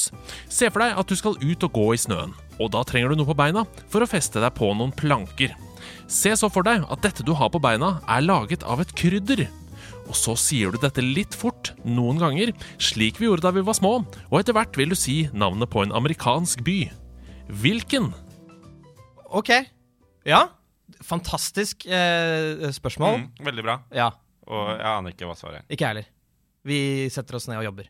Se 0.49 0.69
for 0.71 0.81
deg 0.81 0.97
at 0.97 1.09
du 1.09 1.15
skal 1.17 1.37
ut 1.41 1.67
og 1.67 1.75
gå 1.75 1.85
i 1.93 2.01
snøen, 2.01 2.33
og 2.59 2.71
da 2.73 2.81
trenger 2.87 3.11
du 3.11 3.19
noe 3.21 3.29
på 3.29 3.37
beina 3.37 3.65
for 3.91 4.03
å 4.03 4.09
feste 4.09 4.41
deg 4.41 4.55
på 4.57 4.71
noen 4.73 4.93
planker. 4.95 5.53
Se 6.09 6.33
så 6.37 6.49
for 6.53 6.65
deg 6.65 6.85
at 6.91 7.03
dette 7.05 7.25
du 7.25 7.33
har 7.37 7.51
på 7.53 7.61
beina, 7.61 7.99
er 8.09 8.25
laget 8.25 8.65
av 8.65 8.81
et 8.81 8.93
krydder. 8.97 9.45
Og 10.05 10.17
så 10.17 10.35
sier 10.37 10.73
du 10.73 10.81
dette 10.81 11.01
litt 11.01 11.33
fort, 11.37 11.73
noen 11.85 12.19
ganger, 12.21 12.51
slik 12.81 13.17
vi 13.21 13.29
gjorde 13.29 13.47
da 13.47 13.53
vi 13.55 13.65
var 13.65 13.77
små, 13.77 13.97
og 14.29 14.37
etter 14.39 14.55
hvert 14.57 14.77
vil 14.77 14.93
du 14.93 14.97
si 14.97 15.23
navnet 15.33 15.71
på 15.71 15.81
en 15.85 15.93
amerikansk 15.97 16.61
by. 16.65 16.77
Hvilken? 17.61 18.11
Ok. 19.25 19.51
Ja. 20.25 20.47
Fantastisk 21.05 21.87
eh, 21.89 22.69
spørsmål. 22.73 23.25
Mm, 23.25 23.45
veldig 23.49 23.65
bra. 23.65 23.79
Ja. 23.93 24.11
Og 24.45 24.69
jeg 24.75 24.89
aner 24.91 25.13
ikke 25.13 25.29
hva 25.29 25.37
svaret 25.37 25.63
er. 25.63 25.67
Ikke 25.69 25.87
jeg 25.87 25.93
heller. 25.95 26.09
Vi 26.65 26.79
setter 27.13 27.37
oss 27.37 27.49
ned 27.49 27.61
og 27.61 27.67
jobber. 27.67 27.89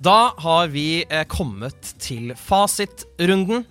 Da 0.00 0.32
har 0.40 0.70
vi 0.72 1.02
eh, 1.04 1.26
kommet 1.28 1.92
til 2.00 2.32
fasitrunden. 2.38 3.66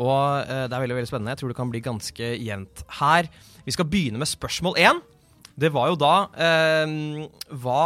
Og 0.00 0.20
eh, 0.46 0.64
det 0.70 0.72
er 0.72 0.80
veldig 0.86 0.96
veldig 0.96 1.10
spennende. 1.10 1.34
Jeg 1.34 1.42
tror 1.42 1.52
det 1.52 1.58
kan 1.58 1.72
bli 1.72 1.82
ganske 1.84 2.30
jevnt 2.40 2.84
her. 3.00 3.28
Vi 3.66 3.74
skal 3.76 3.88
begynne 3.92 4.20
med 4.22 4.30
spørsmål 4.30 4.78
én. 4.80 5.02
Det 5.60 5.68
var 5.74 5.90
jo 5.92 5.98
da 6.00 6.14
eh, 6.40 6.94
hva 7.60 7.82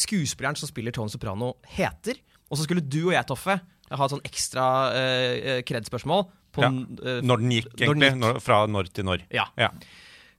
skuespilleren 0.00 0.56
som 0.56 0.70
spiller 0.70 0.94
Tony 0.96 1.12
Soprano, 1.12 1.52
heter. 1.76 2.16
Og 2.48 2.56
så 2.56 2.64
skulle 2.64 2.80
du 2.84 3.02
og 3.10 3.12
jeg, 3.18 3.26
Toffe, 3.28 3.58
ha 3.92 4.06
et 4.06 4.14
sånn 4.14 4.24
ekstra 4.24 4.66
eh, 4.96 5.58
kred-spørsmål. 5.68 6.24
Ja. 6.56 6.68
eh, 6.72 7.20
Når 7.24 7.42
den 7.44 7.52
gikk, 7.58 7.68
Når 7.82 7.98
den 7.98 8.06
egentlig. 8.08 8.30
gikk. 8.38 8.44
Fra 8.48 8.62
når 8.68 8.88
til 8.96 9.08
når. 9.08 9.26
Ja. 9.32 9.50
Ja. 9.60 9.68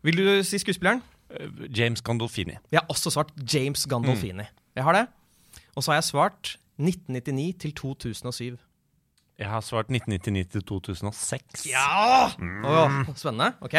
Vil 0.06 0.18
du 0.18 0.26
si 0.46 0.58
skuespilleren? 0.62 1.04
Eh, 1.30 1.68
James 1.70 2.02
Gandolfini. 2.06 2.58
Jeg 2.74 2.82
har 2.82 2.90
også 2.90 3.14
svart 3.14 3.30
James 3.54 3.86
Gandolfini. 3.90 4.50
Jeg 4.74 4.86
har 4.90 4.98
det. 4.98 5.06
Og 5.76 5.84
så 5.84 5.92
har 5.92 5.96
jeg 6.02 6.10
svart 6.12 6.58
1999 6.78 7.56
til 7.62 7.74
2007. 7.76 8.58
Jeg 9.40 9.50
har 9.50 9.62
svart 9.66 9.86
1999 9.90 10.52
til 10.54 10.64
2006. 10.70 11.66
Ja! 11.70 12.30
Åh, 12.30 12.92
spennende. 13.18 13.54
Ok. 13.62 13.74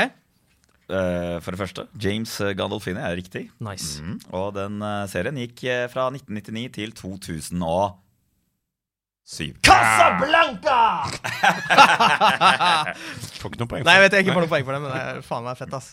Uh, 0.85 1.41
for 1.41 1.51
det 1.55 1.59
første, 1.59 1.87
James 2.03 2.33
Gandolfini 2.59 3.01
er 3.01 3.15
riktig. 3.17 3.51
Nice. 3.63 4.03
Mm. 4.03 4.19
Og 4.37 4.51
den 4.55 4.83
uh, 4.83 5.09
serien 5.09 5.37
gikk 5.41 5.63
uh, 5.65 5.87
fra 5.93 6.09
1999 6.11 6.73
til 6.75 6.93
2007. 6.93 9.55
Casablanca! 9.65 10.81
Får 13.41 13.49
ikke 13.49 13.61
noe 13.63 13.71
poeng. 13.71 13.85
Nei, 13.87 13.95
jeg 13.97 14.03
vet 14.05 14.13
jeg 14.19 14.23
ikke 14.27 14.37
får 14.37 14.45
noe 14.45 14.53
poeng 14.53 14.67
for 14.67 14.77
det, 14.77 14.83
men 14.85 14.93
det 14.93 15.01
er 15.01 15.25
faen 15.25 15.47
meg 15.47 15.57
fett, 15.57 15.73
ass. 15.79 15.89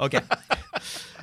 Ok. 0.00 0.16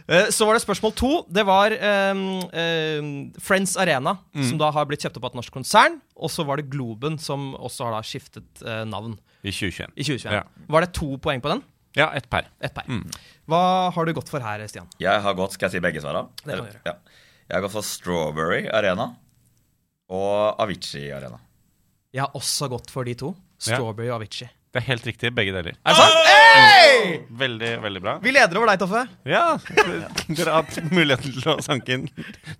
Eh, 0.08 0.30
Så 0.32 0.46
var 0.48 0.56
det 0.56 0.63
spørsmål 0.63 0.93
to. 0.96 1.10
Det 1.28 1.43
var 1.46 1.74
um, 2.12 2.22
um, 2.48 3.10
Friends 3.43 3.76
Arena, 3.78 4.17
som 4.34 4.58
da 4.62 4.70
har 4.72 4.86
blitt 4.88 5.04
kjøpt 5.04 5.17
opp 5.20 5.26
av 5.28 5.34
et 5.34 5.39
norsk 5.41 5.54
konsern. 5.54 5.98
Og 6.15 6.32
så 6.32 6.46
var 6.48 6.62
det 6.62 6.70
Globen, 6.72 7.17
som 7.20 7.52
også 7.60 7.88
har 7.89 7.98
da 7.98 8.04
skiftet 8.08 8.63
uh, 8.63 8.86
navn 8.88 9.17
I 9.43 9.52
2021. 9.52 9.91
i 10.00 10.06
2021. 10.08 10.32
Ja. 10.38 10.43
Var 10.72 10.86
det 10.88 10.93
to 10.96 11.10
poeng 11.20 11.43
på 11.43 11.52
den? 11.52 11.63
Ja, 11.98 12.12
ett 12.15 12.30
per. 12.30 12.48
Et 12.62 12.74
per. 12.76 12.86
Mm. 12.88 13.04
Hva 13.50 13.62
har 13.96 14.06
du 14.06 14.13
gått 14.13 14.30
for 14.30 14.43
her, 14.43 14.62
Stian? 14.70 14.88
Jeg 15.02 15.22
har 15.24 15.34
gått, 15.38 15.56
Skal 15.58 15.67
jeg 15.67 15.78
si 15.80 15.84
begge 15.84 16.04
svarene? 16.04 16.30
Det 16.43 16.54
kan 16.56 16.63
du 16.63 16.70
gjøre. 16.72 16.84
Ja. 16.86 16.96
Jeg 17.48 17.56
har 17.58 17.63
gått 17.67 17.76
for 17.78 17.88
Strawberry 17.88 18.67
Arena 18.67 19.10
og 20.13 20.60
Avicii 20.63 21.10
Arena. 21.15 21.39
Jeg 22.15 22.24
har 22.24 22.36
også 22.38 22.70
gått 22.72 22.91
for 22.93 23.08
de 23.08 23.15
to. 23.20 23.34
Ja. 23.65 23.76
Strawberry 23.76 24.08
og 24.12 24.22
Avicii. 24.22 24.48
Det 24.78 24.84
er 24.84 24.92
helt 24.92 25.06
riktig, 25.10 25.30
begge 25.34 25.54
deler. 25.56 25.74
Er 25.82 25.96
det 25.96 25.98
sant? 25.98 26.28
Hey! 26.30 27.13
Veldig, 27.40 27.70
veldig 27.82 28.02
bra. 28.04 28.12
Vi 28.22 28.30
leder 28.36 28.60
over 28.60 28.70
deg, 28.70 28.82
Toffe. 28.84 29.00
Ja, 29.26 29.56
dere 30.38 30.52
har 30.54 30.60
hatt 30.68 30.92
muligheten 30.94 31.34
til 31.34 31.48
å 31.50 31.56
sanke 31.66 31.96
inn 31.96 32.04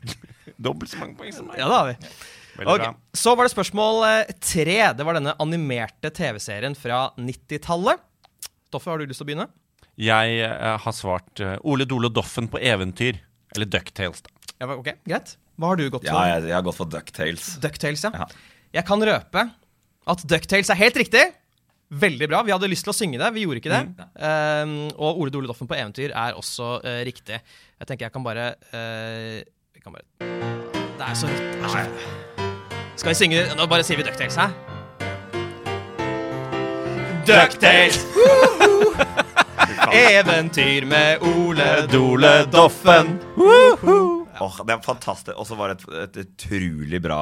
dobbelt 0.66 0.90
så 0.90 0.98
mange 1.04 1.14
poeng 1.20 1.36
som 1.36 1.46
meg. 1.52 1.60
Ja, 1.62 1.68
det 1.70 1.78
har 1.78 1.88
vi. 1.92 1.96
Veldig 2.58 2.74
Ok, 2.74 2.82
bra. 2.82 2.90
Så 3.22 3.36
var 3.38 3.46
det 3.46 3.54
spørsmål 3.54 4.02
eh, 4.08 4.34
tre. 4.42 4.80
Det 4.98 5.06
var 5.06 5.20
denne 5.20 5.36
animerte 5.46 6.10
TV-serien 6.18 6.74
fra 6.80 7.04
90-tallet. 7.22 8.02
Toffe, 8.74 8.90
har 8.90 8.98
du 8.98 9.06
lyst 9.14 9.22
til 9.22 9.28
å 9.28 9.30
begynne? 9.30 9.50
Jeg 10.02 10.42
eh, 10.50 10.70
har 10.88 10.98
svart 11.04 11.46
eh, 11.46 11.54
Ole 11.70 11.86
Dole 11.86 12.10
Doffen 12.18 12.50
på 12.50 12.58
eventyr. 12.66 13.22
Eller 13.54 13.70
Ducktales, 13.78 14.26
da. 14.26 14.34
Ja, 14.58 14.74
ok, 14.74 14.96
Greit. 15.06 15.38
Hva 15.62 15.76
har 15.76 15.78
du 15.78 15.86
gått 15.94 16.10
Ja, 16.10 16.18
for? 16.18 16.34
jeg, 16.34 16.50
jeg 16.50 16.58
har 16.58 16.66
gått 16.66 16.82
for 16.82 16.90
Ducktales. 16.98 17.54
Ducktales, 17.62 18.10
ja. 18.10 18.26
Ja. 18.26 18.32
Jeg 18.82 18.90
kan 18.90 19.06
røpe 19.06 19.46
at 20.10 20.26
Ducktales 20.34 20.74
er 20.74 20.82
helt 20.82 20.98
riktig. 21.06 21.28
Veldig 21.88 22.28
bra. 22.28 22.42
Vi 22.44 22.52
hadde 22.52 22.68
lyst 22.68 22.84
til 22.84 22.92
å 22.92 22.96
synge 22.98 23.20
det, 23.22 23.30
vi 23.36 23.46
gjorde 23.46 23.62
ikke 23.62 23.72
det. 23.72 24.08
Um, 24.20 24.74
og 25.00 25.22
Ole 25.24 25.32
Dole 25.32 25.48
Doffen 25.48 25.70
på 25.70 25.78
eventyr 25.78 26.12
er 26.12 26.36
også 26.36 26.82
uh, 26.84 26.98
riktig. 27.08 27.40
Jeg 27.80 27.88
tenker 27.88 28.08
jeg 28.10 28.14
kan 28.16 28.26
bare 28.26 28.50
uh, 28.74 29.38
Vi 29.72 29.80
kan 29.84 29.96
bare 29.96 30.04
Det 30.98 31.06
er 31.08 31.16
så 31.16 31.30
rått. 31.32 31.46
det 31.56 31.64
er 31.64 31.70
så- 31.70 32.98
Skal 32.98 33.10
vi 33.14 33.16
synge 33.22 33.46
Nå 33.56 33.68
bare 33.72 33.84
sier 33.88 33.98
vi 34.00 34.04
Ducktales, 34.04 34.36
hæ? 34.36 34.50
Ducktales! 37.28 38.04
Eventyr 39.94 40.86
med 40.86 41.24
Ole 41.24 41.88
Dole 41.92 42.46
Doffen. 42.52 43.16
Åh, 44.44 44.58
det 44.68 44.74
er 44.76 44.82
fantastisk. 44.86 45.34
Og 45.38 45.48
så 45.50 45.58
var 45.60 45.74
det 45.74 45.80
et, 45.84 45.96
et 46.08 46.20
utrolig 46.26 47.00
bra 47.04 47.18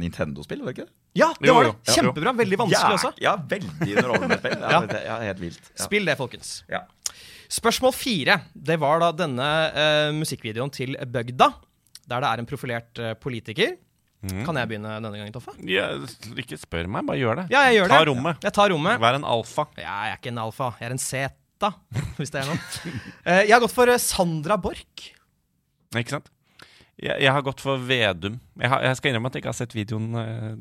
Nintendo-spill, 0.00 0.62
var 0.64 0.72
det 0.72 0.76
ikke 0.78 0.86
det? 0.88 0.94
Ja, 1.14 1.28
det 1.38 1.46
Jo, 1.48 1.54
var 1.54 1.68
jo. 1.68 1.72
det. 1.78 1.94
Kjempebra. 1.94 2.32
Veldig 2.40 2.58
vanskelig 2.64 2.96
også. 2.98 3.12
Ja, 3.22 3.36
veldig 3.50 3.90
underholdende 3.96 4.38
spill. 4.40 4.56
Ja, 4.60 4.70
Ja. 4.74 4.80
Det 4.90 5.00
er 5.04 5.24
helt 5.28 5.42
vilt. 5.44 5.70
Ja. 5.74 5.84
Spill 5.86 6.10
det, 6.10 6.16
folkens. 6.18 6.52
Ja. 6.70 6.80
Spørsmål 7.54 7.92
fire. 7.94 8.40
Det 8.56 8.76
var 8.82 8.98
da 9.04 9.12
denne 9.14 9.48
eh, 9.70 10.10
musikkvideoen 10.16 10.72
til 10.74 10.96
Bøgda, 11.06 11.52
der 12.10 12.24
det 12.24 12.30
er 12.32 12.42
en 12.42 12.48
profilert 12.50 12.98
eh, 12.98 13.14
politiker. 13.14 13.76
Kan 14.24 14.56
jeg 14.56 14.68
begynne 14.70 14.88
denne 15.04 15.10
gangen, 15.20 15.34
Toffe? 15.34 15.52
Ja, 15.68 15.90
ikke 16.40 16.56
spør 16.56 16.86
meg, 16.88 17.04
bare 17.04 17.18
gjør 17.20 17.42
det. 17.42 17.44
Ja, 17.52 17.66
jeg 17.68 17.76
gjør 17.82 17.90
Ta 17.92 17.98
det. 18.00 18.06
rommet. 18.08 18.46
Jeg 18.46 18.54
tar 18.56 18.70
rommet. 18.72 19.00
Vær 19.02 19.18
en 19.18 19.26
alfa. 19.28 19.66
Ja, 19.76 19.96
jeg 20.08 20.14
er 20.14 20.20
ikke 20.22 20.30
en 20.32 20.40
alfa. 20.46 20.70
Jeg 20.80 20.88
er 20.88 20.94
en 20.96 21.02
zeta, 21.04 21.70
hvis 22.16 22.32
det 22.32 22.40
er 22.40 22.48
noe. 22.48 22.94
Eh, 23.28 23.42
jeg 23.44 23.52
har 23.52 23.60
gått 23.66 23.74
for 23.76 23.92
eh, 23.92 24.00
Sandra 24.00 24.56
Borch. 24.56 25.10
Ikke 25.94 26.16
sant? 26.16 26.30
Jeg, 27.02 27.16
jeg 27.24 27.32
har 27.34 27.42
gått 27.42 27.60
for 27.64 27.80
Vedum. 27.82 28.36
Jeg, 28.60 28.70
har, 28.70 28.84
jeg 28.86 28.98
skal 29.00 29.10
innrømme 29.10 29.30
at 29.30 29.34
jeg 29.36 29.42
ikke 29.42 29.50
har 29.50 29.58
sett 29.58 29.74
videoen. 29.74 30.04
eh, 30.14 30.52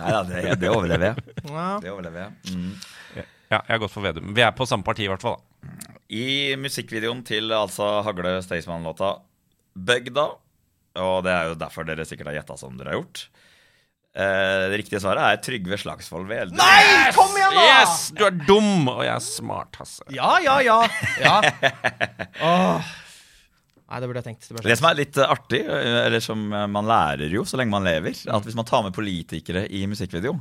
Nei 0.00 0.10
da, 0.12 0.20
det, 0.28 0.42
det 0.60 0.68
overlever 0.72 1.10
jeg. 1.14 1.24
Ja. 1.48 1.68
Det 1.80 1.92
overlever 1.94 2.26
jeg. 2.26 2.56
Mm. 2.58 2.74
ja, 3.16 3.24
jeg 3.56 3.72
har 3.72 3.80
gått 3.86 3.94
for 3.94 4.04
Vedum. 4.04 4.34
Vi 4.36 4.44
er 4.44 4.52
på 4.56 4.66
samme 4.68 4.84
parti, 4.86 5.06
i 5.06 5.10
hvert 5.12 5.24
fall. 5.24 5.38
da. 5.40 5.96
I 6.10 6.26
musikkvideoen 6.60 7.22
til 7.24 7.52
altså 7.56 8.00
Hagle 8.04 8.36
Staysman-låta 8.44 9.14
Bøgda, 9.78 10.26
og 11.00 11.20
det 11.24 11.32
er 11.32 11.52
jo 11.52 11.58
derfor 11.60 11.86
dere 11.88 12.04
sikkert 12.08 12.32
har 12.32 12.40
gjetta 12.40 12.56
som 12.60 12.76
dere 12.76 12.92
har 12.92 12.98
gjort. 13.00 13.24
Eh, 14.10 14.64
det 14.72 14.80
riktige 14.82 14.98
svaret 15.00 15.22
er 15.22 15.38
Trygve 15.46 15.76
Slagsvold 15.78 16.26
Vedum. 16.28 16.56
Nei, 16.58 17.12
kom 17.14 17.30
igjen, 17.38 17.54
da! 17.54 17.66
Yes! 17.68 18.08
Du 18.18 18.24
er 18.26 18.34
dum, 18.48 18.88
og 18.90 19.04
jeg 19.06 19.14
er 19.14 19.22
smart, 19.22 19.78
Hasse. 19.78 20.02
Ja, 20.12 20.32
ja, 20.42 20.56
ja. 20.66 20.80
ja. 21.22 21.36
Åh. 22.50 22.90
Nei, 23.90 23.98
det 23.98 24.06
burde 24.06 24.20
jeg 24.22 24.28
tenkt. 24.28 24.46
Det 24.46 24.62
Det 24.62 24.78
som 24.78 24.86
er 24.86 24.98
litt 25.00 25.18
eh, 25.18 25.32
artig, 25.34 25.60
eh, 25.66 25.98
eller 26.04 26.22
som 26.22 26.44
eh, 26.54 26.68
man 26.70 26.86
lærer 26.86 27.34
jo 27.34 27.42
så 27.48 27.58
lenge 27.58 27.74
man 27.74 27.86
lever, 27.86 28.14
at 28.30 28.46
hvis 28.46 28.58
man 28.58 28.68
tar 28.68 28.84
med 28.86 28.94
politikere 28.94 29.64
i 29.66 29.82
musikkvideo, 29.90 30.36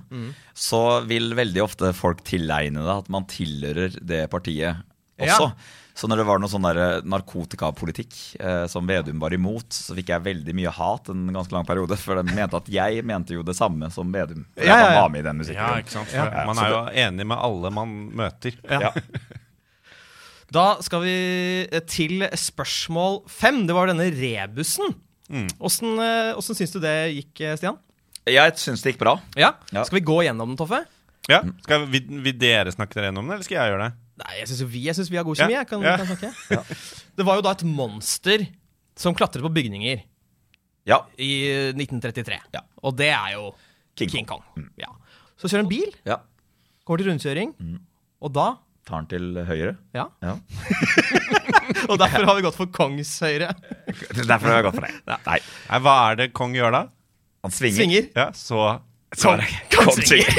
så 0.54 0.84
vil 1.10 1.34
veldig 1.38 1.64
ofte 1.66 1.92
folk 1.98 2.22
tilegne 2.28 2.86
det 2.86 2.98
at 3.02 3.10
man 3.10 3.26
tilhører 3.30 3.98
det 4.06 4.28
partiet 4.30 4.86
også. 5.20 5.50
Ja. 5.50 5.78
Så 6.00 6.08
når 6.08 6.22
det 6.22 6.26
var 6.30 6.40
noe 6.40 6.48
sånn 6.48 6.64
der 6.64 7.02
narkotikapolitikk 7.12 8.14
eh, 8.40 8.62
som 8.72 8.88
Vedum 8.88 9.20
var 9.20 9.34
imot, 9.36 9.74
så 9.76 9.98
fikk 9.98 10.14
jeg 10.14 10.24
veldig 10.30 10.54
mye 10.56 10.72
hat 10.72 11.10
en 11.12 11.26
ganske 11.36 11.52
lang 11.52 11.68
periode, 11.68 11.98
for 12.00 12.22
de 12.22 12.38
mente 12.38 12.56
at 12.56 12.70
jeg 12.72 13.04
mente 13.04 13.36
jo 13.36 13.44
det 13.44 13.58
samme 13.58 13.90
som 13.92 14.14
Vedum. 14.14 14.46
Ja, 14.56 14.70
ja, 14.70 14.78
han 14.78 14.94
ja. 14.94 15.02
var 15.02 15.12
med 15.12 15.26
i 15.26 15.28
den 15.28 15.44
Ja, 15.58 15.74
ikke 15.82 15.98
sant? 15.98 16.14
Ja. 16.16 16.46
Man 16.48 16.62
er 16.64 16.72
jo 16.72 16.80
enig 17.04 17.28
med 17.34 17.44
alle 17.50 17.74
man 17.76 17.98
møter. 18.16 18.56
Ja. 18.70 18.94
Da 20.54 20.80
skal 20.82 21.04
vi 21.06 21.16
eh, 21.70 21.84
til 21.86 22.24
spørsmål 22.34 23.22
fem. 23.30 23.64
Det 23.70 23.76
var 23.78 23.92
denne 23.92 24.10
rebusen. 24.16 24.96
Åssen 25.62 26.00
mm. 26.00 26.42
syns 26.42 26.74
du 26.74 26.80
det 26.82 26.96
gikk, 27.14 27.42
eh, 27.46 27.58
Stian? 27.60 27.78
Jeg 28.30 28.56
syns 28.62 28.82
det 28.82 28.94
gikk 28.94 29.04
bra. 29.04 29.16
Ja? 29.38 29.54
Ja. 29.74 29.84
Skal 29.86 30.00
vi 30.00 30.06
gå 30.08 30.22
gjennom 30.26 30.52
den, 30.52 30.60
Toffe? 30.60 30.82
Ja, 31.30 31.44
skal 31.62 31.86
vi, 31.92 32.02
Vil 32.26 32.38
dere 32.42 32.72
snakke 32.74 32.98
dere 32.98 33.12
gjennom 33.12 33.28
den, 33.28 33.36
eller 33.36 33.46
skal 33.46 33.60
jeg 33.60 33.74
gjøre 33.74 33.90
det? 33.90 34.06
Nei, 34.20 34.32
jeg 34.42 34.50
syns 34.50 34.64
vi, 34.74 34.82
synes 34.90 35.12
vi 35.14 35.20
har 35.20 35.28
god 35.28 35.40
kjemi. 35.40 35.56
Ja. 35.56 35.62
Jeg 35.62 35.70
kan, 35.70 35.86
Ja. 35.86 35.98
kan 36.02 36.10
snakke. 36.10 36.64
Det 37.20 37.26
var 37.28 37.38
jo 37.38 37.44
da 37.46 37.54
et 37.54 37.66
monster 37.68 38.46
som 39.00 39.16
klatret 39.16 39.46
på 39.46 39.52
bygninger 39.54 40.02
Ja. 40.90 41.04
i 41.22 41.30
eh, 41.52 41.76
1933. 41.76 42.40
Ja. 42.56 42.64
Og 42.82 42.98
det 42.98 43.12
er 43.14 43.36
jo 43.38 43.52
King 44.00 44.10
King, 44.10 44.26
Kong. 44.26 44.42
Kong. 44.56 44.68
Ja. 44.80 44.90
Så 45.40 45.52
kjører 45.52 45.64
en 45.68 45.72
bil, 45.72 45.94
ja. 46.08 46.18
kommer 46.88 47.04
til 47.04 47.12
rundkjøring, 47.12 47.54
og 48.24 48.34
da 48.36 48.48
Tar 48.90 49.04
den 49.04 49.10
til 49.12 49.38
høyre. 49.46 49.76
Ja. 49.94 50.08
Ja. 50.26 50.32
Og 51.92 52.00
derfor 52.02 52.26
har 52.26 52.40
vi 52.40 52.46
gått 52.48 52.58
for 52.58 52.72
Kongshøyre. 52.74 53.52
Derfor 54.18 54.50
har 54.50 54.64
vi 54.64 54.66
gått 54.66 54.80
for 54.80 54.88
det. 54.88 55.18
Nei. 55.28 55.38
Nei, 55.70 55.80
hva 55.86 55.94
er 56.10 56.18
det 56.24 56.32
kong 56.34 56.58
gjør 56.58 56.74
da? 56.74 56.82
Han 57.46 57.54
svinger. 57.54 57.78
Svinger. 57.78 58.08
Ja, 58.18 58.32
så 58.34 58.80
Kong, 59.14 59.42
Kong 59.74 60.02
svinger. 60.02 60.30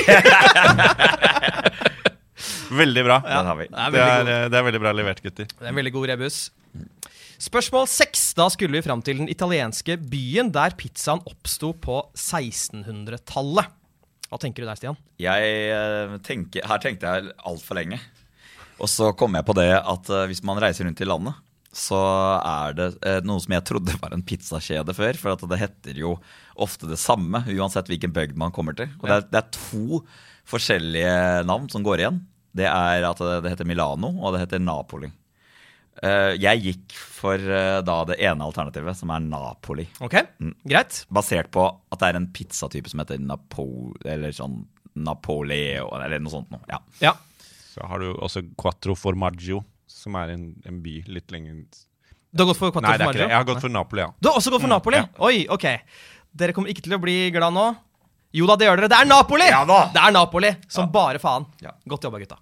Veldig 2.70 3.02
bra. 3.06 3.18
Den 3.24 3.48
har 3.50 3.58
vi. 3.58 3.66
Det 3.70 3.86
er 3.86 3.94
Det 3.94 4.02
er, 4.02 4.30
eh, 4.34 4.44
det 4.50 4.58
er 4.58 4.66
veldig 4.66 4.80
bra 4.82 4.92
levert, 4.94 5.22
gutter. 5.24 5.48
Det 5.50 5.64
er 5.64 5.72
en 5.72 5.78
veldig 5.78 5.92
god 5.94 6.10
rebus. 6.12 6.38
Spørsmål 7.40 7.88
seks. 7.90 8.28
Da 8.38 8.46
skulle 8.52 8.78
vi 8.78 8.84
fram 8.86 9.02
til 9.02 9.22
den 9.22 9.30
italienske 9.32 9.96
byen 10.10 10.52
der 10.54 10.76
pizzaen 10.78 11.22
oppsto 11.26 11.72
på 11.74 12.02
1600-tallet. 12.14 13.76
Hva 14.30 14.38
tenker 14.38 14.62
du 14.62 14.70
der, 14.70 14.78
Stian? 14.78 14.98
Jeg 15.18 15.54
eh, 15.74 16.16
tenker, 16.22 16.66
Her 16.70 16.82
tenkte 16.82 17.10
jeg 17.10 17.34
altfor 17.42 17.80
lenge. 17.80 17.98
Og 18.80 18.88
så 18.88 19.12
kom 19.18 19.36
jeg 19.36 19.46
på 19.46 19.56
det 19.58 19.70
at 19.76 20.10
eh, 20.10 20.26
hvis 20.30 20.42
man 20.46 20.60
reiser 20.62 20.88
rundt 20.88 21.02
i 21.02 21.08
landet, 21.08 21.36
så 21.70 22.00
er 22.40 22.74
det 22.74 22.88
eh, 23.06 23.20
noe 23.26 23.42
som 23.42 23.54
jeg 23.54 23.66
trodde 23.68 23.94
var 24.00 24.14
en 24.16 24.24
pizzakjede 24.26 24.94
før. 24.96 25.20
For 25.20 25.36
at 25.36 25.44
det 25.52 25.60
heter 25.60 26.00
jo 26.02 26.16
ofte 26.60 26.88
det 26.90 26.98
samme, 27.00 27.44
uansett 27.54 27.90
hvilken 27.90 28.14
bygd 28.16 28.40
man 28.40 28.54
kommer 28.54 28.76
til. 28.76 28.90
Og 29.00 29.06
det 29.06 29.18
er, 29.18 29.28
det 29.30 29.40
er 29.42 29.54
to 29.54 30.02
forskjellige 30.50 31.14
navn 31.46 31.70
som 31.72 31.86
går 31.86 32.02
igjen. 32.02 32.20
Det 32.56 32.66
er 32.66 33.06
at 33.06 33.20
det, 33.22 33.52
heter 33.52 33.68
Milano, 33.68 34.16
og 34.18 34.34
det 34.34 34.42
heter 34.42 34.62
Napoli. 34.64 35.12
Eh, 36.02 36.34
jeg 36.40 36.64
gikk 36.64 36.98
for 37.20 37.38
da 37.86 37.96
det 38.08 38.18
ene 38.24 38.48
alternativet, 38.48 38.98
som 38.98 39.12
er 39.14 39.22
Napoli. 39.22 39.86
Ok, 40.02 40.16
Greit. 40.66 41.05
Basert 41.12 41.52
på 41.55 41.68
at 41.68 42.02
det 42.02 42.11
er 42.11 42.18
en 42.18 42.30
pizzatype 42.34 42.90
som 42.90 43.05
heter 43.05 43.20
Napo... 43.22 43.92
Eller 44.02 44.34
sånn 44.34 44.64
Napoli, 44.98 45.76
eller 45.78 46.18
noe 46.18 46.32
sånt 46.32 46.50
noe. 46.50 46.64
Ja. 46.66 46.80
Ja. 47.05 47.12
Så 47.70 47.86
har 47.86 48.02
du 48.02 48.08
også 48.16 48.42
Quattro 48.58 48.96
Formaggio, 48.98 49.62
som 49.90 50.16
er 50.18 50.34
en, 50.34 50.48
en 50.66 50.80
by 50.82 50.96
litt 51.10 51.30
lenger 51.30 51.60
Du 52.30 52.42
har 52.42 52.50
gått 52.50 52.58
for 52.58 52.72
Quattro 52.74 52.88
Nei, 52.88 52.96
det 52.98 53.04
er 53.04 53.06
ikke 53.06 53.12
Formaggio? 53.12 53.22
det. 53.22 53.30
Jeg 53.30 53.38
har 53.38 53.46
gått 53.52 53.62
for 53.64 53.74
Napoli, 53.76 54.02
ja. 54.02 54.10
Du 54.18 54.30
har 54.30 54.40
også 54.40 54.54
gått 54.54 54.64
for 54.64 54.72
Napoli? 54.72 54.98
ja. 55.02 55.06
Oi, 55.28 55.44
ok. 55.50 55.68
Dere 56.40 56.54
kommer 56.56 56.72
ikke 56.72 56.84
til 56.86 56.96
å 56.98 57.00
bli 57.02 57.16
glad 57.34 57.54
nå. 57.54 57.68
Jo 58.34 58.46
da, 58.46 58.54
det 58.58 58.68
gjør 58.68 58.82
dere. 58.82 58.90
Det 58.92 58.98
er 59.02 59.08
Napoli! 59.10 59.46
Ja 59.50 59.64
da. 59.66 59.80
Det 59.94 60.02
er 60.02 60.14
Napoli, 60.14 60.52
som 60.70 60.90
bare 60.94 61.22
faen. 61.22 61.46
Ja. 61.62 61.74
Godt 61.90 62.06
jobba, 62.06 62.20
gutta. 62.22 62.38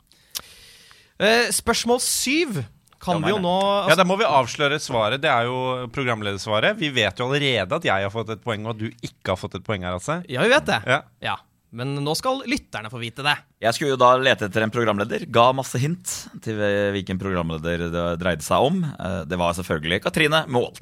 Uh, 1.18 1.48
spørsmål 1.50 1.98
syv 2.04 2.60
kan 3.02 3.22
vi 3.22 3.30
jo 3.32 3.38
nå 3.40 3.50
nå 3.50 3.90
Ja, 3.90 3.96
Da 3.98 4.04
må 4.06 4.18
vi 4.18 4.26
avsløre 4.26 4.78
svaret. 4.82 5.22
Det 5.22 5.30
er 5.30 5.48
jo 5.48 5.88
programledersvaret. 5.94 6.76
Vi 6.78 6.90
vet 6.94 7.18
jo 7.18 7.28
allerede 7.28 7.78
at 7.78 7.86
jeg 7.86 8.06
har 8.06 8.12
fått 8.12 8.34
et 8.34 8.42
poeng, 8.44 8.66
og 8.66 8.74
at 8.76 8.82
du 8.82 8.88
ikke 8.90 9.32
har 9.32 9.40
fått 9.40 9.56
et 9.58 9.66
poeng 9.66 9.86
her, 9.86 9.96
altså. 9.98 10.20
Ja, 10.28 10.44
vi 10.44 10.52
vet 10.52 10.66
det. 10.68 10.80
Ja. 10.86 11.00
Ja. 11.24 11.36
Men 11.72 11.94
nå 12.00 12.14
skal 12.16 12.40
lytterne 12.48 12.88
få 12.88 13.00
vite 13.02 13.24
det. 13.26 13.34
Jeg 13.60 13.74
skulle 13.76 13.90
jo 13.92 13.98
da 14.00 14.14
lete 14.16 14.46
etter 14.48 14.64
en 14.64 14.70
programleder. 14.72 15.26
Ga 15.30 15.50
masse 15.52 15.76
hint 15.82 16.14
til 16.44 16.56
hvilken 16.94 17.18
programleder 17.20 17.88
det 17.92 18.04
dreide 18.22 18.42
seg 18.46 18.70
om. 18.70 18.80
Eh, 18.88 19.24
Det 19.28 19.36
var 19.38 19.52
selvfølgelig 19.58 20.00
Katrine 20.06 20.46
Målt 20.48 20.80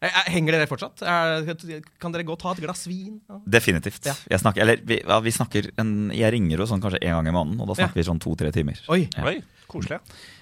Eh, 0.00 0.08
eh, 0.08 0.30
Henger 0.32 0.52
dere 0.56 0.66
fortsatt? 0.70 1.02
Kan 2.00 2.12
dere 2.14 2.24
gå 2.24 2.32
og 2.32 2.38
ta 2.40 2.52
et 2.54 2.62
glass 2.62 2.86
vin? 2.88 3.18
Definitivt. 3.44 4.06
Ja. 4.06 4.14
Jeg 4.30 4.40
snakker, 4.40 4.62
eller, 4.62 4.78
vi, 4.86 5.00
ja, 5.02 5.18
vi 5.20 5.30
snakker 5.34 5.70
en, 5.76 6.10
jeg 6.14 6.32
ringer 6.32 6.62
jo 6.62 6.66
sånn 6.70 6.80
kanskje 6.80 7.02
en 7.02 7.18
gang 7.18 7.28
i 7.28 7.34
måneden, 7.36 7.60
og 7.60 7.68
da 7.68 7.74
snakker 7.82 7.98
vi 8.00 8.06
sånn 8.08 8.22
to-tre 8.22 8.52
timer. 8.54 8.80
Oi. 8.88 9.02
Ja. 9.12 9.26
Oi, 9.28 9.42
koselig. 9.68 9.98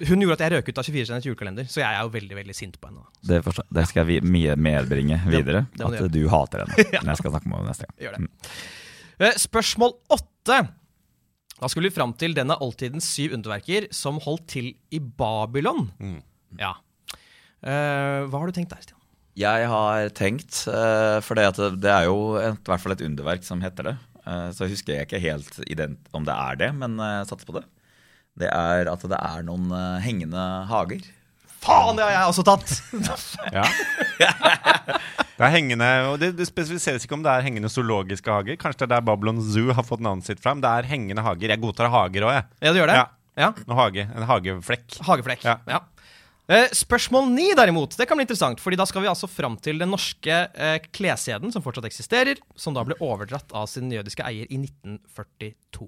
Hun 0.06 0.22
gjorde 0.22 0.36
at 0.38 0.44
jeg 0.46 0.52
røk 0.54 0.68
ut 0.70 0.78
av 0.78 0.84
24-stjerners 0.86 1.26
julekalender, 1.26 1.66
så 1.66 1.80
jeg 1.82 1.90
er 1.90 2.04
jo 2.06 2.12
veldig 2.14 2.36
veldig 2.38 2.54
sint 2.54 2.78
på 2.80 2.86
henne. 2.92 3.02
Det, 3.26 3.40
forstår, 3.48 3.66
det 3.80 3.88
skal 3.90 4.04
jeg 4.06 4.22
vi- 4.22 4.54
medbringe 4.56 5.18
videre. 5.26 5.66
det 5.74 5.88
at 6.04 6.12
du 6.12 6.22
hater 6.28 6.62
henne. 6.66 6.76
Men 7.02 7.10
jeg 7.16 7.22
skal 7.24 7.34
snakke 7.34 7.48
med 7.50 7.58
henne 7.58 7.72
neste 7.74 7.88
gang. 7.88 7.96
Gjør 8.06 8.14
det. 8.20 8.28
Eh, 9.18 9.34
Spørsmål 9.34 9.96
åtte. 10.14 10.58
Da 11.58 11.68
skulle 11.70 11.90
vi 11.90 11.96
fram 11.96 12.12
til 12.14 12.36
den 12.36 12.52
av 12.54 12.62
oldtidens 12.62 13.06
syv 13.10 13.34
underverker 13.34 13.88
som 13.94 14.20
holdt 14.22 14.46
til 14.54 14.68
i 14.94 15.00
Babylon. 15.02 15.88
Ja. 16.60 16.76
Uh, 17.58 18.30
hva 18.30 18.38
har 18.38 18.46
du 18.46 18.54
tenkt 18.54 18.70
der, 18.70 18.84
Stian? 18.84 19.00
Jeg 19.38 19.66
har 19.70 20.12
tenkt, 20.14 20.60
uh, 20.70 21.18
for 21.26 21.34
det, 21.34 21.48
at 21.50 21.58
det, 21.82 21.90
er 21.90 22.06
jo 22.06 22.36
et, 22.38 22.60
i 22.62 22.70
hvert 22.70 22.84
fall 22.84 22.94
et 22.94 23.02
underverk 23.02 23.42
som 23.46 23.62
heter 23.62 23.90
det. 23.90 23.96
Uh, 24.22 24.54
så 24.54 24.70
husker 24.70 24.94
jeg 24.94 25.08
ikke 25.08 25.22
helt 25.24 25.58
ident 25.66 26.06
om 26.14 26.22
det 26.26 26.36
er 26.38 26.62
det, 26.62 26.70
men 26.78 26.94
jeg 27.02 27.26
satser 27.32 27.50
på 27.50 27.58
det. 27.58 27.64
Det 28.38 28.52
er 28.54 28.86
at 28.86 29.02
det 29.10 29.18
er 29.18 29.42
noen 29.42 29.74
hengende 30.04 30.44
hager. 30.70 31.02
Faen, 31.64 31.98
det 31.98 32.06
har 32.06 32.14
jeg 32.14 32.32
også 32.32 32.44
tatt! 32.46 32.74
Ja. 33.58 33.64
Det 35.38 35.46
er 35.46 35.52
hengende, 35.54 35.88
og 36.10 36.16
det, 36.18 36.32
det 36.34 36.48
spesifiseres 36.48 37.04
ikke 37.06 37.14
om 37.14 37.22
det 37.22 37.30
er 37.30 37.44
hengende 37.46 37.70
zoologiske 37.70 38.32
hager. 38.32 38.56
Kanskje 38.58 38.80
det 38.82 38.88
er 38.88 38.94
der 38.96 39.04
Babylon 39.06 39.38
Zoo 39.38 39.70
har 39.70 39.86
fått 39.86 40.02
navnet 40.02 40.26
sitt 40.26 40.40
fram. 40.42 40.58
Det 40.64 40.66
er 40.66 40.88
hengende 40.90 41.22
hager. 41.22 41.52
Jeg 41.54 41.62
godtar 41.62 41.92
hager 41.92 42.26
òg, 42.26 42.32
jeg. 42.34 42.48
Ja, 42.66 42.72
du 42.74 42.80
gjør 42.80 42.90
det? 42.90 42.96
Ja. 42.98 43.04
ja. 43.38 43.50
Noe 43.70 43.78
hage, 43.78 44.08
en 44.08 44.26
hageflekk. 44.26 44.98
Hageflekk. 45.06 45.46
Ja. 45.46 45.54
Ja. 45.70 45.84
Eh, 46.48 46.70
spørsmål 46.72 47.26
ni, 47.28 47.50
derimot, 47.52 47.92
det 48.00 48.06
kan 48.08 48.16
bli 48.16 48.24
interessant. 48.24 48.60
fordi 48.64 48.78
da 48.80 48.86
skal 48.88 49.04
vi 49.04 49.10
altså 49.10 49.28
fram 49.28 49.58
til 49.60 49.78
den 49.78 49.90
norske 49.92 50.32
eh, 50.48 50.78
kleskjeden 50.96 51.52
som 51.52 51.62
fortsatt 51.62 51.86
eksisterer, 51.86 52.40
som 52.56 52.74
da 52.74 52.82
ble 52.88 52.96
overdratt 53.04 53.52
av 53.52 53.68
sin 53.68 53.92
jødiske 53.92 54.24
eier 54.24 54.48
i 54.48 54.58
1942. 54.64 55.86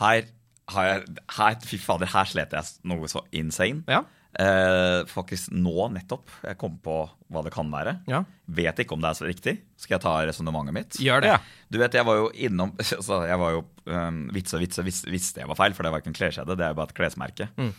Her 0.00 0.24
har 0.72 0.88
jeg 0.88 1.04
her, 1.36 1.58
Fy 1.68 1.78
fader, 1.82 2.08
her 2.08 2.30
slet 2.30 2.56
jeg 2.56 2.88
noe 2.88 3.10
så 3.10 3.20
insane. 3.36 3.84
Ja. 3.90 4.00
Eh, 4.32 5.02
faktisk 5.12 5.50
nå 5.52 5.90
nettopp. 5.92 6.30
Jeg 6.46 6.56
kom 6.60 6.78
på 6.80 6.94
hva 7.32 7.42
det 7.44 7.52
kan 7.52 7.68
være. 7.72 7.98
Ja. 8.08 8.22
Vet 8.48 8.80
ikke 8.80 8.96
om 8.96 9.02
det 9.04 9.10
er 9.10 9.18
så 9.18 9.26
riktig. 9.28 9.54
Skal 9.80 9.98
jeg 9.98 10.04
ta 10.04 10.14
resonnementet 10.24 10.76
mitt? 10.76 10.96
Gjør 11.04 11.24
det. 11.24 11.34
Ja. 11.34 11.40
Du 11.68 11.78
vet, 11.82 11.98
jeg 11.98 12.08
var 12.08 12.20
jo 12.20 12.30
innom 12.32 12.72
altså, 12.80 13.22
Jeg 13.28 13.40
var 13.42 13.58
jo 13.58 13.64
um, 13.92 14.22
og 14.30 14.38
vits 14.38 14.80
og 14.80 14.88
visste 14.88 15.42
jeg 15.42 15.50
var 15.50 15.58
feil, 15.58 15.76
for 15.76 15.84
det 15.84 15.92
var 15.92 16.04
ikke 16.04 16.12
en 16.14 16.16
kleskjede. 16.16 16.56
Det 16.56 16.64
er 16.64 16.72
jo 16.72 16.80
bare 16.80 16.92
et 16.92 16.96
klesmerke. 16.96 17.50
Mm. 17.60 17.70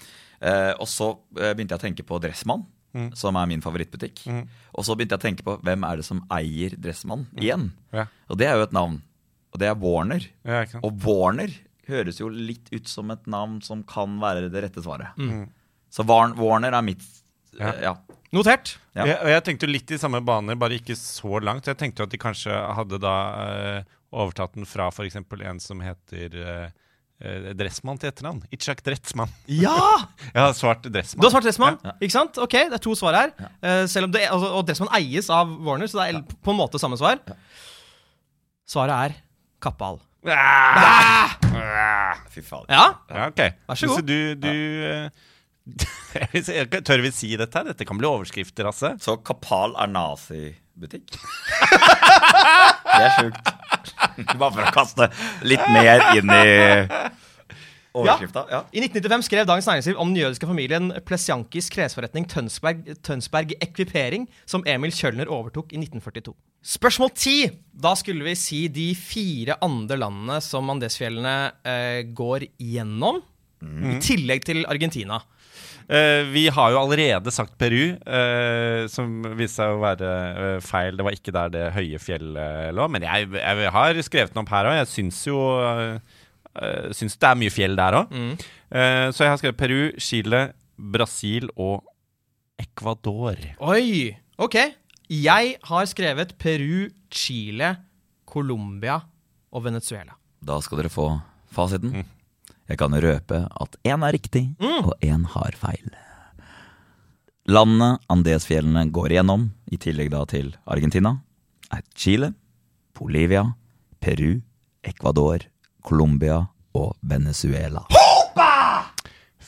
Eh, 0.43 0.71
og 0.77 0.89
så 0.91 1.09
eh, 1.39 1.55
begynte 1.55 1.73
jeg 1.73 1.81
å 1.81 1.85
tenke 1.87 2.05
på 2.05 2.21
Dressmann, 2.21 2.67
som 3.17 3.37
er 3.39 3.47
min 3.49 3.63
favorittbutikk. 3.63 4.19
Og 4.77 4.85
så 4.85 4.93
begynte 4.93 5.15
jeg 5.15 5.21
å 5.21 5.23
tenke 5.23 5.45
på 5.47 5.55
hvem 5.65 5.85
er 5.87 5.97
det 5.97 6.05
som 6.05 6.19
eier 6.33 6.75
Dressmann 6.77 7.23
igjen. 7.41 7.71
Ja. 7.95 8.05
Og 8.29 8.37
det 8.37 8.45
er 8.45 8.59
jo 8.59 8.67
et 8.67 8.75
navn. 8.75 8.99
Og 9.49 9.61
det 9.61 9.69
er 9.71 9.79
Warner. 9.81 10.27
Ja. 10.45 10.61
Og 10.85 10.99
Warner 11.01 11.55
høres 11.89 12.21
jo 12.21 12.29
litt 12.29 12.69
ut 12.69 12.85
som 12.91 13.09
et 13.09 13.25
navn 13.25 13.57
som 13.65 13.81
kan 13.89 14.19
være 14.21 14.51
det 14.53 14.61
rette 14.67 14.83
svaret. 14.85 15.17
Så 15.93 16.05
Warner 16.09 16.73
er 16.73 16.81
mitt 16.85 17.03
Ja. 17.59 17.69
eh, 17.69 17.81
ja. 17.85 17.95
Notert. 18.33 18.79
Ja. 18.97 19.05
Jeg, 19.05 19.17
og 19.21 19.29
jeg 19.29 19.43
tenkte 19.45 19.67
litt 19.69 19.91
i 19.93 19.97
samme 20.01 20.19
baner, 20.25 20.57
bare 20.57 20.79
ikke 20.79 20.95
så 20.97 21.37
langt. 21.37 21.67
Jeg 21.69 21.77
tenkte 21.77 22.07
at 22.07 22.09
de 22.09 22.17
kanskje 22.17 22.49
hadde 22.49 22.97
da 22.97 23.11
uh, 23.37 23.83
overtatt 24.09 24.55
den 24.57 24.65
fra 24.65 24.87
f.eks. 24.89 25.19
en 25.21 25.59
som 25.61 25.83
heter 25.85 26.33
uh, 26.41 26.71
Dressmann 27.53 27.99
til 28.01 28.09
etternavn. 28.09 28.41
Itchak 28.51 28.81
Dressmann. 28.83 29.29
Ja! 29.45 29.75
Jeg 30.33 30.41
har 30.41 30.55
svart 30.57 30.81
Du 30.89 30.97
har 30.97 31.29
svart 31.29 31.45
Dressmann, 31.45 31.77
ikke 32.01 32.15
sant? 32.15 32.39
Ok, 32.41 32.55
det 32.57 32.79
er 32.79 32.83
to 32.83 32.95
svar 32.97 33.13
her. 33.15 33.35
Eh, 33.61 33.85
selv 33.87 34.09
om 34.09 34.15
det, 34.15 34.25
altså, 34.27 34.49
og 34.49 34.65
Dressmann 34.67 34.91
eies 34.97 35.29
av 35.31 35.53
Warner, 35.63 35.87
så 35.87 36.01
det 36.01 36.07
er 36.09 36.23
på 36.25 36.55
en 36.55 36.57
måte 36.57 36.81
samme 36.81 36.97
svar. 36.99 37.21
Svaret 38.67 38.97
er 38.97 39.15
Kappal. 39.63 40.01
Fy 42.33 42.41
fader. 42.41 42.67
Ja? 42.73 42.89
Ja, 43.13 43.29
ok. 43.29 43.45
Vær 43.69 43.79
så 43.79 43.93
god. 43.93 44.09
du, 44.09 44.17
du 44.41 44.51
Tør 46.83 47.01
vi 47.03 47.11
si 47.15 47.31
dette? 47.39 47.55
her? 47.55 47.69
Dette 47.71 47.87
kan 47.87 47.99
bli 47.99 48.07
overskrifter, 48.09 48.67
Asse. 48.69 48.93
Så 49.03 49.17
Kapal 49.25 49.75
er 49.79 49.91
nazibutikk? 49.91 51.15
det 52.83 53.03
er 53.03 53.13
sjukt. 53.19 53.53
Bare 54.37 54.51
for 54.51 54.63
å 54.65 54.73
kaste 54.75 55.07
litt 55.47 55.63
mer 55.73 56.03
inn 56.17 56.29
i 56.33 56.47
overskrifta. 57.93 58.43
Ja. 58.51 58.61
I 58.73 58.81
1995 58.83 59.27
skrev 59.29 59.47
Dagens 59.47 59.67
Næringsliv 59.69 59.99
om 60.01 60.11
den 60.11 60.23
jødiske 60.23 60.49
familien 60.49 60.91
Plesjankis 61.07 61.69
klesforretning 61.73 62.27
Tønsberg, 62.29 62.83
Tønsberg 63.05 63.53
Ekvipering, 63.63 64.27
som 64.49 64.65
Emil 64.69 64.93
Kjølner 64.95 65.31
overtok 65.31 65.73
i 65.73 65.79
1942. 65.81 66.33
Spørsmål 66.73 67.11
10. 67.15 67.53
Da 67.85 67.93
skulle 67.99 68.25
vi 68.27 68.35
si 68.39 68.65
de 68.71 68.89
fire 68.97 69.59
andre 69.63 69.99
landene 69.99 70.39
som 70.43 70.71
Andesfjellene 70.73 71.37
eh, 71.67 72.01
går 72.15 72.49
gjennom, 72.59 73.21
i 73.63 73.93
tillegg 74.03 74.43
til 74.43 74.65
Argentina. 74.67 75.21
Eh, 75.87 76.23
vi 76.31 76.45
har 76.53 76.71
jo 76.73 76.79
allerede 76.79 77.31
sagt 77.33 77.55
Peru, 77.59 77.95
eh, 77.99 78.85
som 78.91 79.21
viste 79.37 79.59
seg 79.59 79.75
å 79.75 79.81
være 79.83 80.09
eh, 80.09 80.57
feil. 80.63 80.97
Det 80.97 81.05
var 81.07 81.17
ikke 81.17 81.35
der 81.35 81.53
det 81.53 81.63
høye 81.75 82.01
fjellet 82.01 82.73
lå. 82.75 82.87
Men 82.91 83.05
jeg, 83.07 83.29
jeg 83.39 83.73
har 83.75 84.01
skrevet 84.07 84.33
den 84.35 84.43
opp 84.43 84.53
her 84.53 84.69
òg. 84.71 84.79
Jeg 84.83 84.91
syns 84.97 85.23
jo 85.29 85.39
Syns 86.93 87.15
det 87.17 87.25
er 87.25 87.37
mye 87.39 87.49
fjell 87.49 87.73
der 87.73 87.95
òg. 87.97 88.11
så 88.69 89.23
jeg 89.23 89.31
har 89.31 89.39
skrevet 89.41 89.57
Peru, 89.57 89.79
Chile, 89.97 90.41
Brasil 90.77 91.47
og 91.57 91.81
Ecuador. 92.61 93.39
Oi! 93.73 94.11
Ok. 94.37 94.59
Jeg 95.09 95.55
har 95.65 95.87
skrevet 95.89 96.35
Peru, 96.37 96.91
Chile, 97.09 97.71
Colombia 98.29 98.99
og 99.49 99.65
Venezuela. 99.65 100.13
Da 100.45 100.59
skal 100.61 100.83
dere 100.83 100.93
få 100.93 101.07
fasiten. 101.53 102.05
Jeg 102.73 102.79
kan 102.81 102.95
røpe 102.97 103.37
at 103.61 103.75
én 103.85 104.01
er 104.01 104.15
riktig, 104.15 104.41
og 104.57 104.95
én 105.05 105.27
har 105.29 105.53
feil. 105.61 105.91
Landene 107.45 107.99
Andesfjellene 108.09 108.87
går 108.89 109.13
igjennom, 109.13 109.43
i 109.69 109.77
tillegg 109.77 110.09
da 110.09 110.23
til 110.25 110.49
Argentina, 110.65 111.11
er 111.69 111.83
Chile, 111.93 112.31
Bolivia, 112.97 113.43
Peru, 114.01 114.39
Ecuador, 114.81 115.45
Colombia 115.85 116.39
og 116.73 116.95
Venezuela. 117.05 117.85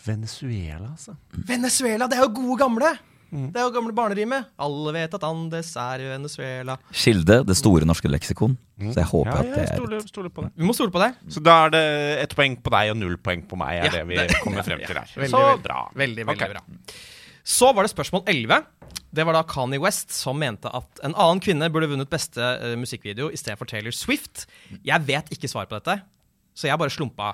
Venezuela, 0.06 0.92
altså. 0.92 1.18
Venezuela, 1.34 2.06
det 2.06 2.20
er 2.20 2.28
jo 2.28 2.34
gode 2.44 2.60
gamle! 2.62 2.94
Det 3.32 3.60
er 3.60 3.66
jo 3.66 3.72
gamle 3.76 3.94
barnerimet. 3.96 4.46
Alle 4.62 4.94
vet 4.96 5.16
at 5.18 5.24
Andes 5.28 5.72
er 5.82 6.04
i 6.04 6.10
Venezuela. 6.12 6.78
Kilde, 6.92 7.40
det 7.48 7.56
store 7.58 7.88
norske 7.88 8.10
leksikon. 8.12 8.54
Så 8.92 9.00
jeg 9.02 9.10
håper 9.10 9.32
Ja, 9.32 9.40
at 9.42 9.52
det 9.56 9.64
er 9.66 9.72
stole, 9.80 10.00
stole 10.08 10.30
på 10.32 10.46
det. 10.46 10.52
Vi 10.56 10.68
må 10.68 10.76
stole 10.78 10.94
på 10.94 11.02
det. 11.02 11.10
Så 11.34 11.44
da 11.44 11.58
er 11.66 11.74
det 11.76 11.84
ett 12.24 12.36
poeng 12.38 12.56
på 12.62 12.72
deg 12.76 12.94
og 12.94 12.98
null 13.02 13.18
poeng 13.18 13.44
på 13.50 13.60
meg, 13.60 13.80
er 13.82 13.86
Ja, 13.90 13.92
det 13.98 14.04
vi 14.08 14.16
det- 14.22 14.40
kommer 14.44 14.64
frem 14.64 14.80
til 14.86 14.96
her. 14.96 15.10
Veldig, 15.16 15.30
Så 15.32 15.42
veldig, 15.44 15.64
bra. 15.64 15.80
Veldig, 15.96 16.26
veldig 16.26 16.42
okay. 16.42 16.54
bra. 16.54 16.62
Så 17.46 17.74
var 17.76 17.84
det 17.84 17.92
spørsmål 17.94 18.24
11. 18.28 18.66
Det 19.16 19.26
var 19.26 19.34
da 19.34 19.44
Kanye 19.44 19.80
West 19.80 20.12
som 20.12 20.38
mente 20.40 20.68
at 20.74 21.00
en 21.04 21.14
annen 21.14 21.40
kvinne 21.40 21.70
burde 21.72 21.88
vunnet 21.92 22.10
beste 22.10 22.40
uh, 22.42 22.76
musikkvideo 22.76 23.30
i 23.32 23.38
stedet 23.38 23.58
for 23.58 23.66
Taylor 23.66 23.92
Swift. 23.92 24.46
Jeg 24.84 25.02
vet 25.08 25.30
ikke 25.32 25.48
svar 25.48 25.68
på 25.70 25.78
dette, 25.78 26.02
så 26.56 26.68
jeg 26.68 26.78
bare 26.82 26.90
slumpa 26.92 27.34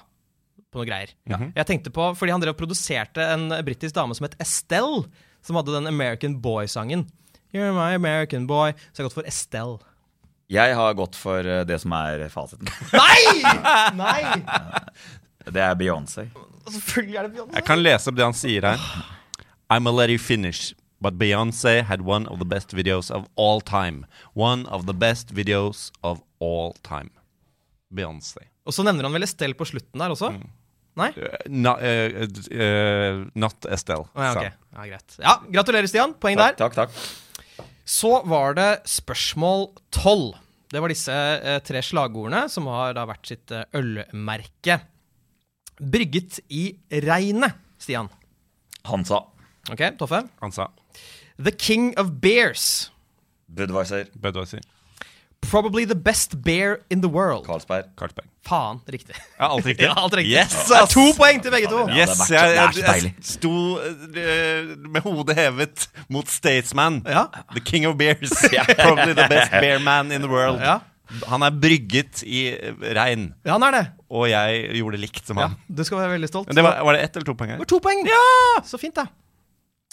på 0.72 0.80
noe 0.80 0.88
greier. 0.88 1.10
Jeg 1.28 1.66
tenkte 1.68 1.92
på, 1.92 2.16
Fordi 2.16 2.32
han 2.32 2.40
drev 2.44 2.54
og 2.54 2.60
produserte 2.62 3.20
en 3.34 3.50
britisk 3.66 3.96
dame 3.96 4.16
som 4.16 4.24
het 4.28 4.38
Estelle, 4.40 5.06
som 5.46 5.58
hadde 5.60 5.74
den 5.76 5.88
American 5.90 6.40
Boy-sangen. 6.42 7.08
You're 7.52 7.74
my 7.76 7.94
American 7.96 8.48
boy. 8.48 8.72
Så 8.92 9.02
jeg 9.02 9.04
har 9.04 9.10
gått 9.10 9.18
for 9.20 9.28
Estelle. 9.28 9.80
Jeg 10.52 10.76
har 10.76 10.94
gått 11.00 11.16
for 11.20 11.48
eh, 11.48 11.64
det 11.68 11.80
som 11.84 11.94
er 11.96 12.26
fasiten. 12.32 12.68
Nei! 13.02 13.42
Nei! 13.96 14.42
Det 15.48 15.64
er 15.64 15.76
Beyoncé. 15.80 16.28
Selvfølgelig 16.68 17.18
er 17.18 17.28
det 17.28 17.34
Beyoncé. 17.38 17.56
Jeg 17.60 17.68
kan 17.68 17.82
lese 17.82 18.12
opp 18.12 18.20
det 18.20 18.28
han 18.28 18.38
sier 18.38 18.68
her. 18.72 18.86
I'm 19.72 19.88
a 19.88 19.94
let 19.96 20.12
you 20.12 20.20
finish. 20.20 20.74
But 21.02 21.18
Beyoncé 21.18 21.82
had 21.88 22.04
one 22.06 22.28
of 22.30 22.40
the 22.40 22.46
best 22.46 22.76
videos 22.78 23.10
of 23.10 23.26
all 23.36 23.62
time. 23.62 24.06
One 24.36 24.68
of 24.68 24.86
the 24.86 24.94
best 24.94 25.32
videos 25.34 25.90
of 26.04 26.22
all 26.40 26.76
time. 26.84 27.10
Beyoncé. 27.92 28.46
Og 28.68 28.76
så 28.76 28.84
nevner 28.86 29.08
han 29.08 29.16
vel 29.16 29.26
Estelle 29.26 29.58
på 29.58 29.66
slutten 29.66 30.04
der 30.04 30.14
også? 30.14 30.30
Nei? 31.00 31.10
Na, 31.48 31.76
not, 31.78 31.82
uh, 31.82 32.28
uh, 32.52 33.24
not 33.40 33.68
Estelle. 33.72 34.06
Oh, 34.12 34.24
ja, 34.24 34.32
okay. 34.36 34.52
ja, 34.76 34.88
greit. 34.92 35.18
Ja, 35.24 35.36
Gratulerer, 35.54 35.88
Stian. 35.88 36.16
Poeng 36.20 36.40
der. 36.40 36.58
Takk, 36.60 36.76
takk. 36.76 36.96
Så 37.88 38.18
var 38.28 38.56
det 38.60 38.70
spørsmål 38.92 39.70
tolv. 39.96 40.36
Det 40.72 40.80
var 40.84 40.92
disse 40.92 41.16
uh, 41.16 41.58
tre 41.68 41.82
slagordene 41.84 42.46
som 42.52 42.68
har 42.72 42.96
da 42.96 43.04
vært 43.10 43.28
sitt 43.28 43.52
eh, 43.56 43.66
ølmerke. 43.76 44.78
Brygget 45.82 46.40
i 46.54 46.70
regnet, 47.04 47.58
Stian. 47.82 48.12
Hansa. 48.88 49.24
Ok, 49.72 49.84
Toffe? 50.00 50.24
Han 50.42 50.54
sa 50.56 50.70
The 51.42 51.52
King 51.52 51.92
of 52.00 52.14
Bears. 52.22 52.92
Budwiser. 53.52 54.08
Budwiser. 54.16 54.64
Probably 55.50 55.86
the 55.86 55.96
best 55.96 56.36
bear 56.44 56.80
in 56.90 57.02
the 57.02 57.10
world. 57.10 57.46
Carlsberg. 57.48 57.90
Carlsberg. 57.98 58.28
Faen, 58.48 58.80
riktig. 58.88 59.16
Ja, 59.40 59.48
alt 59.50 59.66
riktig. 59.66 59.86
Ja, 59.90 59.94
alt 59.98 60.14
riktig. 60.16 60.34
Yes, 60.38 60.54
Det 60.70 60.78
er 60.78 60.86
to 60.94 61.04
poeng 61.18 61.42
til 61.44 61.52
begge 61.52 61.68
to. 61.72 61.82
Ja, 61.90 61.98
Yes, 62.04 62.14
jeg, 62.30 62.40
så 62.74 62.82
jeg, 62.86 63.02
jeg 63.04 63.14
sto 63.26 63.52
uh, 63.78 64.72
med 64.94 65.02
hodet 65.06 65.36
hevet 65.38 65.88
mot 66.14 66.30
Statesman. 66.30 67.02
Ja. 67.10 67.26
The 67.56 67.64
king 67.66 67.86
of 67.90 67.98
bears. 68.00 68.32
Probably 68.86 69.14
the 69.18 69.28
best 69.30 69.52
bear 69.58 69.80
man 69.84 70.12
in 70.12 70.22
the 70.22 70.30
world. 70.32 70.62
Ja. 70.62 70.80
Han 71.28 71.44
er 71.44 71.52
brygget 71.52 72.22
i 72.24 72.46
eh, 72.56 72.72
regn, 72.96 73.34
Ja, 73.44 73.58
han 73.58 73.64
er 73.68 73.74
det. 73.76 73.82
og 74.08 74.30
jeg 74.32 74.62
gjorde 74.80 74.96
det 74.96 75.02
likt 75.10 75.28
som 75.28 75.42
Ja, 75.42 75.50
han. 75.50 75.58
du 75.68 75.82
skal 75.84 76.00
være 76.00 76.14
veldig 76.14 76.30
stolt. 76.32 76.48
Men 76.48 76.56
det 76.56 76.64
var, 76.64 76.78
var 76.88 76.96
det 76.96 77.02
ett 77.04 77.18
eller 77.20 77.28
to 77.28 77.36
poeng 77.36 77.52
her? 77.52 77.58
Det 77.60 77.66
var 77.66 77.72
to 77.74 77.80
poeng! 77.84 78.00
Ja! 78.08 78.62
Så 78.64 78.80
fint, 78.80 78.96
da. 78.96 79.04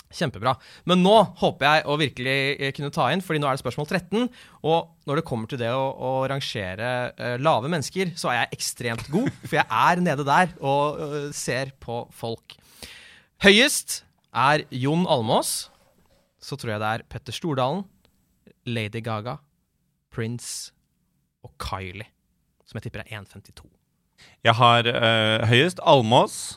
Kjempebra. 0.08 0.54
Men 0.88 1.02
nå 1.04 1.14
håper 1.40 1.66
jeg 1.66 1.84
å 1.84 1.96
virkelig 2.00 2.36
eh, 2.56 2.70
kunne 2.76 2.92
ta 2.94 3.10
inn, 3.12 3.20
fordi 3.24 3.42
nå 3.42 3.48
er 3.48 3.58
det 3.58 3.62
spørsmål 3.62 3.88
13. 3.90 4.28
Og 4.64 5.08
når 5.08 5.20
det 5.20 5.24
kommer 5.28 5.50
til 5.50 5.60
det 5.60 5.68
å, 5.74 5.84
å 5.92 6.12
rangere 6.30 6.92
uh, 7.18 7.34
lave 7.40 7.68
mennesker, 7.72 8.14
så 8.16 8.32
er 8.32 8.38
jeg 8.40 8.58
ekstremt 8.58 9.10
god. 9.12 9.28
For 9.44 9.58
jeg 9.60 9.68
er 9.68 10.04
nede 10.04 10.24
der 10.28 10.54
og 10.64 11.00
uh, 11.02 11.16
ser 11.36 11.74
på 11.82 12.06
folk. 12.16 12.56
Høyest 13.44 14.02
er 14.32 14.64
Jon 14.72 15.04
Almås. 15.08 15.68
Så 16.40 16.56
tror 16.56 16.76
jeg 16.76 16.82
det 16.82 16.92
er 16.94 17.04
Petter 17.10 17.34
Stordalen, 17.34 17.82
Lady 18.68 19.02
Gaga, 19.04 19.36
Prince 20.14 20.72
og 21.44 21.52
Kylie. 21.60 22.08
Som 22.64 22.78
jeg 22.78 22.88
tipper 22.88 23.04
er 23.04 23.20
1,52. 23.20 23.68
Jeg 24.46 24.56
har 24.56 24.88
uh, 24.88 25.44
høyest 25.50 25.84
Almås. 25.84 26.56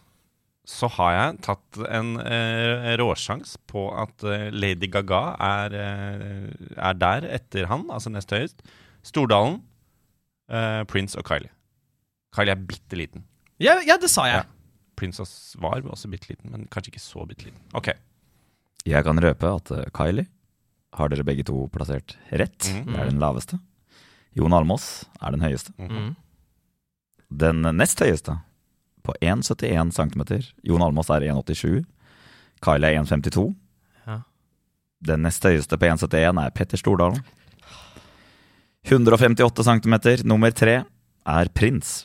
Så 0.68 0.88
har 0.94 1.14
jeg 1.16 1.40
tatt 1.48 1.80
en 1.90 2.14
eh, 2.22 2.92
råsjans 3.02 3.56
på 3.70 3.88
at 3.98 4.24
eh, 4.30 4.50
Lady 4.54 4.92
Gaga 4.94 5.22
er, 5.42 5.74
eh, 5.74 6.76
er 6.78 7.00
der 7.02 7.26
etter 7.40 7.66
han, 7.72 7.88
altså 7.90 8.14
nest 8.14 8.30
høyest. 8.32 8.62
Stordalen, 9.06 9.60
eh, 10.54 10.84
Prince 10.92 11.18
og 11.18 11.26
Kylie. 11.26 11.50
Kylie 12.36 12.54
er 12.54 12.68
bitte 12.70 13.00
liten. 13.00 13.26
Ja, 13.62 13.80
ja, 13.86 13.98
det 14.02 14.12
sa 14.14 14.28
jeg. 14.30 14.44
Ja. 14.46 14.92
Prince 15.02 15.26
var 15.62 15.82
også 15.82 16.12
bitte 16.12 16.30
liten, 16.30 16.54
men 16.54 16.70
kanskje 16.70 16.94
ikke 16.94 17.04
så 17.04 17.26
bitte 17.26 17.50
liten. 17.50 17.62
Ok. 17.78 17.90
Jeg 18.86 19.06
kan 19.06 19.22
røpe 19.22 19.56
at 19.58 19.74
eh, 19.74 19.90
Kylie 19.98 20.28
har 20.98 21.10
dere 21.12 21.26
begge 21.26 21.46
to 21.48 21.66
plassert 21.74 22.18
rett. 22.30 22.70
Mm. 22.70 22.86
Det 22.92 23.00
er 23.00 23.10
den 23.10 23.22
laveste. 23.22 23.58
Jon 24.38 24.54
Almås 24.56 25.08
er 25.20 25.34
den 25.34 25.44
høyeste. 25.44 25.74
Mm. 25.80 26.14
Den 27.42 27.66
nest 27.80 28.02
høyeste, 28.04 28.38
på 29.04 29.16
1,71 29.22 29.92
cm. 29.96 30.24
Jon 30.68 30.86
Almaas 30.86 31.12
er 31.14 31.28
1,87. 31.32 31.84
Kyle 32.62 32.90
er 32.90 33.02
1,52. 33.02 33.48
Ja. 34.08 34.22
Den 35.12 35.26
nest 35.26 35.46
høyeste 35.46 35.78
på 35.78 35.90
1,71 35.90 36.42
er 36.46 36.56
Petter 36.56 36.82
Stordalen. 36.82 37.22
158 38.88 39.64
cm, 39.68 39.96
nummer 40.26 40.54
tre, 40.58 40.82
er 41.30 41.50
Prins. 41.54 42.02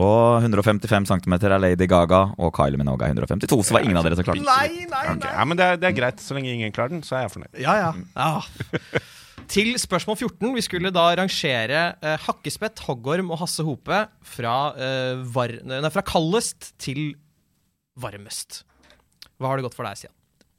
Og 0.00 0.40
155 0.42 1.08
cm 1.08 1.34
er 1.40 1.58
Lady 1.60 1.86
Gaga, 1.88 2.22
og 2.38 2.52
Kylie 2.56 2.78
Minogue 2.80 3.04
er 3.04 3.14
152. 3.14 3.62
Så 3.66 3.76
var 3.76 3.84
ingen 3.84 3.98
av 3.98 4.06
dere 4.06 4.16
som 4.18 4.26
klarte 4.26 4.40
den. 4.40 4.48
Nei, 4.48 4.86
nei, 4.90 5.04
Okay. 5.16 5.32
Ja, 5.32 5.44
men 5.48 5.58
det 5.58 5.66
er, 5.66 5.80
det 5.80 5.88
er 5.90 5.96
greit. 5.96 6.20
Så 6.22 6.36
lenge 6.36 6.52
ingen 6.52 6.72
klarer 6.72 6.94
den, 6.94 7.02
så 7.06 7.18
er 7.18 7.26
jeg 7.26 7.34
fornøyd. 7.34 7.60
Ja, 7.60 7.74
ja. 7.80 7.90
ja. 8.16 9.00
Til 9.50 9.72
spørsmål 9.80 10.18
14. 10.18 10.52
Vi 10.56 10.62
skulle 10.64 10.90
da 10.94 11.06
rangere 11.18 11.80
eh, 12.04 12.16
Hakkespett, 12.26 12.82
Hoggorm 12.86 13.30
og 13.32 13.40
Hasse 13.42 13.64
Hope 13.66 14.02
fra, 14.26 14.54
eh, 14.76 15.22
var, 15.34 15.54
nei, 15.66 15.80
fra 15.94 16.04
kaldest 16.06 16.72
til 16.82 17.14
varmest. 18.00 18.62
Hva 19.40 19.50
har 19.50 19.58
det 19.58 19.66
gått 19.66 19.78
for 19.78 19.88
deg, 19.88 19.98
Stian? 19.98 20.14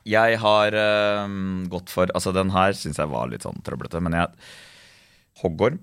Jeg 0.10 0.40
har 0.42 0.74
eh, 0.74 1.38
gått 1.70 1.94
for 1.94 2.10
Altså, 2.18 2.34
den 2.34 2.52
her 2.56 2.74
syns 2.78 2.98
jeg 2.98 3.12
var 3.12 3.30
litt 3.30 3.46
sånn 3.46 3.62
trøblete, 3.66 4.02
men 4.02 4.18
jeg 4.18 4.34
Hoggorm, 5.44 5.80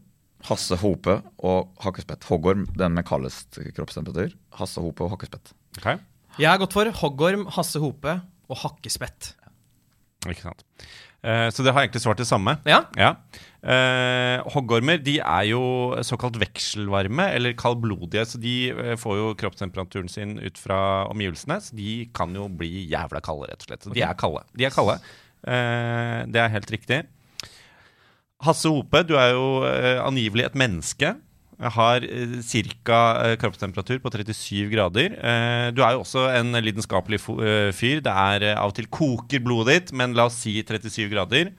Hasse 0.49 0.78
Hope 0.82 1.20
og 1.46 1.72
Hakkespett. 1.82 2.26
Hoggorm, 2.28 2.66
den 2.78 2.94
med 2.99 3.07
kaldest 3.09 3.59
kroppstemperatur. 3.76 4.34
Hasse 4.59 4.82
Hope 4.82 5.07
og 5.07 5.14
Hakkespett. 5.14 5.55
Okay. 5.78 5.99
Jeg 6.38 6.51
har 6.51 6.61
gått 6.61 6.76
for 6.76 6.90
Hoggorm, 7.01 7.46
Hasse 7.57 7.80
Hope 7.82 8.20
og 8.49 8.61
Hakkespett. 8.62 9.32
Ikke 10.26 10.44
sant. 10.49 10.64
Eh, 11.27 11.49
så 11.51 11.64
det 11.66 11.73
har 11.75 11.83
egentlig 11.83 12.03
svart 12.05 12.21
det 12.21 12.29
samme. 12.29 12.57
Ja? 12.69 12.85
Ja. 12.99 13.14
Eh, 13.59 14.39
hoggormer 14.55 15.01
de 15.03 15.16
er 15.19 15.49
jo 15.51 15.62
såkalt 16.07 16.39
vekselvarme, 16.39 17.27
eller 17.35 17.57
kaldblodige. 17.59 18.25
Så 18.31 18.41
de 18.43 18.57
eh, 18.71 18.95
får 19.01 19.19
jo 19.19 19.31
kroppstemperaturen 19.41 20.11
sin 20.12 20.37
ut 20.39 20.61
fra 20.61 20.81
omgivelsene. 21.11 21.59
Så 21.64 21.79
de 21.79 21.93
kan 22.14 22.35
jo 22.39 22.47
bli 22.49 22.87
jævla 22.91 23.23
kalde, 23.25 23.51
rett 23.51 23.64
og 23.64 23.71
slett. 23.71 23.87
Så 23.87 23.95
de 23.95 24.05
er 24.07 24.19
kalde. 24.19 24.45
De 24.55 24.69
er 24.69 24.75
kalde. 24.75 24.99
Eh, 25.43 26.21
det 26.31 26.43
er 26.45 26.55
helt 26.55 26.75
riktig. 26.75 27.03
Hasse 28.47 28.71
Hope, 28.71 29.03
du 29.03 29.16
er 29.19 29.33
jo 29.35 29.49
angivelig 30.07 30.45
et 30.47 30.59
menneske. 30.59 31.16
Jeg 31.59 31.75
har 31.75 32.05
eh, 32.07 32.35
ca. 32.87 32.99
Eh, 33.27 33.37
kroppstemperatur 33.41 33.99
på 34.03 34.13
37 34.15 34.69
grader. 34.71 35.15
Eh, 35.19 35.71
du 35.75 35.83
er 35.83 35.97
jo 35.97 36.05
også 36.05 36.29
en 36.39 36.55
lidenskapelig 36.63 37.19
fyr. 37.21 38.03
Det 38.05 38.13
er 38.15 38.47
av 38.55 38.71
og 38.71 38.77
til 38.77 38.87
koker 38.87 39.43
blodet 39.43 39.75
ditt, 39.75 39.95
men 39.99 40.15
la 40.15 40.29
oss 40.31 40.39
si 40.45 40.55
37 40.63 41.09
grader. 41.11 41.51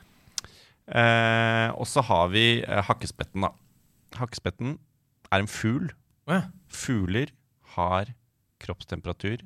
Og 0.90 1.86
så 1.86 2.02
har 2.02 2.32
vi 2.34 2.64
hakkespetten, 2.66 3.44
da. 3.46 3.52
Hakkespetten 4.18 4.78
er 5.30 5.44
en 5.44 5.52
fugl. 5.52 5.92
Fugler 6.72 7.30
har 7.76 8.10
kroppstemperatur 8.64 9.44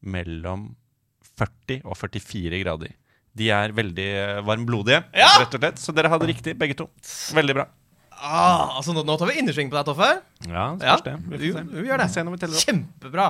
mellom 0.00 0.70
40 1.36 1.82
og 1.84 1.98
44 1.98 2.62
grader. 2.62 2.94
De 3.38 3.50
er 3.54 3.74
veldig 3.76 4.08
varmblodige, 4.46 5.02
varmblodige, 5.02 5.02
rett 5.42 5.58
og 5.58 5.60
slett. 5.60 5.82
Så 5.82 5.92
dere 5.94 6.10
hadde 6.10 6.30
riktig, 6.30 6.56
begge 6.58 6.78
to. 6.78 6.88
Veldig 7.36 7.58
bra. 7.60 7.68
Ah, 8.18 8.76
altså, 8.78 8.94
nå, 8.96 9.04
nå 9.06 9.16
tar 9.20 9.30
vi 9.30 9.38
innersving 9.40 9.70
på 9.70 9.78
deg, 9.78 9.86
Toffe. 9.88 10.08
Ja, 10.48 10.64
Ja, 10.80 10.96
spørs 10.98 11.04
det. 11.06 11.16
Vi 11.28 11.36
vi, 11.42 11.50
får 11.54 11.58
se. 11.60 11.82
vi 11.82 11.88
gjør 11.88 12.02
det. 12.02 12.08
Vi. 12.48 12.62
Kjempebra. 12.64 13.26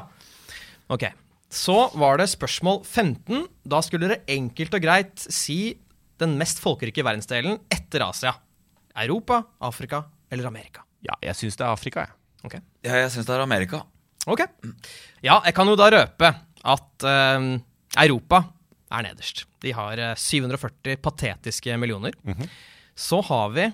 Ok, 0.94 1.04
Så 1.52 1.76
var 1.96 2.18
det 2.20 2.28
spørsmål 2.28 2.82
15. 2.84 3.46
Da 3.68 3.80
skulle 3.84 4.08
dere 4.08 4.20
enkelt 4.28 4.74
og 4.76 4.82
greit 4.84 5.16
si 5.32 5.78
den 6.20 6.34
mest 6.40 6.60
folkerike 6.60 7.04
verdensdelen 7.04 7.58
etter 7.72 8.04
Asia. 8.08 8.34
Europa, 8.98 9.42
Afrika 9.62 10.02
eller 10.32 10.48
Amerika. 10.48 10.82
Ja, 11.06 11.14
jeg 11.22 11.36
syns 11.38 11.56
det 11.56 11.64
er 11.64 11.72
Afrika, 11.72 12.04
jeg. 12.04 12.14
Ok. 12.44 12.54
Ja, 12.84 12.96
jeg 13.04 13.10
syns 13.14 13.28
det 13.28 13.34
er 13.36 13.44
Amerika. 13.44 13.82
Ok. 14.28 14.42
Ja, 15.24 15.38
jeg 15.44 15.54
kan 15.56 15.68
jo 15.70 15.76
da 15.78 15.88
røpe 15.94 16.32
at 16.68 17.06
uh, 17.06 17.46
Europa 18.02 18.42
er 18.90 19.04
nederst. 19.06 19.44
De 19.62 19.72
har 19.76 19.98
eh, 20.00 20.14
740 20.16 20.96
patetiske 21.04 21.76
millioner. 21.80 22.14
Så 22.98 23.20
har 23.28 23.50
vi 23.54 23.66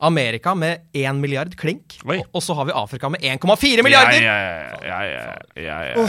Amerika 0.00 0.54
med 0.58 0.88
1 0.96 1.20
milliard 1.20 1.54
klink. 1.58 1.98
Og, 2.06 2.24
og 2.32 2.42
så 2.44 2.56
har 2.58 2.68
vi 2.68 2.74
Afrika 2.76 3.10
med 3.12 3.22
1,4 3.22 3.84
milliarder. 3.84 4.18
Ja, 4.22 4.38
ja, 4.82 5.02
ja, 5.10 5.36
ja, 5.60 5.78
ja. 5.92 6.08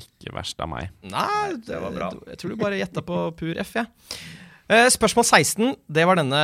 Ikke 0.00 0.34
verst 0.36 0.60
av 0.62 0.70
meg. 0.70 0.90
Nei, 1.10 1.56
det 1.66 1.80
var 1.82 1.94
bra. 1.94 2.10
Jeg 2.30 2.40
tror 2.40 2.52
du 2.52 2.60
bare 2.60 2.78
gjetta 2.80 3.02
på 3.06 3.22
pur 3.38 3.62
F, 3.62 3.74
jeg. 3.80 3.88
Ja. 4.70 4.84
Spørsmål 4.90 5.24
16, 5.26 5.72
det 5.90 6.04
var 6.06 6.20
denne 6.20 6.40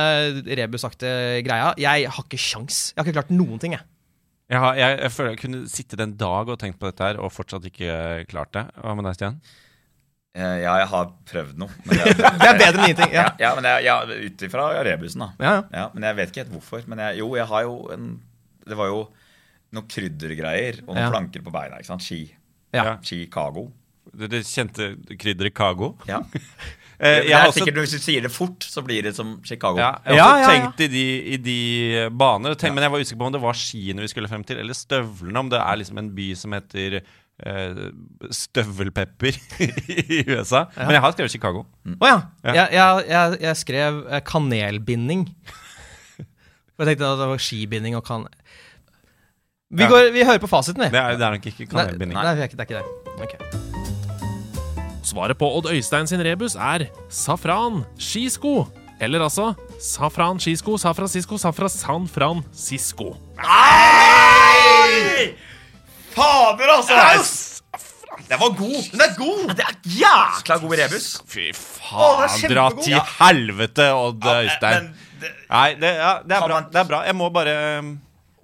rebusaktige 0.59 1.45
greia. 1.47 1.69
Jeg 1.79 2.09
har 2.11 2.25
ikke 2.25 2.39
sjans. 2.41 2.89
Jeg 2.91 2.99
har 2.99 3.07
ikke 3.07 3.21
klart 3.21 3.31
noen 3.31 3.61
ting, 3.61 3.77
jeg. 3.77 3.85
Jeg, 4.51 4.59
har, 4.63 4.75
jeg, 4.79 4.97
jeg 5.03 5.11
føler 5.11 5.31
jeg 5.33 5.39
kunne 5.43 5.61
sittet 5.71 6.01
en 6.03 6.17
dag 6.19 6.51
og 6.51 6.59
tenkt 6.59 6.79
på 6.79 6.89
dette 6.89 7.07
her 7.07 7.21
og 7.23 7.31
fortsatt 7.35 7.69
ikke 7.69 8.25
klart 8.31 8.51
det. 8.55 8.65
Hva 8.83 8.95
med 8.95 9.07
deg, 9.07 9.15
Stian? 9.15 9.39
Eh, 10.37 10.57
Ja, 10.61 10.75
jeg 10.83 10.87
har 10.91 11.07
prøvd 11.31 11.57
noe. 11.63 11.69
Men 11.87 11.97
jeg, 12.03 12.15
Det 12.17 12.49
er 12.51 12.59
bedre 12.61 12.73
enn 12.77 12.83
ingenting. 12.91 13.13
ja, 13.15 13.23
Ja. 13.23 13.31
ja, 13.41 13.51
men 13.57 13.67
jeg, 13.71 13.85
ja, 13.87 13.95
ut 14.29 14.43
ifra 14.47 14.67
rebusen, 14.85 15.23
da. 15.25 15.29
Ja, 15.41 15.53
ja. 15.57 15.63
Ja, 15.81 15.85
men 15.95 16.03
jeg 16.05 16.15
vet 16.19 16.29
ikke 16.33 16.43
helt 16.45 16.53
hvorfor. 16.59 16.83
Men 16.91 17.01
jeg, 17.07 17.17
jo, 17.23 17.31
jeg 17.39 17.47
har 17.49 17.65
jo 17.65 17.75
en 17.95 18.07
Det 18.67 18.75
var 18.77 18.87
jo 18.91 19.01
noen 19.73 19.87
kryddergreier 19.91 20.81
og 20.85 20.93
noen 20.95 21.03
Ja. 21.05 21.09
planker 21.11 21.41
på 21.43 21.51
beina. 21.51 21.77
ikke 21.81 21.89
sant? 21.93 22.01
Ski. 22.05 22.21
Ja. 22.75 22.97
Chicago. 23.01 23.69
Det, 24.13 24.29
det 24.31 24.43
kjente 24.47 24.93
krydderet 25.19 25.53
Kago. 25.57 25.95
Ja. 26.07 26.21
Eh, 26.99 27.19
Det 27.21 27.27
jeg 27.27 27.31
er 27.31 27.37
har 27.43 27.47
også, 27.51 27.59
sikkert 27.59 27.75
Hvis 27.83 27.91
du 27.93 27.99
sier 28.01 28.21
det 28.25 28.31
fort, 28.33 28.63
så 28.65 28.81
blir 28.81 29.03
det 29.05 29.11
som 29.15 29.35
Chicago. 29.45 29.77
ja, 29.77 29.91
jeg 30.05 30.15
har 30.15 30.17
Ja, 30.17 30.23
også 30.25 30.39
ja, 30.41 30.53
ja. 30.53 30.61
tenkt 30.65 30.79
i 30.81 30.87
de, 30.87 31.03
i 31.33 31.37
de 31.37 32.09
baner, 32.17 32.55
tenk, 32.57 32.73
men 32.73 32.81
jeg 32.87 32.91
var 32.91 32.99
usikker 33.03 33.19
på 33.21 33.27
om 33.27 33.35
det 33.35 33.41
var 33.43 33.53
skiene 33.53 34.01
vi 34.01 34.07
skulle 34.09 34.27
frem 34.31 34.43
til, 34.43 34.57
eller 34.57 34.73
støvlene. 34.73 35.37
Om 35.39 35.49
det 35.51 35.59
er 35.61 35.75
liksom 35.77 35.97
en 36.01 36.09
by 36.15 36.29
som 36.35 36.55
heter 36.57 36.95
eh, 37.01 37.11
Støvelpepper 38.33 39.35
i 39.61 40.23
USA. 40.31 40.63
Men 40.77 40.95
jeg 40.97 41.03
har 41.03 41.13
skrevet 41.13 41.31
Chicago. 41.35 41.65
Å 42.01 42.09
ja. 42.09 42.17
Ja. 42.43 42.53
Jeg, 42.65 43.05
jeg, 43.11 43.37
jeg, 43.45 43.59
skrev 43.61 43.99
eh, 44.09 44.23
kanelbinding. 44.25 45.27
Og 46.77 46.83
Jeg 46.85 46.91
tenkte 46.91 47.11
at 47.11 47.21
det 47.21 47.29
var 47.31 47.41
skibinding 47.41 47.95
og 47.97 48.03
kan... 48.05 48.27
Vi, 49.69 49.83
Ja. 49.83 49.89
går, 49.89 50.11
vi 50.13 50.23
hører 50.23 50.39
på 50.39 50.47
fasiten, 50.47 50.81
vi. 50.85 50.89
Det 50.93 50.99
er, 51.01 51.17
det 51.17 51.25
er 51.25 51.33
nok 51.35 51.45
ikke 51.49 51.65
kanelbinding. 51.71 52.13
Nei, 52.15 52.35
det 52.37 52.43
er 52.45 52.51
ikke 52.51 52.59
det. 52.59 52.67
Er 52.67 52.69
ikke 52.69 52.83
det. 52.83 53.23
Okay. 53.25 53.39
Svaret 55.07 55.37
på 55.39 55.49
Odd 55.57 55.69
Øystein 55.73 56.07
sin 56.07 56.21
rebus 56.23 56.55
er 56.55 56.85
safran 57.09 57.81
skisko. 57.97 58.67
Eller 59.01 59.21
altså 59.25 59.51
safran 59.81 60.39
skisko, 60.41 60.77
safran, 60.81 61.09
sisko, 61.09 61.37
Safra 61.41 61.69
San 61.69 62.07
Francisco. 62.09 63.13
Fader, 66.17 66.71
altså! 66.77 67.61
Den 68.27 68.39
var 68.41 68.51
god! 68.57 68.77
Den 68.91 69.01
er 69.05 69.13
god! 69.17 69.53
Det 69.57 69.65
er 69.65 69.75
jækla 70.01 70.57
god 70.63 70.73
rebus. 70.81 71.07
Fy 71.29 71.45
faen, 71.53 72.23
er 72.49 72.53
dra 72.55 72.65
til 72.81 72.99
helvete, 73.19 73.85
Odd 73.93 74.25
Øystein. 74.33 74.89
Det, 75.21 75.31
Nei, 75.49 75.69
det, 75.81 75.91
ja, 75.97 76.11
det, 76.23 76.35
er 76.37 76.41
bra. 76.43 76.47
man- 76.59 76.69
det 76.73 76.79
er 76.81 76.87
bra. 76.91 77.01
Jeg 77.07 77.15
må 77.15 77.29
bare 77.33 77.53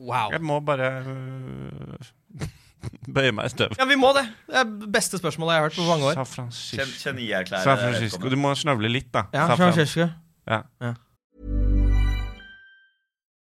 Wow. 0.04 0.32
Jeg 0.32 0.42
må 0.42 0.60
bare 0.60 0.88
øh, 1.08 2.48
bøye 3.16 3.32
meg 3.32 3.46
i 3.46 3.52
støvet. 3.54 3.78
Ja, 3.80 3.86
vi 3.88 3.96
må 3.96 4.10
det. 4.18 4.24
Det 4.50 4.58
er 4.60 4.90
beste 4.92 5.18
spørsmålet 5.22 5.54
jeg 5.54 5.62
har 5.62 5.70
hørt 5.70 5.78
på 5.78 5.86
mange 5.88 6.06
år. 6.10 6.14
San 6.18 6.26
Francisco. 6.26 7.14
San 7.64 7.78
Francisco. 7.78 8.30
Du 8.30 8.36
må 8.36 8.52
snøvle 8.60 8.90
litt, 8.92 9.08
da. 9.14 9.24
Ja, 9.34 9.46
San 9.48 9.58
Francisco. 9.62 10.08
Ja. 10.50 10.60
Ja. 10.84 10.94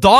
Da 0.00 0.18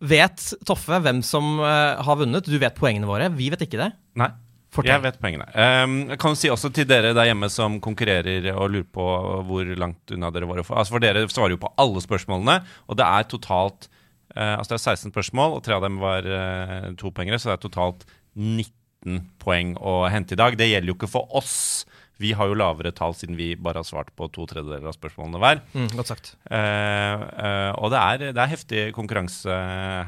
vet 0.00 0.44
Toffe 0.66 1.00
hvem 1.04 1.20
som 1.26 1.58
eh, 1.60 2.00
har 2.04 2.20
vunnet. 2.20 2.48
Du 2.48 2.56
vet 2.60 2.78
poengene 2.78 3.08
våre. 3.08 3.28
Vi 3.36 3.50
vet 3.52 3.66
ikke 3.66 3.80
det. 3.80 3.90
Nei. 4.20 4.30
Fortell. 4.70 4.92
Jeg 4.92 5.02
vet 5.02 5.16
poengene. 5.18 5.48
Um, 5.50 5.94
jeg 6.12 6.18
kan 6.22 6.36
si 6.38 6.50
også 6.52 6.68
til 6.74 6.86
dere 6.86 7.10
der 7.16 7.26
hjemme 7.26 7.48
som 7.50 7.80
konkurrerer 7.82 8.52
og 8.52 8.68
lurer 8.70 8.86
på 8.86 9.06
hvor 9.48 9.72
langt 9.82 10.12
unna 10.14 10.30
dere 10.30 10.46
var 10.46 10.62
få. 10.62 10.76
Altså 10.78 10.94
For 10.94 11.02
dere 11.02 11.24
svarer 11.26 11.56
jo 11.56 11.62
på 11.64 11.72
alle 11.82 12.02
spørsmålene, 12.04 12.60
og 12.86 13.00
det 13.00 13.08
er 13.08 13.26
totalt 13.32 13.88
uh, 14.36 14.54
Altså 14.60 14.76
det 14.76 14.78
er 14.78 14.84
16 14.94 15.10
spørsmål, 15.10 15.56
og 15.56 15.64
tre 15.66 15.74
av 15.74 15.82
dem 15.82 15.98
var 15.98 16.22
uh, 16.22 16.92
topoengere, 17.00 17.40
så 17.42 17.50
det 17.50 17.56
er 17.56 17.64
totalt 17.66 18.06
19 18.38 19.26
poeng 19.42 19.74
å 19.82 20.04
hente 20.12 20.38
i 20.38 20.38
dag. 20.38 20.54
Det 20.54 20.70
gjelder 20.70 20.92
jo 20.92 20.98
ikke 21.00 21.10
for 21.18 21.34
oss. 21.42 21.58
Vi 22.20 22.34
har 22.36 22.50
jo 22.50 22.56
lavere 22.58 22.92
tall 22.92 23.14
siden 23.16 23.38
vi 23.38 23.54
bare 23.56 23.80
har 23.80 23.86
svart 23.88 24.10
på 24.18 24.26
to 24.34 24.44
tredjedeler 24.48 24.90
av 24.90 24.96
spørsmålene 24.96 25.40
hver. 25.40 25.62
Mm, 25.72 25.86
godt 25.96 26.10
sagt. 26.12 26.34
Eh, 26.52 27.22
eh, 27.46 27.70
og 27.80 27.88
det 27.94 28.00
er, 28.02 28.24
det 28.36 28.42
er 28.42 28.50
heftig 28.52 28.82
konkurranse 28.96 29.56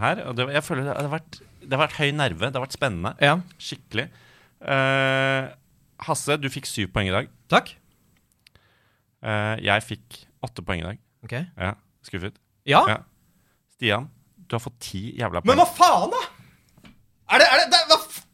her. 0.03 0.21
Og 0.29 0.37
det, 0.37 0.51
jeg 0.59 0.67
føler 0.67 0.91
det 0.91 0.97
har, 0.99 1.09
vært, 1.15 1.41
det 1.63 1.73
har 1.73 1.83
vært 1.87 1.97
høy 1.97 2.11
nerve. 2.19 2.51
Det 2.51 2.61
har 2.61 2.67
vært 2.67 2.77
spennende. 2.77 3.15
Ja. 3.25 3.39
Skikkelig. 3.57 4.11
Eh, 4.61 5.49
Hasse, 6.05 6.37
du 6.43 6.51
fikk 6.53 6.69
syv 6.69 6.93
poeng 6.93 7.09
i 7.09 7.17
dag. 7.17 7.33
Takk. 7.53 7.73
Eh, 9.23 9.57
jeg 9.65 9.89
fikk 9.89 10.23
åtte 10.45 10.65
poeng 10.67 10.85
i 10.85 10.89
dag. 10.91 11.03
Ok. 11.25 11.37
Ja, 11.39 11.75
Skuffet. 12.05 12.37
Ja. 12.69 12.83
Ja. 12.91 12.99
Stian, 13.77 14.09
du 14.37 14.59
har 14.59 14.63
fått 14.63 14.81
ti 14.85 15.07
jævla 15.17 15.41
poeng. 15.41 15.55
Men 15.55 15.63
hva 15.63 15.69
faen, 15.71 16.13
da? 16.13 16.25
Er 17.33 17.41
det, 17.41 17.47
er 17.49 17.63
det, 17.63 17.69
det, 17.73 17.81
er, 17.87 18.25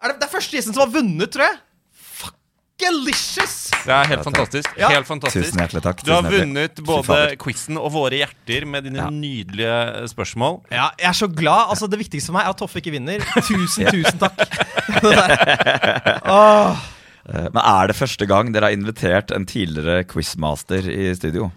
er 0.00 0.12
det, 0.14 0.20
det 0.22 0.28
er 0.30 0.32
første 0.32 0.56
gjesten 0.56 0.72
som 0.72 0.86
har 0.86 0.94
vunnet, 0.94 1.28
tror 1.34 1.50
jeg. 1.50 1.58
Fuckalicious! 2.80 3.56
Det 3.84 3.92
er 3.94 4.08
helt 4.10 4.24
fantastisk. 4.24 4.70
Ja. 4.80 4.88
Helt 4.92 5.06
fantastisk. 5.08 5.46
Tusen 5.50 5.60
hjertelig 5.62 5.82
takk. 5.84 6.02
Du 6.04 6.12
har 6.12 6.22
vunnet 6.32 6.80
både 6.84 7.18
quizen 7.40 7.78
og 7.80 7.90
våre 7.94 8.18
hjerter 8.22 8.66
med 8.68 8.84
dine 8.88 8.98
Ja. 9.04 9.08
nydelige 9.10 10.08
spørsmål. 10.12 10.60
Ja, 10.72 10.90
jeg 10.98 11.08
er 11.08 11.12
så 11.20 11.28
glad. 11.28 11.68
Altså, 11.70 11.88
Det 11.90 11.98
viktigste 11.98 12.26
for 12.32 12.38
meg 12.38 12.46
er 12.46 12.50
at 12.50 12.58
Toffe 12.58 12.80
ikke 12.80 12.92
vinner. 12.96 13.18
Tusen, 13.44 13.86
tusen 13.94 14.18
takk. 14.18 14.38
Eh, 17.30 17.46
Men 17.52 17.60
er 17.62 17.86
det 17.86 17.94
første 17.94 18.26
gang 18.26 18.48
dere 18.50 18.64
har 18.70 18.72
invitert 18.74 19.30
en 19.30 19.44
tidligere 19.46 20.02
quizmaster 20.08 20.82
i 20.90 21.14
studio? 21.14 21.50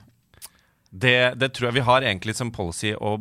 Det, 0.94 1.34
det 1.41 1.50
tror 1.56 1.72
jeg 1.72 1.80
vi 1.80 1.86
har 1.88 2.06
egentlig 2.06 2.36
som 2.38 2.52
policy 2.54 2.91
å 2.94 3.16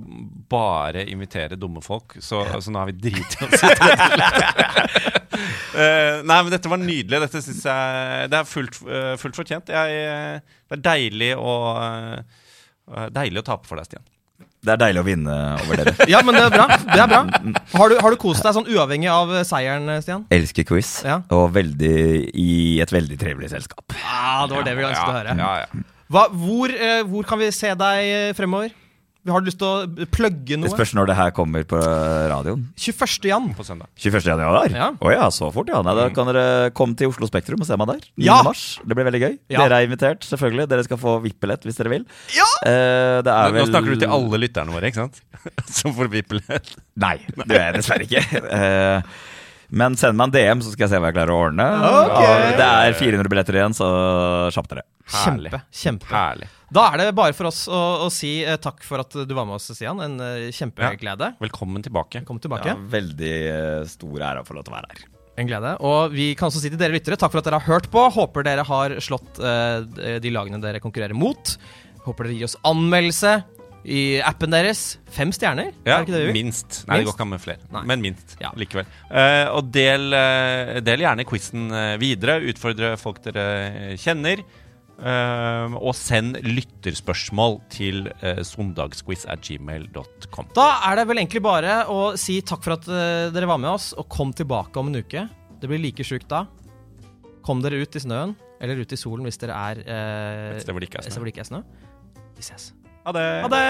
bare 0.53 1.07
invitere 1.09 1.57
dumme 1.57 1.81
folk. 1.81 2.19
Så, 2.21 2.43
så 2.61 2.73
nå 2.73 2.83
har 2.83 2.91
vi 2.91 2.99
driti 3.09 3.47
oss 3.47 3.65
ut. 3.65 5.19
Eh, 5.73 6.19
nei, 6.29 6.37
men 6.45 6.51
dette 6.53 6.69
var 6.69 6.77
nydelig. 6.79 7.19
Dette 7.25 7.41
synes 7.41 7.63
jeg 7.65 8.27
Det 8.29 8.37
er 8.37 8.47
fullt, 8.47 8.77
uh, 8.85 9.15
fullt 9.19 9.39
fortjent. 9.39 9.71
Jeg, 9.73 10.03
eh, 10.05 10.59
det 10.69 10.77
er 10.77 10.83
deilig 10.85 11.31
å 11.41 11.55
uh, 11.81 13.07
Deilig 13.11 13.41
å 13.41 13.47
tape 13.47 13.67
for 13.67 13.81
deg, 13.81 13.89
Stian. 13.89 14.05
Det 14.63 14.75
er 14.75 14.83
deilig 14.83 15.01
å 15.01 15.07
vinne 15.07 15.37
over 15.65 15.81
dere. 15.81 15.95
Ja, 16.13 16.21
men 16.23 16.37
det 16.37 16.45
er 16.45 16.53
bra. 16.53 16.67
Det 16.77 17.01
er 17.01 17.09
bra. 17.11 17.23
Har 17.73 17.91
du, 17.91 17.97
har 18.05 18.15
du 18.15 18.19
kost 18.21 18.45
deg 18.45 18.55
sånn 18.59 18.69
uavhengig 18.69 19.09
av 19.11 19.33
seieren, 19.49 19.89
Stian? 20.05 20.29
Elsker 20.37 20.69
quiz, 20.69 20.93
Ja. 21.09 21.23
og 21.35 21.49
veldig, 21.57 21.97
i 22.37 22.53
et 22.85 22.93
veldig 22.93 23.19
trivelig 23.25 23.51
selskap. 23.57 23.97
Ja, 23.97 24.45
det 24.45 24.61
var 24.61 24.69
det 24.69 24.77
vi 24.77 24.87
ønsket 24.91 25.09
å 25.09 25.17
høre. 25.17 25.39
Ja, 25.41 25.55
ja. 25.65 25.87
Hva, 26.13 26.29
hvor, 26.31 26.73
eh, 26.73 27.03
hvor 27.09 27.27
kan 27.29 27.41
vi 27.41 27.51
se 27.55 27.73
deg 27.73 28.37
fremover? 28.37 28.71
fremover? 28.73 28.79
Har 29.31 29.39
du 29.39 29.47
lyst 29.47 29.61
til 29.61 29.69
å 29.69 30.07
plugge 30.11 30.57
Det 30.57 30.59
noe? 30.59 30.71
spørs 30.73 30.93
når 30.99 31.13
det 31.13 31.15
her 31.15 31.31
kommer 31.35 31.63
på 31.69 31.79
radioen. 31.79 32.65
21. 32.75 33.29
jan. 33.31 33.45
På 33.55 33.63
søndag. 33.63 33.87
21. 33.95 34.27
januar? 34.33 34.73
Ja. 34.75 34.89
Å 34.99 35.13
ja, 35.15 35.29
så 35.31 35.47
fort, 35.55 35.71
ja. 35.71 35.79
Nei, 35.87 35.95
da 35.95 36.09
kan 36.11 36.27
dere 36.27 36.73
komme 36.75 36.99
til 36.99 37.13
Oslo 37.13 37.29
Spektrum 37.31 37.63
og 37.63 37.69
se 37.69 37.79
meg 37.79 37.87
der. 37.93 38.01
9. 38.19 38.27
Ja. 38.27 38.41
mars. 38.43 38.65
Det 38.83 38.97
blir 38.99 39.07
veldig 39.07 39.21
gøy. 39.23 39.37
Ja. 39.55 39.61
Dere 39.63 39.79
er 39.79 39.87
invitert, 39.87 40.27
selvfølgelig. 40.27 40.67
Dere 40.73 40.87
skal 40.89 40.99
få 40.99 41.21
VIP-billett 41.23 41.69
hvis 41.69 41.79
dere 41.79 41.93
vil. 41.95 42.07
Ja! 42.35 42.49
Eh, 42.67 43.21
det 43.23 43.31
er 43.37 43.55
Nå, 43.55 43.63
nå 43.63 43.69
snakker 43.71 43.95
du 43.95 44.03
til 44.03 44.17
alle 44.19 44.43
lytterne 44.43 44.75
våre, 44.75 44.91
ikke 44.91 45.05
sant? 45.05 45.23
Som 45.79 45.95
får 45.95 46.11
VIP-billett. 46.17 46.75
Nei, 46.99 47.21
det 47.45 47.47
gjør 47.47 47.69
jeg 47.69 47.79
dessverre 47.79 48.09
ikke. 48.11 48.43
Eh, 48.59 49.15
men 49.73 49.95
send 49.97 50.19
meg 50.19 50.29
en 50.29 50.35
DM, 50.35 50.67
så 50.67 50.75
skal 50.75 50.85
jeg 50.89 50.97
se 50.97 50.99
hva 51.01 51.09
jeg 51.13 51.17
klarer 51.17 51.33
å 51.33 51.45
ordne. 51.47 51.65
Okay. 52.11 52.57
Det 52.59 52.67
er 52.67 52.99
400 52.99 53.31
billetter 53.33 53.57
igjen, 53.57 53.79
så 53.79 53.87
kjapp 54.53 54.67
dere. 54.75 54.83
Herlig. 55.11 55.51
Kjempe. 55.51 55.61
kjempe. 55.73 56.07
Herlig. 56.13 56.49
Da 56.73 56.85
er 56.95 57.03
det 57.03 57.15
bare 57.19 57.35
for 57.37 57.51
oss 57.51 57.65
å, 57.69 57.81
å 58.07 58.11
si 58.13 58.43
eh, 58.45 58.57
takk 58.63 58.83
for 58.87 59.03
at 59.03 59.13
du 59.29 59.35
var 59.37 59.45
med 59.49 59.59
oss, 59.59 59.67
Stian. 59.77 60.01
En 60.05 60.15
eh, 60.23 60.51
kjempeglede. 60.55 61.33
Velkommen 61.43 61.83
tilbake. 61.85 62.23
Velkommen 62.23 62.41
tilbake. 62.45 62.71
Ja, 62.73 62.77
veldig 62.95 63.33
eh, 63.51 63.83
stor 63.91 64.25
ære 64.31 64.45
å 64.45 64.47
få 64.49 64.57
lov 64.57 64.65
til 64.69 64.73
å 64.75 64.79
være 64.79 64.93
her. 64.95 65.03
En 65.41 65.49
glede. 65.49 65.75
Og 65.81 66.13
vi 66.13 66.31
kan 66.37 66.51
også 66.51 66.61
si 66.61 66.69
til 66.73 66.79
dere 66.81 66.93
lyttere, 66.93 67.17
takk 67.21 67.33
for 67.33 67.41
at 67.41 67.47
dere 67.49 67.59
har 67.61 67.69
hørt 67.75 67.91
på. 67.93 68.05
Håper 68.15 68.45
dere 68.47 68.65
har 68.69 68.99
slått 69.05 69.41
eh, 69.41 70.19
de 70.23 70.33
lagene 70.33 70.61
dere 70.63 70.81
konkurrerer 70.85 71.17
mot. 71.17 71.55
Håper 72.07 72.29
dere 72.29 72.37
gir 72.41 72.49
oss 72.51 72.57
anmeldelse 72.69 73.39
i 73.83 74.21
appen 74.23 74.53
deres. 74.55 74.83
Fem 75.11 75.33
stjerner, 75.35 75.73
Ja, 75.83 75.97
er 75.97 76.05
det 76.05 76.07
ikke 76.07 76.15
det 76.15 76.21
vi 76.21 76.27
vil? 76.29 76.37
minst. 76.45 76.83
Nei, 76.87 77.01
det 77.01 77.03
Minst? 77.03 77.09
går 77.09 77.17
ikke 77.17 77.25
an 77.27 77.33
med 77.33 77.43
flere. 77.43 77.65
Nei. 77.75 77.81
Men 77.91 78.05
minst 78.05 78.37
Ja. 78.41 78.53
likevel. 78.55 78.87
Eh, 79.11 79.47
og 79.57 79.73
del, 79.75 80.13
eh, 80.15 80.81
del 80.87 81.03
gjerne 81.03 81.25
quizen 81.27 81.65
eh, 81.75 81.97
videre. 81.99 82.37
Utfordre 82.53 82.93
folk 83.01 83.19
dere 83.25 83.47
eh, 83.73 83.97
kjenner. 83.99 84.45
Eh, 85.03 85.75
og 85.83 85.97
send 85.99 86.37
lytterspørsmål 86.47 87.57
til 87.73 88.05
uh, 88.23 88.39
sondagsquiz 88.47 89.25
at 89.31 89.43
gmail.com. 89.43 90.53
Da 90.55 90.67
er 90.87 91.01
det 91.01 91.09
vel 91.11 91.19
egentlig 91.25 91.43
bare 91.43 91.81
å 91.91 92.13
si 92.21 92.39
takk 92.47 92.63
for 92.63 92.77
at 92.77 92.87
uh, 92.87 93.33
dere 93.35 93.49
var 93.51 93.59
med 93.59 93.73
oss, 93.73 93.91
og 93.99 94.07
kom 94.13 94.31
tilbake 94.37 94.79
om 94.79 94.93
en 94.93 95.01
uke. 95.03 95.27
Det 95.59 95.71
blir 95.71 95.83
like 95.83 96.07
sjukt 96.07 96.31
da. 96.31 96.45
Kom 97.43 97.65
dere 97.65 97.83
ut 97.83 97.99
i 97.99 98.05
snøen, 98.05 98.37
eller 98.63 98.79
ut 98.79 98.95
i 98.95 99.01
solen 99.01 99.27
hvis 99.27 99.43
dere 99.43 99.59
er 99.59 99.83
uh, 99.83 100.55
Et 100.55 100.63
sted 100.63 100.71
hvor 100.71 100.85
det 100.85 100.93
ikke 100.93 101.03
er 101.03 101.09
snø. 101.11 101.19
hvor 101.19 101.27
det 101.27 101.35
ikke 101.35 101.47
er 101.49 101.51
snø. 101.51 101.65
Vi 102.39 102.47
ses. 102.47 102.71
Ha 103.03 103.17
det. 103.19 103.27
Ha 103.43 103.51
det! 103.51 103.67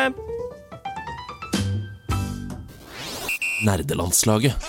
Nerdelandslaget. 3.64 4.68